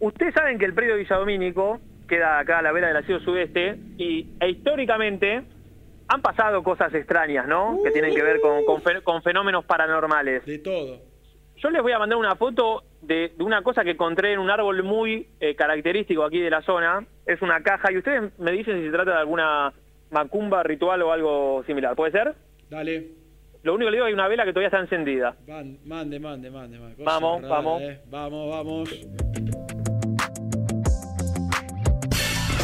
[0.00, 4.28] Ustedes saben que el predio Villadomínico queda acá a la vera del asilo sudeste y
[4.40, 5.42] e históricamente
[6.08, 7.78] han pasado cosas extrañas, ¿no?
[7.82, 10.44] Que tienen que ver con, con fe- con fenómenos paranormales.
[10.44, 10.98] De todo.
[11.56, 14.50] Yo les voy a mandar una foto de, de una cosa que encontré en un
[14.50, 17.06] árbol muy eh, característico aquí de la zona.
[17.26, 19.72] Es una caja y ustedes me dicen si se trata de alguna
[20.10, 21.96] macumba, ritual o algo similar.
[21.96, 22.34] ¿Puede ser?
[22.68, 23.08] Dale.
[23.62, 25.36] Lo único que le digo hay una vela que todavía está encendida.
[25.48, 26.78] Van- mande, mande, mande.
[26.78, 26.96] mande.
[26.96, 27.82] Cosa Vamos, rara, vamos.
[27.82, 28.00] eh.
[28.10, 28.90] Vamos, vamos.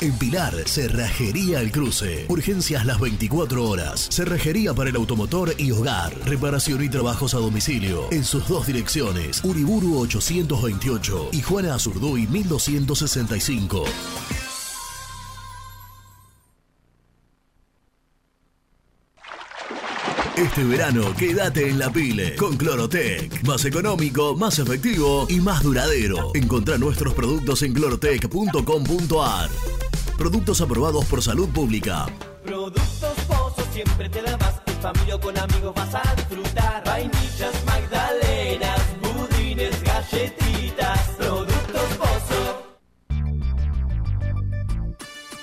[0.00, 2.26] En Pilar, Cerrajería El Cruce.
[2.28, 4.08] Urgencias las 24 horas.
[4.10, 6.14] Cerrajería para el automotor y hogar.
[6.24, 8.10] Reparación y trabajos a domicilio.
[8.10, 9.42] En sus dos direcciones.
[9.44, 13.84] Uriburu 828 y Juana Azurduy 1265.
[20.36, 23.44] Este verano quédate en la pile con Clorotec.
[23.46, 26.32] Más económico, más efectivo y más duradero.
[26.34, 29.50] Encontrá nuestros productos en clorotec.com.ar.
[30.18, 32.06] Productos aprobados por salud pública.
[32.44, 34.60] Productos Pozo siempre te da más.
[34.66, 36.84] En familia o con amigos vas a disfrutar.
[36.84, 37.73] Vainillas, magdalenas,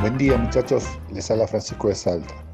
[0.01, 2.50] Buen día muchachos, les habla Francisco de Salta.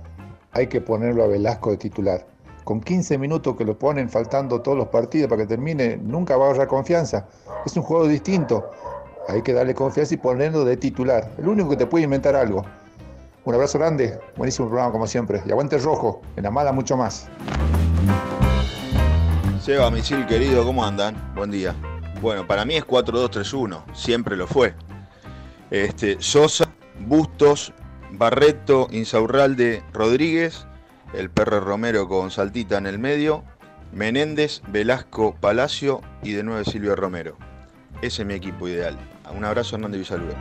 [0.57, 2.25] Hay que ponerlo a Velasco de titular.
[2.63, 6.45] Con 15 minutos que lo ponen faltando todos los partidos para que termine, nunca va
[6.45, 7.27] a agarrar confianza.
[7.63, 8.71] Es un juego distinto.
[9.27, 11.31] Hay que darle confianza y ponerlo de titular.
[11.37, 12.65] El único que te puede inventar algo.
[13.45, 15.43] Un abrazo grande, buenísimo programa como siempre.
[15.45, 17.27] Y aguante rojo, en la mala mucho más.
[19.61, 21.33] Seba, misil querido, ¿cómo andan?
[21.35, 21.75] Buen día.
[22.19, 24.73] Bueno, para mí es 4-2-3-1, siempre lo fue.
[25.69, 26.67] Este, Sosa,
[27.05, 27.71] Bustos,
[28.11, 30.65] Barreto, Insaurralde, Rodríguez,
[31.13, 33.43] el perro Romero con Saltita en el medio,
[33.91, 37.35] Menéndez, Velasco, Palacio y de nuevo Silvio Romero.
[38.01, 38.97] Ese es mi equipo ideal.
[39.35, 40.35] Un abrazo Hernández Villalube.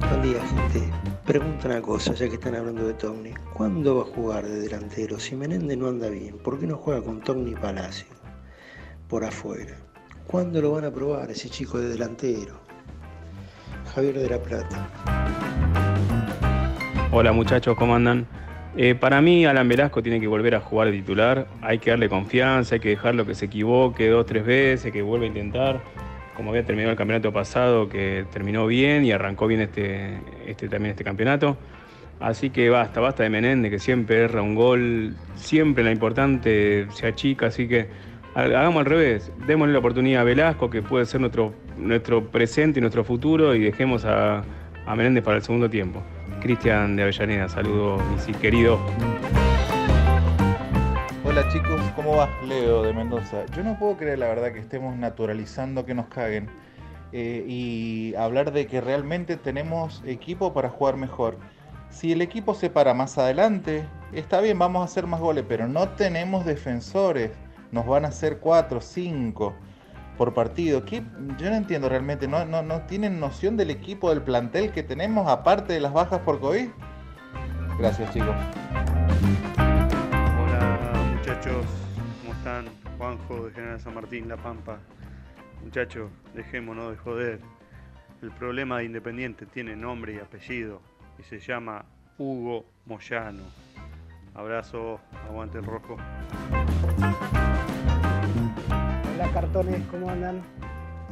[0.00, 0.92] Buen día, gente.
[1.24, 3.32] Pregunta una cosa, ya que están hablando de Togni.
[3.54, 5.18] ¿Cuándo va a jugar de delantero?
[5.18, 8.06] Si Menéndez no anda bien, ¿por qué no juega con Togni Palacio?
[9.08, 9.74] Por afuera.
[10.26, 12.58] ¿Cuándo lo van a probar ese chico de delantero?
[13.94, 14.88] Javier de la Plata.
[17.12, 18.26] Hola muchachos, ¿cómo andan?
[18.76, 22.08] Eh, para mí Alan Velasco tiene que volver a jugar de titular, hay que darle
[22.08, 25.80] confianza, hay que dejarlo que se equivoque dos, tres veces, que vuelva a intentar,
[26.34, 30.90] como había terminado el campeonato pasado, que terminó bien y arrancó bien este, este, también
[30.90, 31.56] este campeonato.
[32.18, 37.06] Así que basta, basta de Menéndez, que siempre erra un gol, siempre la importante se
[37.06, 37.88] achica, así que
[38.34, 42.80] hagamos al revés, démosle la oportunidad a Velasco, que puede ser nuestro, nuestro presente y
[42.80, 44.42] nuestro futuro, y dejemos a,
[44.86, 46.02] a Menéndez para el segundo tiempo.
[46.40, 48.78] Cristian de Avellaneda, saludo, mi querido.
[51.24, 52.28] Hola chicos, ¿cómo va?
[52.46, 53.46] Leo de Mendoza.
[53.56, 56.48] Yo no puedo creer la verdad que estemos naturalizando que nos caguen
[57.12, 61.36] eh, y hablar de que realmente tenemos equipo para jugar mejor.
[61.90, 65.68] Si el equipo se para más adelante, está bien, vamos a hacer más goles, pero
[65.68, 67.30] no tenemos defensores.
[67.74, 69.52] Nos van a hacer 4, 5
[70.16, 70.84] por partido.
[70.86, 75.28] Yo no entiendo realmente, ¿No, no, ¿no tienen noción del equipo, del plantel que tenemos,
[75.28, 76.68] aparte de las bajas por COVID?
[77.76, 78.36] Gracias chicos.
[79.58, 81.66] Hola muchachos,
[82.20, 82.66] ¿cómo están?
[82.96, 84.78] Juanjo de General San Martín, La Pampa.
[85.64, 87.40] Muchachos, dejémonos de joder.
[88.22, 90.80] El problema de Independiente tiene nombre y apellido
[91.18, 91.86] y se llama
[92.18, 93.42] Hugo Moyano.
[94.34, 94.98] Abrazo,
[95.28, 95.96] aguante el rojo.
[99.14, 100.42] Hola cartones, ¿cómo andan?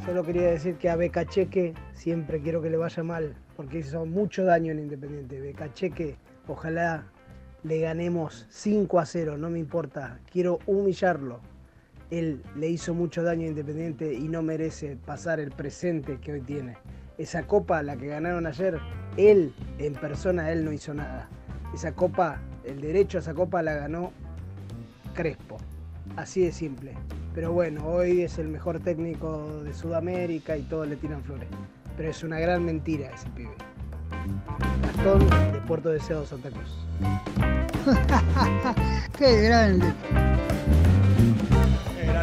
[0.05, 4.05] Solo quería decir que a Beca Cheque siempre quiero que le vaya mal, porque hizo
[4.05, 5.39] mucho daño en Independiente.
[5.39, 6.17] Beca Cheque,
[6.47, 7.05] ojalá
[7.63, 11.39] le ganemos 5 a 0, no me importa, quiero humillarlo.
[12.11, 16.41] Él le hizo mucho daño a Independiente y no merece pasar el presente que hoy
[16.41, 16.75] tiene.
[17.17, 18.81] Esa copa, la que ganaron ayer,
[19.15, 21.29] él en persona, él no hizo nada.
[21.73, 24.11] Esa copa, el derecho a esa copa la ganó
[25.13, 25.57] Crespo.
[26.15, 26.93] Así de simple.
[27.33, 31.47] Pero bueno, hoy es el mejor técnico de Sudamérica y todos le tiran flores.
[31.97, 33.53] Pero es una gran mentira ese pibe.
[34.81, 36.77] Gastón de Puerto Deseado, Santa Cruz.
[39.17, 39.93] ¡Qué grande!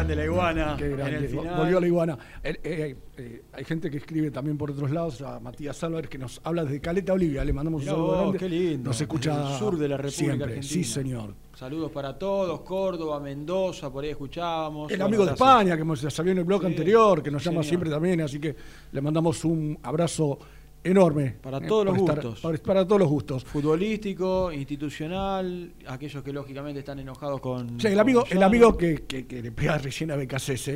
[0.01, 0.75] Grande la iguana.
[0.79, 1.57] Qué grande, En el final.
[1.57, 2.17] volvió la iguana.
[2.43, 6.17] Eh, eh, eh, hay gente que escribe también por otros lados, a Matías Álvarez, que
[6.17, 7.45] nos habla desde Caleta, Olivia.
[7.45, 8.37] Le mandamos Mirá un saludo vos, grande.
[8.39, 8.87] qué lindo.
[8.89, 10.43] Nos escucha Desde el sur de la República siempre.
[10.55, 10.73] Argentina.
[10.73, 11.35] Sí, señor.
[11.55, 14.89] Saludos para todos, Córdoba, Mendoza, por ahí escuchábamos.
[14.91, 15.31] El Bueno, amigo de.
[15.33, 17.65] España, que salió en el blog Sí, anterior, que nos llama señor.
[17.65, 18.55] siempre también, así que
[18.91, 20.39] le mandamos un abrazo
[20.83, 21.35] enorme.
[21.41, 22.39] Para eh, todos los estar- gustos.
[22.41, 23.43] para, para todos los gustos.
[23.43, 27.79] Futbolístico, institucional, aquellos que lógicamente están enojados con.
[27.79, 30.71] Sí, el amigo, el amigo que, que, que le pega recién a BKCS,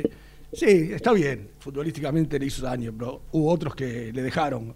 [0.52, 1.50] sí, está bien.
[1.58, 4.74] Futbolísticamente le hizo daño, pero hubo otros que le dejaron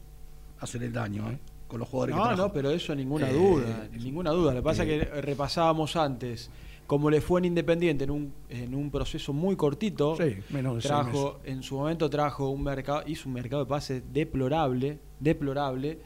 [0.61, 1.39] hacer el daño, ¿eh?
[1.67, 2.43] Con los jugadores que No, trajo.
[2.43, 4.51] no, pero eso ninguna Eh, duda, ninguna duda.
[4.53, 6.51] Lo que pasa eh, es que repasábamos antes
[6.89, 10.17] como le fue en Independiente en un, en un proceso muy cortito.
[10.17, 14.99] Sí, menos trajo, en su momento trajo un mercado, hizo un mercado de pases deplorable,
[15.21, 15.99] deplorable.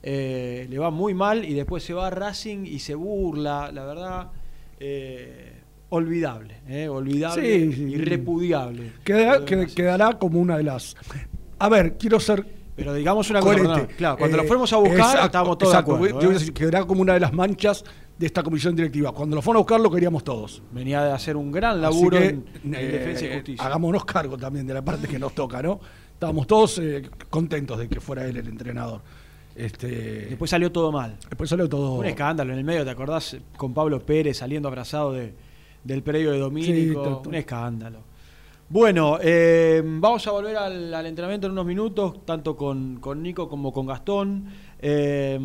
[0.00, 3.84] eh, le va muy mal y después se va a Racing y se burla, la
[3.84, 4.30] verdad,
[4.78, 5.54] eh,
[5.88, 7.82] olvidable, eh, olvidable Sí, sí.
[7.82, 8.92] y repudiable.
[9.04, 10.94] Queda- que- quedará como una de las.
[11.58, 12.46] A ver, quiero ser.
[12.76, 13.74] Pero digamos una cosa, coherente.
[13.80, 16.34] perdón, claro, cuando lo fuimos a buscar, estábamos todos de exacto, acuerdo, ¿eh?
[16.34, 17.84] decir, quedará como una de las manchas
[18.16, 19.10] de esta comisión directiva.
[19.10, 20.62] Cuando lo fueron a buscar, lo queríamos todos.
[20.70, 23.64] Venía de hacer un gran laburo que, en, en eh, defensa y justicia.
[23.66, 25.80] Hagámonos cargo también de la parte que nos toca, ¿no?
[26.18, 29.00] Estábamos todos eh, contentos de que fuera él el entrenador.
[29.54, 31.16] Este, Después salió todo mal.
[31.28, 31.92] Después salió todo.
[31.92, 33.36] Un escándalo en el medio, ¿te acordás?
[33.56, 35.32] Con Pablo Pérez saliendo abrazado de,
[35.84, 37.22] del predio de Domínico.
[37.22, 38.00] Sí, un escándalo.
[38.68, 43.48] Bueno, eh, vamos a volver al, al entrenamiento en unos minutos, tanto con, con Nico
[43.48, 44.46] como con Gastón.
[44.80, 45.38] Eh,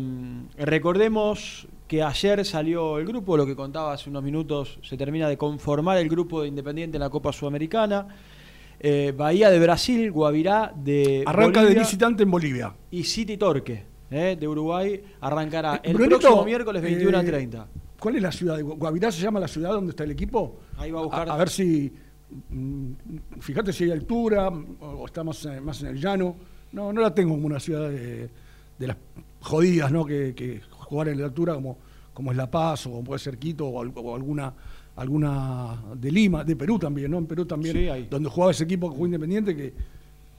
[0.58, 5.38] recordemos que ayer salió el grupo, lo que contaba hace unos minutos, se termina de
[5.38, 8.08] conformar el grupo de Independiente en la Copa Sudamericana.
[8.80, 12.74] Eh, Bahía de Brasil, Guavirá de Arranca de visitante en Bolivia.
[12.90, 17.68] y City Torque eh, de Uruguay arrancará el Brunito, próximo miércoles 21 a eh, 30.
[17.98, 18.60] ¿Cuál es la ciudad?
[18.62, 20.60] ¿Guavirá se llama la ciudad donde está el equipo?
[20.76, 21.30] Ahí va a buscar.
[21.30, 21.90] A, ver si.
[22.50, 22.92] mm,
[23.40, 26.36] Fíjate si hay altura o, está más, más en el llano.
[26.72, 28.28] No, no la tengo como una ciudad de,
[28.78, 28.96] de las
[29.40, 30.04] jodidas, ¿no?
[30.04, 31.78] Que, que jugar en la altura como,
[32.12, 34.52] como es La Paz o como puede ser Quito o alguna
[34.96, 37.18] alguna de Lima, de Perú también, ¿no?
[37.18, 38.06] En Perú también, Sí, hay.
[38.10, 39.72] donde jugaba ese equipo que jugó Independiente, que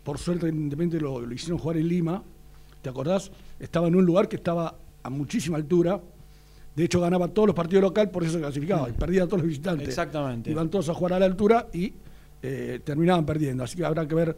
[0.04, 2.24] por suerte Independiente lo, lo hicieron jugar en Lima.
[2.82, 3.32] ¿Te acordás?
[3.60, 6.00] Estaba en un lugar que estaba a muchísima altura.
[6.76, 8.90] De hecho, ganaba todos los partidos local, por eso se clasificaba.
[8.90, 9.88] Y perdía a todos los visitantes.
[9.88, 10.52] Exactamente.
[10.52, 11.94] Iban todos a jugar a la altura y
[12.44, 13.64] eh, terminaban perdiendo.
[13.64, 14.38] Así que habrá que ver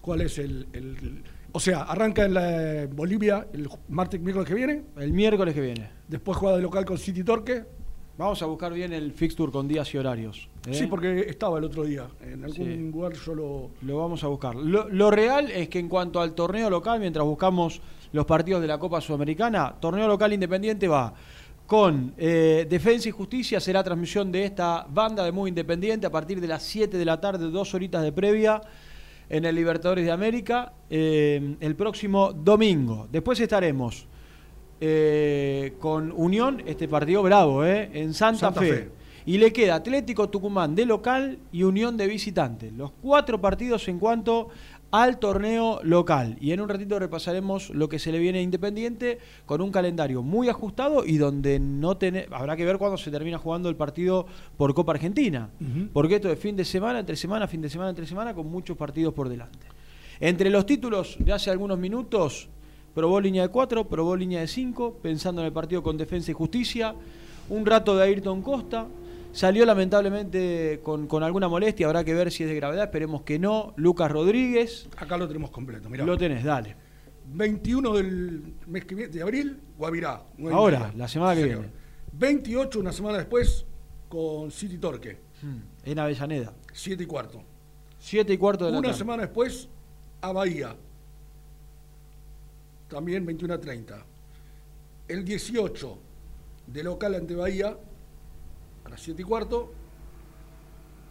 [0.00, 0.66] cuál es el.
[0.72, 1.22] el-
[1.52, 4.82] o sea, arranca en la, Bolivia el martes, miércoles que viene.
[4.98, 5.88] El miércoles que viene.
[6.06, 7.64] Después juega de local con City Torque.
[8.18, 10.48] Vamos a buscar bien el fixture con días y horarios.
[10.66, 10.72] ¿eh?
[10.74, 12.06] Sí, porque estaba el otro día.
[12.22, 12.76] En algún Sí.
[12.90, 13.70] lugar yo lo.
[13.82, 14.54] Lo vamos a buscar.
[14.54, 17.82] Lo, lo real es que en cuanto al torneo local, mientras buscamos
[18.12, 21.12] los partidos de la Copa Sudamericana, torneo local independiente va
[21.66, 26.40] con eh, Defensa y Justicia, será transmisión de esta banda de Muy Independiente a partir
[26.40, 28.60] de las 7 de la tarde, dos horitas de previa
[29.28, 33.08] en el Libertadores de América, eh, el próximo domingo.
[33.10, 34.06] Después estaremos
[34.80, 38.72] eh, con Unión, este partido bravo, eh, en Santa, Santa Fe.
[38.72, 38.90] Fe.
[39.26, 42.70] Y le queda Atlético Tucumán de local y Unión de visitante.
[42.70, 44.50] Los cuatro partidos en cuanto
[44.90, 46.36] al torneo local.
[46.40, 50.22] Y en un ratito repasaremos lo que se le viene a Independiente con un calendario
[50.22, 54.26] muy ajustado y donde no tiene, habrá que ver cuándo se termina jugando el partido
[54.56, 55.50] por Copa Argentina.
[55.92, 58.76] Porque esto es fin de semana, entre semana, fin de semana, entre semana, con muchos
[58.76, 59.66] partidos por delante.
[60.20, 62.48] Entre los títulos de hace algunos minutos,
[62.96, 66.34] probó línea de 4, probó línea de 5, pensando en el partido con Defensa y
[66.34, 66.94] Justicia.
[67.50, 68.86] Un rato de Ayrton Costa.
[69.32, 73.38] Salió lamentablemente con, con alguna molestia, habrá que ver si es de gravedad, esperemos que
[73.38, 73.74] no.
[73.76, 74.88] Lucas Rodríguez.
[74.96, 75.90] Acá lo tenemos completo.
[75.90, 76.06] Mirá.
[76.06, 76.74] Lo tenés, dale.
[77.34, 80.22] 21 del mes que viene, de abril, Guavirá.
[80.50, 80.92] Ahora, media.
[80.96, 81.58] la semana que Señor.
[81.58, 81.72] viene.
[82.14, 83.66] 28, una semana después,
[84.08, 85.18] con City Torque.
[85.84, 86.54] En Avellaneda.
[86.72, 87.42] 7 y cuarto.
[87.98, 88.98] 7 y cuarto de la Una tarde.
[88.98, 89.68] semana después,
[90.22, 90.74] a Bahía.
[92.88, 94.06] También 21 a 30.
[95.08, 95.98] El 18,
[96.66, 97.76] de local ante Bahía,
[98.84, 99.72] a las 7 y cuarto.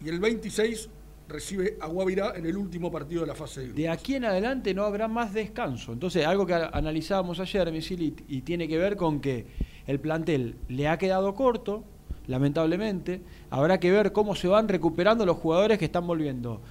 [0.04, 0.90] Y el 26
[1.28, 3.82] recibe a Guavirá en el último partido de la fase de grupos.
[3.82, 5.94] De aquí en adelante no habrá más descanso.
[5.94, 9.48] Entonces, algo que analizábamos ayer, Misili, y tiene que ver con que
[9.88, 11.84] el plantel le ha quedado corto,
[12.28, 13.22] lamentablemente.
[13.50, 16.62] Habrá que ver cómo se van recuperando los jugadores que están volviendo.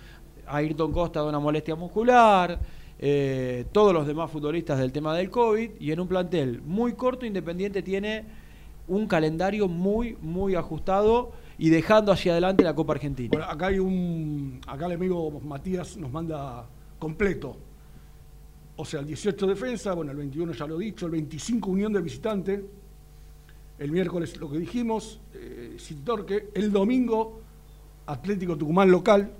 [0.46, 2.60] Ayrton Costa de una molestia muscular,
[2.98, 7.26] eh, todos los demás futbolistas del tema del COVID, y en un plantel muy corto,
[7.26, 8.24] Independiente tiene
[8.86, 13.30] un calendario muy, muy ajustado y dejando hacia adelante la Copa Argentina.
[13.32, 14.60] Bueno, acá hay un.
[14.66, 16.66] Acá el amigo Matías nos manda
[16.98, 17.56] completo.
[18.76, 21.92] O sea, el 18 defensa, bueno, el 21 ya lo he dicho, el 25 unión
[21.92, 22.64] de visitante,
[23.78, 27.40] el miércoles lo que dijimos, eh, City Torque, el domingo
[28.06, 29.30] Atlético Tucumán local,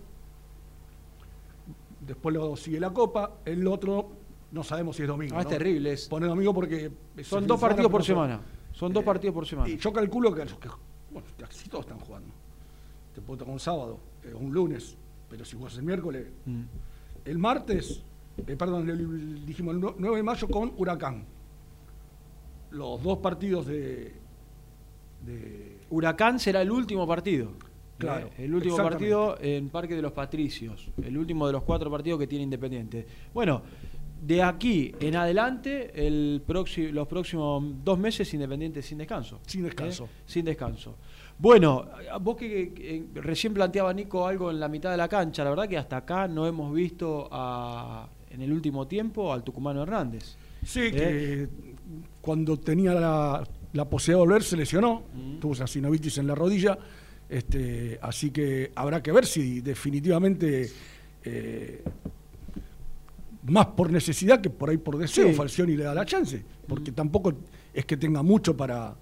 [2.07, 4.11] después lo sigue la Copa, el otro
[4.53, 5.35] no sabemos si es domingo.
[5.37, 5.51] Ah, es ¿no?
[5.51, 6.91] terrible, es- Pone domingo porque...
[7.23, 8.41] Son dos partidos por semana.
[8.73, 9.69] Son dos partidos por semana.
[9.69, 10.69] Y yo calculo que, que-
[11.11, 12.29] bueno, casi todos están jugando.
[13.15, 14.97] Te puedo tocar un sábado, eh, un lunes,
[15.29, 16.27] pero si juegas el miércoles.
[16.45, 16.63] Mm.
[17.25, 18.03] El martes,
[18.47, 21.25] eh, perdón, el- el- dijimos el nue- 9 de mayo con Huracán.
[22.73, 24.15] Los dos partidos de.
[25.25, 27.53] de Huracán será el último partido.
[27.99, 28.45] Claro, ¿eh?
[28.45, 30.89] El último partido en Parque de los Patricios.
[31.03, 33.07] El último de los cuatro partidos que tiene Independiente.
[33.33, 33.63] Bueno,
[34.21, 39.41] de aquí en adelante, el próximo, los próximos dos meses Independiente sin descanso.
[39.47, 40.05] Sin descanso.
[40.07, 40.23] ¿eh?
[40.27, 40.97] Sin descanso.
[41.39, 41.85] Bueno,
[42.21, 45.51] vos que, que- que recién planteaba Nico algo en la mitad de la cancha, la
[45.51, 50.37] verdad que hasta acá no hemos visto a- en el último tiempo al tucumano Hernández.
[50.65, 50.91] Sí, ¿eh?
[50.93, 51.49] que
[52.21, 55.03] cuando tenía la, la posibilidad de volver se lesionó,
[55.41, 56.79] tuvo esa sinovitis en la rodilla,
[57.37, 60.71] este, así que habrá que ver si definitivamente,
[61.25, 61.83] eh,
[63.47, 65.35] más por necesidad que por ahí por deseo, Sí.
[65.35, 67.35] Falcioni le da la chance, porque tampoco
[67.73, 68.95] es que tenga mucho para,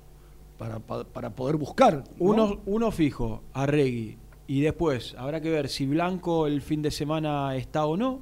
[0.59, 1.99] para, pa- para poder buscar.
[1.99, 2.05] ¿no?
[2.19, 4.17] Uno, uno fijo, Arregui.
[4.49, 8.21] Y después habrá que ver si Blanco el fin de semana está o no.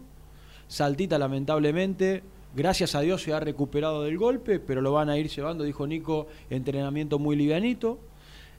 [0.69, 2.23] Saltita, lamentablemente,
[2.55, 5.87] gracias a Dios se ha recuperado del golpe, pero lo van a ir llevando, dijo
[5.87, 7.99] Nico, entrenamiento muy livianito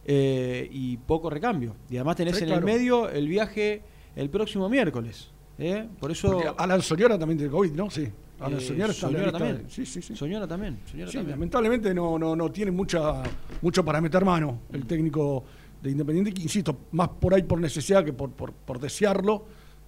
[0.06, 1.76] eh, y poco recambio.
[1.90, 2.60] Y además tenés Sí, en claro.
[2.68, 3.82] el medio el viaje
[4.16, 5.30] el próximo miércoles.
[5.60, 5.88] ¿eh?
[6.00, 6.32] Por eso.
[6.32, 7.90] Porque Alan Soñora también tiene COVID, ¿no?
[7.90, 8.08] Sí.
[8.40, 8.62] Alan Eh,
[8.94, 9.66] Soñora también.
[9.70, 10.16] Sí, sí, sí.
[10.16, 10.80] Soñora también.
[10.90, 11.38] Soñora Sí, también.
[11.38, 13.22] lamentablemente no, no, no tiene mucha,
[13.62, 15.44] mucho para meter mano el técnico
[15.82, 19.46] de Independiente, que insisto, más por ahí por necesidad que por, por, por desearlo,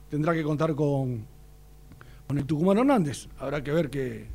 [0.10, 1.26] tendrá que contar con,
[2.27, 3.27] con el Tucumán Hernández.
[3.40, 4.27] Habrá que ver que.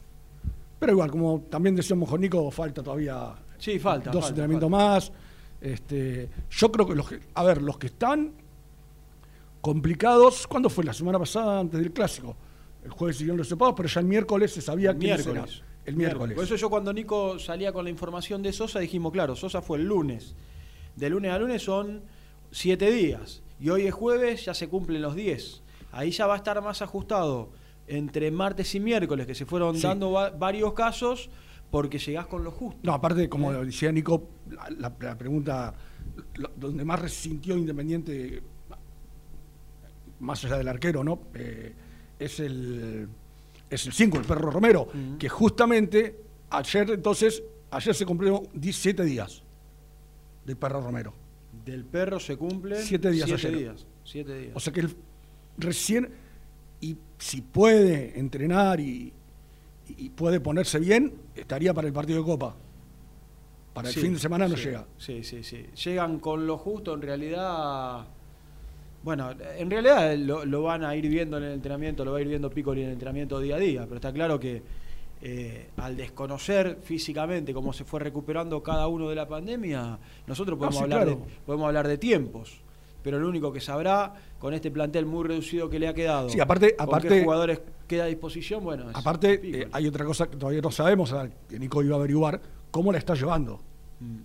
[0.80, 4.10] Pero igual, como también decíamos con Nico, falta todavía Sí, falta.
[4.10, 4.84] dos falta, entrenamientos falta.
[4.94, 5.12] más.
[5.60, 8.32] Este, yo creo que los que, a ver, los que están
[9.60, 10.84] complicados, ¿cuándo fue?
[10.84, 12.36] La semana pasada antes del clásico.
[12.84, 15.62] El jueves siguieron los separados, pero ya el miércoles se sabía que miércoles.
[15.84, 16.34] El miércoles.
[16.36, 19.78] Por eso yo cuando Nico salía con la información de Sosa dijimos, claro, Sosa fue
[19.78, 20.34] el lunes.
[20.96, 22.02] De lunes a lunes son
[22.50, 23.42] siete días.
[23.60, 25.62] Y hoy es jueves, ya se cumplen los 10.
[25.90, 27.48] Ahí ya va a estar más ajustado
[27.86, 29.82] entre martes y miércoles, que se fueron Sí.
[29.82, 31.30] dando va- varios casos,
[31.70, 32.78] porque llegás con lo justo.
[32.82, 35.74] No, aparte, como decía Nico, la, la- la pregunta
[36.36, 38.42] lo- donde más resintió Independiente,
[40.20, 41.20] más allá del arquero, ¿no?
[41.34, 41.74] Eh,
[42.18, 43.08] es el
[43.70, 44.88] es el 5, el perro Romero,
[45.18, 46.18] que justamente
[46.50, 49.42] ayer, entonces, ayer se cumplieron 17 días
[50.46, 51.12] del perro Romero.
[51.66, 53.58] Del perro se cumplen Siete días siete ayer.
[53.58, 53.86] días.
[54.04, 54.52] Siete días.
[54.56, 54.96] O sea que él
[55.58, 56.08] recién,
[56.80, 59.12] y si puede entrenar y,
[59.96, 62.54] y puede ponerse bien, estaría para el partido de Copa.
[63.72, 64.86] Para el Sí, fin de semana no sí, llega.
[64.96, 65.66] Sí, sí, sí.
[65.84, 68.06] Llegan con lo justo, en realidad.
[69.02, 72.20] Bueno, en realidad lo, lo van a ir viendo en el entrenamiento, lo va a
[72.20, 74.62] ir viendo Piccoli en el entrenamiento día a día, pero está claro que
[75.20, 80.76] eh, al desconocer físicamente cómo se fue recuperando cada uno de la pandemia, nosotros podemos,
[80.76, 81.20] sí, hablar, claro.
[81.20, 82.60] de, podemos hablar de tiempos.
[83.08, 86.38] Pero lo único que sabrá con este plantel muy reducido que le ha quedado, Sí,
[86.40, 90.36] aparte- aparte- qué jugadores queda a disposición, bueno, es Aparte, eh, hay otra cosa que
[90.36, 91.14] todavía no sabemos,
[91.48, 92.38] que Nico iba a averiguar,
[92.70, 93.60] cómo la está llevando.
[94.00, 94.16] Mm.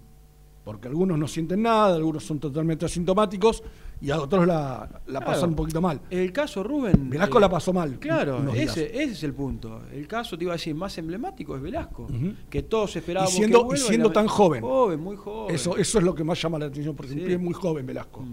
[0.65, 3.63] Porque algunos no sienten nada, algunos son totalmente asintomáticos
[4.01, 5.25] y a otros la, la Claro.
[5.25, 6.01] pasan un poquito mal.
[6.09, 7.09] El caso Rubén.
[7.09, 7.99] Velasco eh, la pasó mal.
[7.99, 9.81] Claro, ese, ese es el punto.
[9.93, 12.07] El caso, te iba a decir, más emblemático es Velasco.
[12.49, 14.61] Que todos Y esperábamos siendo, que y vuelva siendo la- tan joven.
[14.61, 15.55] Joven, muy joven.
[15.55, 17.23] Eso, eso es lo que más llama la atención, porque Sí.
[17.25, 18.25] es muy joven Velasco.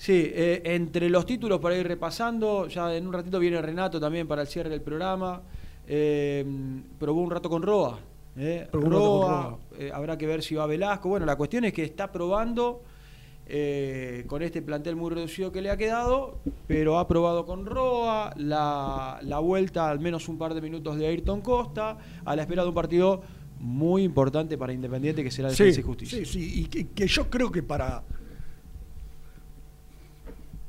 [0.00, 4.26] Sí, eh, entre los títulos para ir repasando, ya en un ratito viene Renato también
[4.26, 5.42] para el cierre del programa.
[5.86, 6.42] Eh,
[6.98, 7.98] probó un rato con Roa.
[8.34, 8.66] eh.
[8.72, 9.96] Probó un rato con Roa, Roa.
[9.96, 11.10] habrá que ver si va Velasco.
[11.10, 12.82] Bueno, la cuestión es que está probando
[14.26, 19.18] con este plantel muy reducido que le ha quedado, pero ha probado con Roa, la,
[19.22, 22.68] la vuelta al menos un par de minutos de Ayrton Costa, a la espera de
[22.68, 23.20] un partido
[23.58, 26.18] muy importante para Independiente que será Defensa Sí, y Justicia.
[26.18, 28.02] sí, sí, y que, que yo creo que para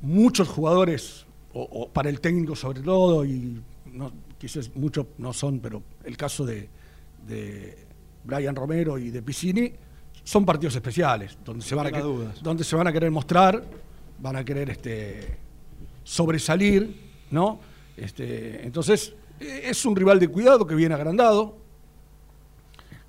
[0.01, 3.61] muchos jugadores, o, o para el técnico sobre todo, y
[3.93, 6.69] no, quizás muchos no son, pero el caso de,
[7.27, 7.77] de
[8.23, 9.71] Brian Romero y de Piscini,
[10.23, 12.43] son partidos especiales, donde se van a, tenga que- dudas.
[12.43, 13.63] donde se van a querer mostrar,
[14.19, 15.37] van a querer este,
[16.03, 16.95] sobresalir,
[17.31, 17.59] ¿no?
[17.97, 21.57] Este, entonces, eh, es un rival de cuidado que viene agrandado,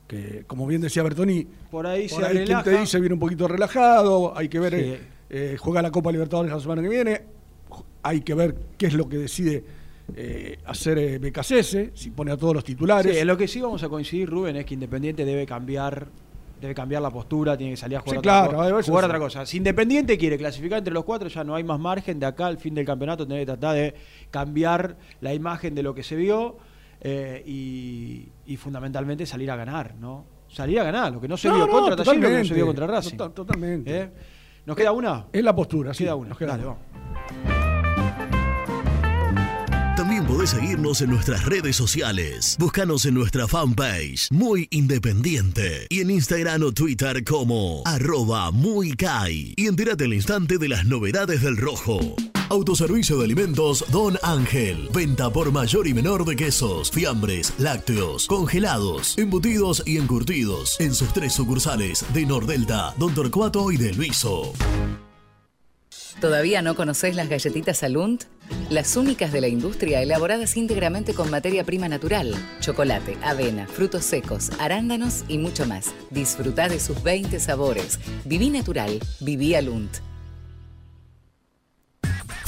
[0.09, 3.20] que como bien decía Bertoni, Por ahí por se ahí quien te dice viene un
[3.20, 4.98] poquito relajado, hay que ver, Sí.
[5.32, 7.22] Eh, juega la Copa Libertadores la semana que viene,
[8.02, 9.64] hay que ver qué es lo que decide
[10.14, 13.12] eh, hacer eh, BKCS, si pone a todos los titulares.
[13.14, 16.06] Sí, en lo que sí vamos a coincidir, Rubén, es que Independiente debe cambiar
[16.60, 19.04] debe cambiar la postura, tiene que salir a jugar, Sí, otra, claro, co- eso jugar
[19.06, 19.44] otra cosa.
[19.44, 22.56] Si Independiente quiere clasificar entre los cuatro, ya no hay más margen de acá al
[22.59, 23.94] fin del campeonato, tener que tratar de
[24.30, 26.59] cambiar la imagen de lo que se vio
[27.00, 30.24] eh, y, y fundamentalmente salir a ganar, ¿no?
[30.48, 32.44] Salir a ganar, lo que no se No, vio no, contra Talleres, lo que no
[32.44, 33.16] se vio contra Racing.
[33.16, 33.98] Total- totalmente.
[34.00, 34.10] ¿Eh?
[34.64, 35.26] ¿Nos queda una?
[35.32, 36.05] Es la postura, sí.
[36.05, 36.28] Queda una.
[36.28, 36.74] nos queda Dale, una.
[36.74, 36.93] vamos.
[39.97, 42.56] También podés seguirnos en nuestras redes sociales.
[42.59, 45.86] Búscanos en nuestra fanpage, Muy Independiente.
[45.90, 49.55] Y en Instagram o Twitter como arroba muy Kai.
[49.56, 52.16] Y entérate al instante de las novedades del rojo.
[52.52, 54.90] Autoservicio de alimentos Don Ángel.
[54.92, 60.78] Venta por mayor y menor de quesos, fiambres, lácteos, congelados, embutidos y encurtidos.
[60.78, 64.52] En sus tres sucursales de Nordelta, Don Torcuato y de Luiso.
[66.20, 68.24] ¿Todavía no conocés las galletitas Alunt?
[68.68, 72.34] Las únicas de la industria elaboradas íntegramente con materia prima natural.
[72.60, 75.94] Chocolate, avena, frutos secos, arándanos y mucho más.
[76.10, 77.98] Disfruta de sus 20 sabores.
[78.26, 80.11] Viví natural, viví Alunt.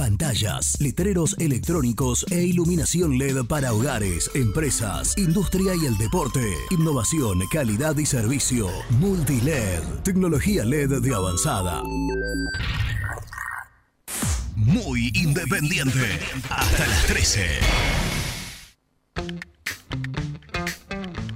[0.00, 6.40] Pantallas, letreros electrónicos e iluminación LED para hogares, empresas, industria y el deporte.
[6.70, 8.68] Innovación, calidad y servicio.
[8.98, 11.82] Multiled, tecnología LED de avanzada.
[14.56, 16.18] Muy independiente.
[16.48, 17.46] Hasta las 13.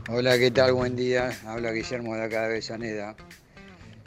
[0.08, 0.72] Hola, ¿qué tal?
[0.72, 1.38] Buen día.
[1.44, 3.14] Habla Guillermo de acá de Avellaneda.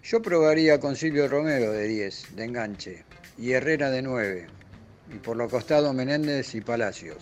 [0.02, 3.07] Yo probaría con Silvio Romero de 10, de enganche,
[3.38, 4.48] y Herrera de 9,
[5.14, 7.18] y por lo costado Menéndez y Palacios.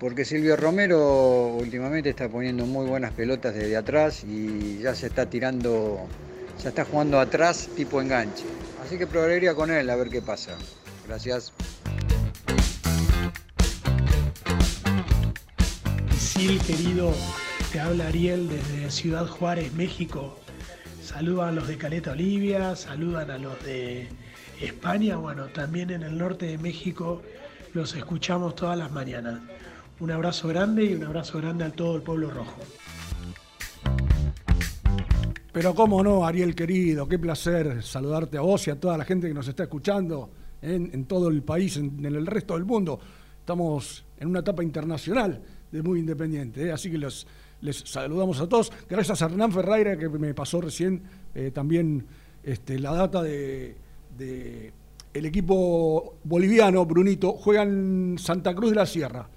[0.00, 5.30] Porque Silvio Romero últimamente está poniendo muy buenas pelotas desde atrás y ya se está
[5.30, 6.06] tirando,
[6.62, 8.44] ya está jugando atrás tipo enganche.
[8.84, 10.58] Así que probaría con él a ver qué pasa.
[11.06, 11.52] Gracias.
[16.18, 17.14] Sil, querido,
[17.72, 20.38] te habla Ariel desde Ciudad Juárez, México.
[21.02, 24.08] Saludan a los de Caleta Olivia, saludan a los de
[24.60, 27.22] España, bueno, también en el norte de México
[27.72, 29.40] los escuchamos todas las mañanas.
[30.00, 32.60] Un abrazo grande y un abrazo grande a todo el pueblo rojo.
[35.52, 39.28] Pero cómo no, Ariel querido, qué placer saludarte a vos y a toda la gente
[39.28, 42.98] que nos está escuchando en, todo el país, en, el resto del mundo.
[43.38, 45.40] estamos en una etapa internacional
[45.70, 46.72] de Muy Independiente, ¿eh?
[46.72, 47.26] así que les
[47.84, 48.72] saludamos a todos.
[48.88, 51.02] Gracias a Hernán Ferreira que me pasó recién
[51.34, 52.04] eh, también
[52.42, 53.76] este, la data de,
[54.16, 54.72] de
[55.14, 59.28] el equipo boliviano, Brunito, juega en Santa Cruz de la Sierra,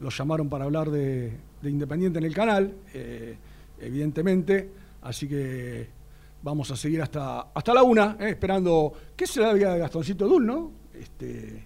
[0.00, 3.36] llamaron para hablar de, de Independiente en el canal, eh,
[3.78, 4.70] evidentemente.
[5.02, 5.97] Así que
[6.42, 8.92] vamos a seguir hasta, hasta la una, eh, esperando.
[9.16, 10.72] ¿Qué será la vida de Gastoncito Dul, no?
[10.94, 11.64] Este,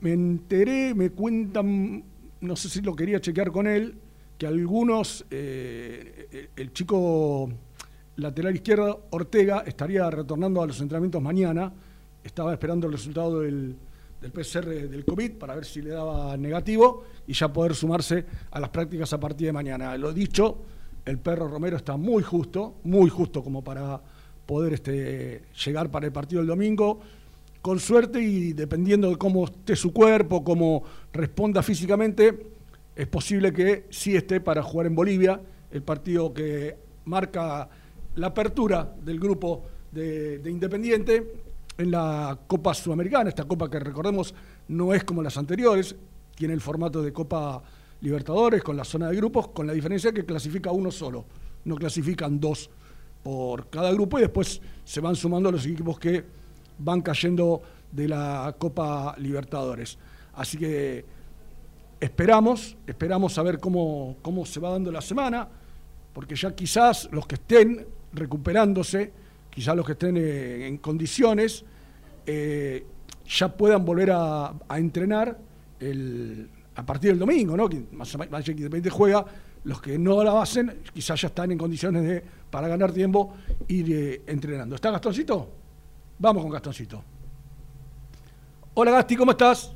[0.00, 2.02] me enteré, me cuentan,
[2.40, 3.94] no sé si lo quería chequear con él,
[4.38, 7.50] que algunos, eh, el- el chico
[8.16, 11.72] lateral izquierdo, Ortega, estaría retornando a los entrenamientos mañana.
[12.24, 13.76] Estaba esperando el resultado del,
[14.20, 18.60] del PCR del COVID para ver si le daba negativo y ya poder sumarse a
[18.60, 19.96] las prácticas a partir de mañana.
[19.96, 20.58] Lo dicho,
[21.04, 24.00] el perro Romero está muy justo, muy justo como para
[24.46, 27.00] poder este, llegar para el partido del domingo.
[27.62, 30.82] Con suerte y dependiendo de cómo esté su cuerpo, cómo
[31.12, 32.46] responda físicamente,
[32.96, 35.40] es posible que sí esté para jugar en Bolivia,
[35.70, 37.68] el partido que marca
[38.14, 39.62] la apertura del grupo
[39.92, 41.32] de, de Independiente
[41.76, 44.34] en la Copa Sudamericana, esta copa que recordemos
[44.68, 45.94] no es como las anteriores,
[46.34, 47.62] tiene el formato de Copa
[48.02, 51.24] Libertadores con la zona de grupos, con la diferencia que clasifica uno solo,
[51.64, 52.70] no clasifican dos
[53.22, 56.24] por cada grupo y después se van sumando los equipos que
[56.78, 57.60] van cayendo
[57.92, 59.98] de la Copa Libertadores.
[60.32, 61.04] Así que
[62.00, 65.46] esperamos, esperamos a ver cómo, cómo se va dando la semana,
[66.14, 69.12] porque ya quizás los que estén recuperándose,
[69.50, 71.64] quizás los que estén eh, en condiciones,
[72.24, 72.86] eh,
[73.28, 75.38] ya puedan volver a, a entrenar
[75.78, 77.68] el- a partir del domingo, ¿no?
[77.68, 79.24] Que más, allá que Independiente juega,
[79.64, 83.34] los que no la hacen, quizás ya están en condiciones de, para ganar tiempo,
[83.68, 84.74] ir eh, entrenando.
[84.74, 85.48] ¿Está Gastoncito?
[86.18, 87.02] Vamos con Gastoncito.
[88.74, 89.74] Hola Gasti, ¿cómo estás?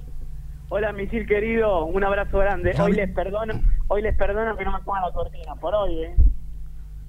[0.68, 2.74] Hola, misil querido, un abrazo grande.
[2.80, 6.16] Hoy les perdono, hoy les perdono que no me pongan la cortina, por hoy, ¿eh?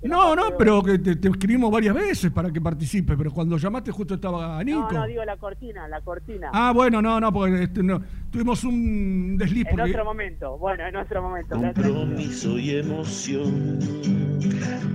[0.07, 3.91] No, no, pero que te, te escribimos varias veces para que participes, pero cuando llamaste
[3.91, 4.91] justo estaba Nico.
[4.91, 6.49] No, no, digo la cortina, la cortina.
[6.53, 8.01] Ah, bueno, no, no, porque este, no,
[8.31, 11.55] tuvimos un desliz en porque otro momento, bueno, en otro momento.
[11.55, 13.79] Compromiso y emoción,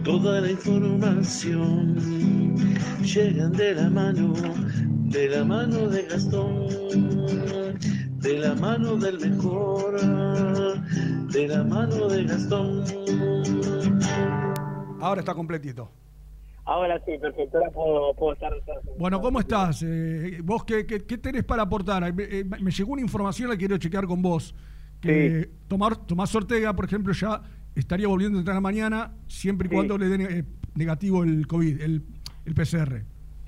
[0.04, 1.96] toda la información
[3.02, 4.32] llegan de la mano,
[5.08, 6.68] de la mano de Gastón,
[8.18, 10.00] de la mano del mejor,
[11.32, 12.84] de la mano de Gastón.
[15.00, 15.90] Ahora está completito.
[16.64, 18.52] Ahora sí, perfecto, ahora puedo, puedo estar.
[18.98, 19.82] Bueno, ¿cómo estás?
[19.82, 22.04] Eh, ¿Vos qué, qué- qué tenés para aportar?
[22.04, 24.54] Eh, eh, me llegó una información, la quiero chequear con vos.
[25.00, 27.40] Que Tomar, Tomás Ortega, por ejemplo, ya
[27.74, 29.74] estaría volviendo a entrenar mañana, siempre y Sí.
[29.74, 30.44] cuando le dé eh,
[30.74, 32.02] negativo el COVID, el,
[32.44, 33.04] el PCR.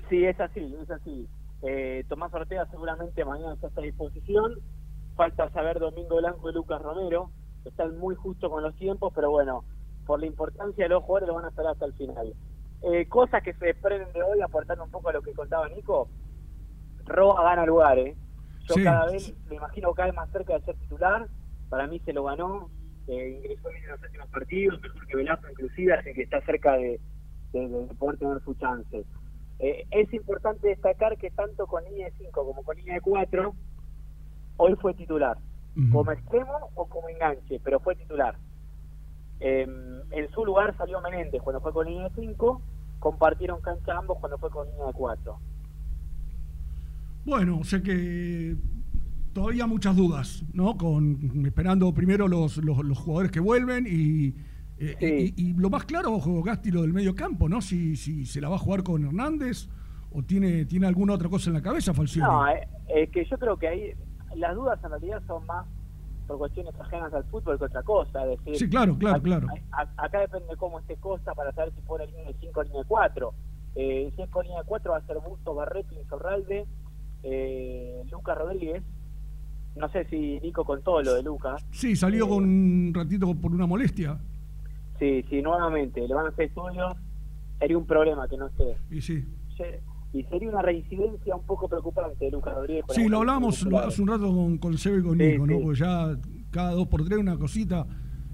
[0.09, 1.27] Sí, es así, es así.
[1.61, 4.55] Eh, Tomás Ortega seguramente mañana está a disposición.
[5.15, 7.29] Falta saber Domingo Blanco y Lucas Romero.
[7.63, 9.63] Están muy justos con los tiempos, pero bueno,
[10.05, 12.33] por la importancia de los jugadores lo van a esperar hasta el final.
[12.83, 16.09] Eh, cosas que se desprenden de hoy, aportando un poco a lo que contaba Nico.
[17.05, 18.15] Roa gana lugar, ¿eh?
[18.67, 18.83] Yo Sí.
[18.83, 21.27] cada vez me imagino cada vez más cerca de ser titular.
[21.69, 22.69] Para mí se lo ganó.
[23.07, 26.73] Eh, ingresó bien en los últimos partidos, mejor que Velasco inclusive, así que está cerca
[26.73, 26.99] de,
[27.51, 29.05] de- de poder tener su chance.
[29.59, 33.53] Eh, es importante destacar que tanto con línea de 5 como con línea de 4,
[34.57, 35.37] hoy fue titular.
[35.91, 38.37] Como extremo o como enganche, pero fue titular.
[39.39, 39.67] Eh,
[40.11, 42.61] en su lugar salió Menéndez cuando fue con línea de 5,
[42.99, 45.37] compartieron cancha ambos cuando fue con línea de 4.
[47.25, 48.55] Bueno, o sea que
[49.33, 50.77] todavía muchas dudas, ¿no?
[50.77, 54.35] Con esperando primero los, los, los jugadores que vuelven y,
[54.77, 57.61] eh, y, y lo más claro, ojo, Gasti, lo del medio campo, ¿no?
[57.61, 59.69] Si, si se la va a jugar con Hernández
[60.11, 62.27] o tiene, tiene alguna otra cosa en la cabeza, Falcioni.
[62.27, 63.93] No, eh, es que yo creo que ahí
[64.35, 65.65] las dudas en realidad son más
[66.27, 68.23] por cuestiones ajenas al fútbol que otra cosa.
[68.25, 69.47] Es decir, Sí, claro, claro, a- claro.
[69.71, 72.79] a- acá depende cómo esté Costa para saber si pone línea de 5 o línea
[72.81, 73.33] de 4.
[73.75, 76.65] Eh, si es con línea de 4 va a ser Busto, Barreto, Insorralde,
[77.23, 78.83] eh, Lucas Rodríguez.
[79.75, 81.65] No sé si Nico contó lo de Lucas.
[81.71, 84.19] Sí, salió con un ratito por una molestia.
[84.99, 86.95] Sí, sí, nuevamente, le van a hacer estudios
[87.59, 88.77] sería un problema que no esté.
[88.91, 89.25] Y sí.
[90.13, 92.85] Y sería una reincidencia un poco preocupante de Lucas Rodríguez.
[92.89, 95.59] Sí, lo hablamos hace un rato con, con Seba y con Nico, ¿no?
[95.59, 96.15] Porque ya
[96.51, 97.87] cada dos por tres una cosita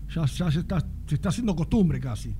[0.10, 2.35] ya, ya se, está, se está haciendo costumbre casi.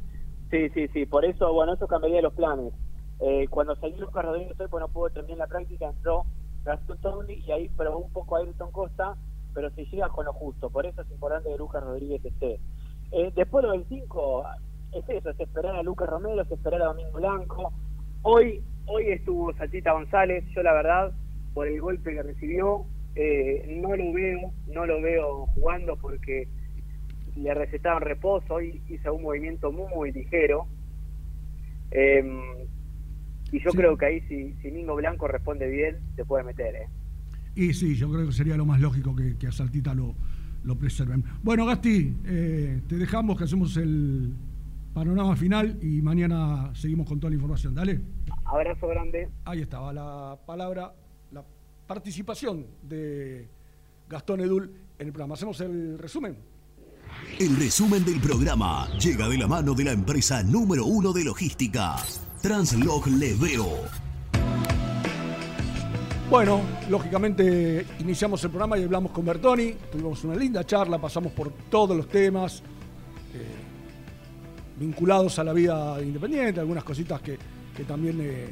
[0.52, 1.06] Sí, sí, sí.
[1.06, 2.74] Por eso, bueno, eso cambiaría los planes.
[3.20, 6.26] Eh, cuando salió Lucas Rodríguez hoy, pues no pudo terminar la práctica, entró
[6.64, 9.16] Gastón Tony y ahí probó un poco a Ayrton Costa,
[9.54, 10.70] pero se llega con lo justo.
[10.70, 12.60] Por eso es importante que Lucas Rodríguez esté.
[13.12, 14.44] Eh, después lo del 5,
[14.94, 17.74] es eso, es esperar a Lucas Romero, es esperar a Domingo Blanco.
[18.22, 21.14] Hoy hoy estuvo Saltita González, yo la verdad,
[21.54, 22.86] por el golpe que recibió,
[23.16, 26.48] eh, no lo veo, no lo veo jugando porque
[27.36, 30.68] le recetaron reposo, y hizo un movimiento muy, ligero.
[31.92, 32.40] Em,
[33.52, 36.76] y yo creo que ahí si, si Mingo Blanco responde bien, se puede meter.
[36.76, 36.88] ¿eh?
[37.56, 40.16] Y sí, yo creo que sería lo más lógico que, que a Saltita lo,
[40.64, 41.24] lo preserven.
[41.44, 44.34] Bueno, Gasti, eh, te dejamos que hacemos el
[44.94, 47.76] panorama final y mañana seguimos con toda la información.
[47.76, 48.00] Dale.
[48.52, 49.30] Abrazo grande.
[49.46, 50.92] Ahí estaba la palabra,
[51.32, 51.44] la
[51.86, 53.48] participación de
[54.08, 55.36] Gastón Edul en el programa.
[55.36, 56.36] Hacemos el resumen.
[57.40, 61.96] El resumen del programa llega de la mano de la empresa número uno de logística,
[62.42, 63.68] Translog Leveo.
[66.28, 71.52] Bueno, lógicamente iniciamos el programa y hablamos con Bertoni, tuvimos una linda charla, pasamos por
[71.70, 72.62] todos los temas
[73.34, 73.46] eh,
[74.80, 77.38] vinculados a la vida independiente, algunas cositas que,
[77.80, 78.50] que también eh,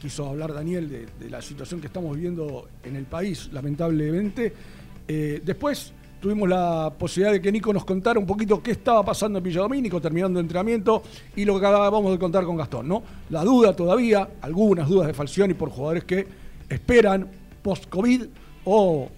[0.00, 4.54] quiso hablar Daniel de, la situación que estamos viviendo en el país, lamentablemente.
[5.06, 9.36] Eh, después tuvimos la posibilidad de que Nico nos contara un poquito qué estaba pasando
[9.36, 11.02] en Villa Domínico, terminando el entrenamiento,
[11.36, 13.02] y lo que acabamos de contar con Gastón, ¿no?
[13.28, 16.26] La duda todavía, algunas dudas de Falcioni por jugadores que
[16.66, 17.28] esperan
[17.60, 18.22] post-COVID
[18.64, 19.10] o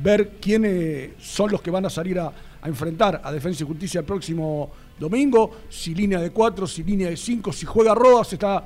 [0.00, 2.30] ver quiénes son los que van a salir a,
[2.62, 7.10] a, enfrentar a Defensa y Justicia el próximo domingo, si línea de cuatro, si línea
[7.10, 8.64] de cinco, si juega Rodas, está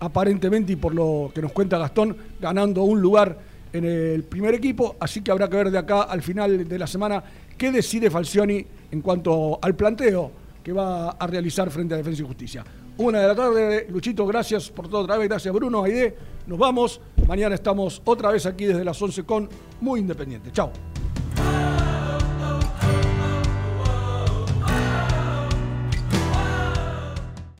[0.00, 3.38] aparentemente, y por lo que nos cuenta Gastón, ganando un lugar
[3.72, 6.86] en el primer equipo, así que habrá que ver de acá al final de la
[6.86, 7.22] semana
[7.56, 10.30] qué decide Falcioni en cuanto al planteo
[10.62, 12.64] que va a realizar frente a Defensa y Justicia.
[12.98, 16.16] Una de la tarde, Luchito, gracias por todo otra vez, gracias Bruno, Aide,
[16.46, 19.48] nos vamos, mañana estamos otra vez aquí desde las 11 con
[19.80, 20.50] Muy Independiente.
[20.50, 20.72] Chao.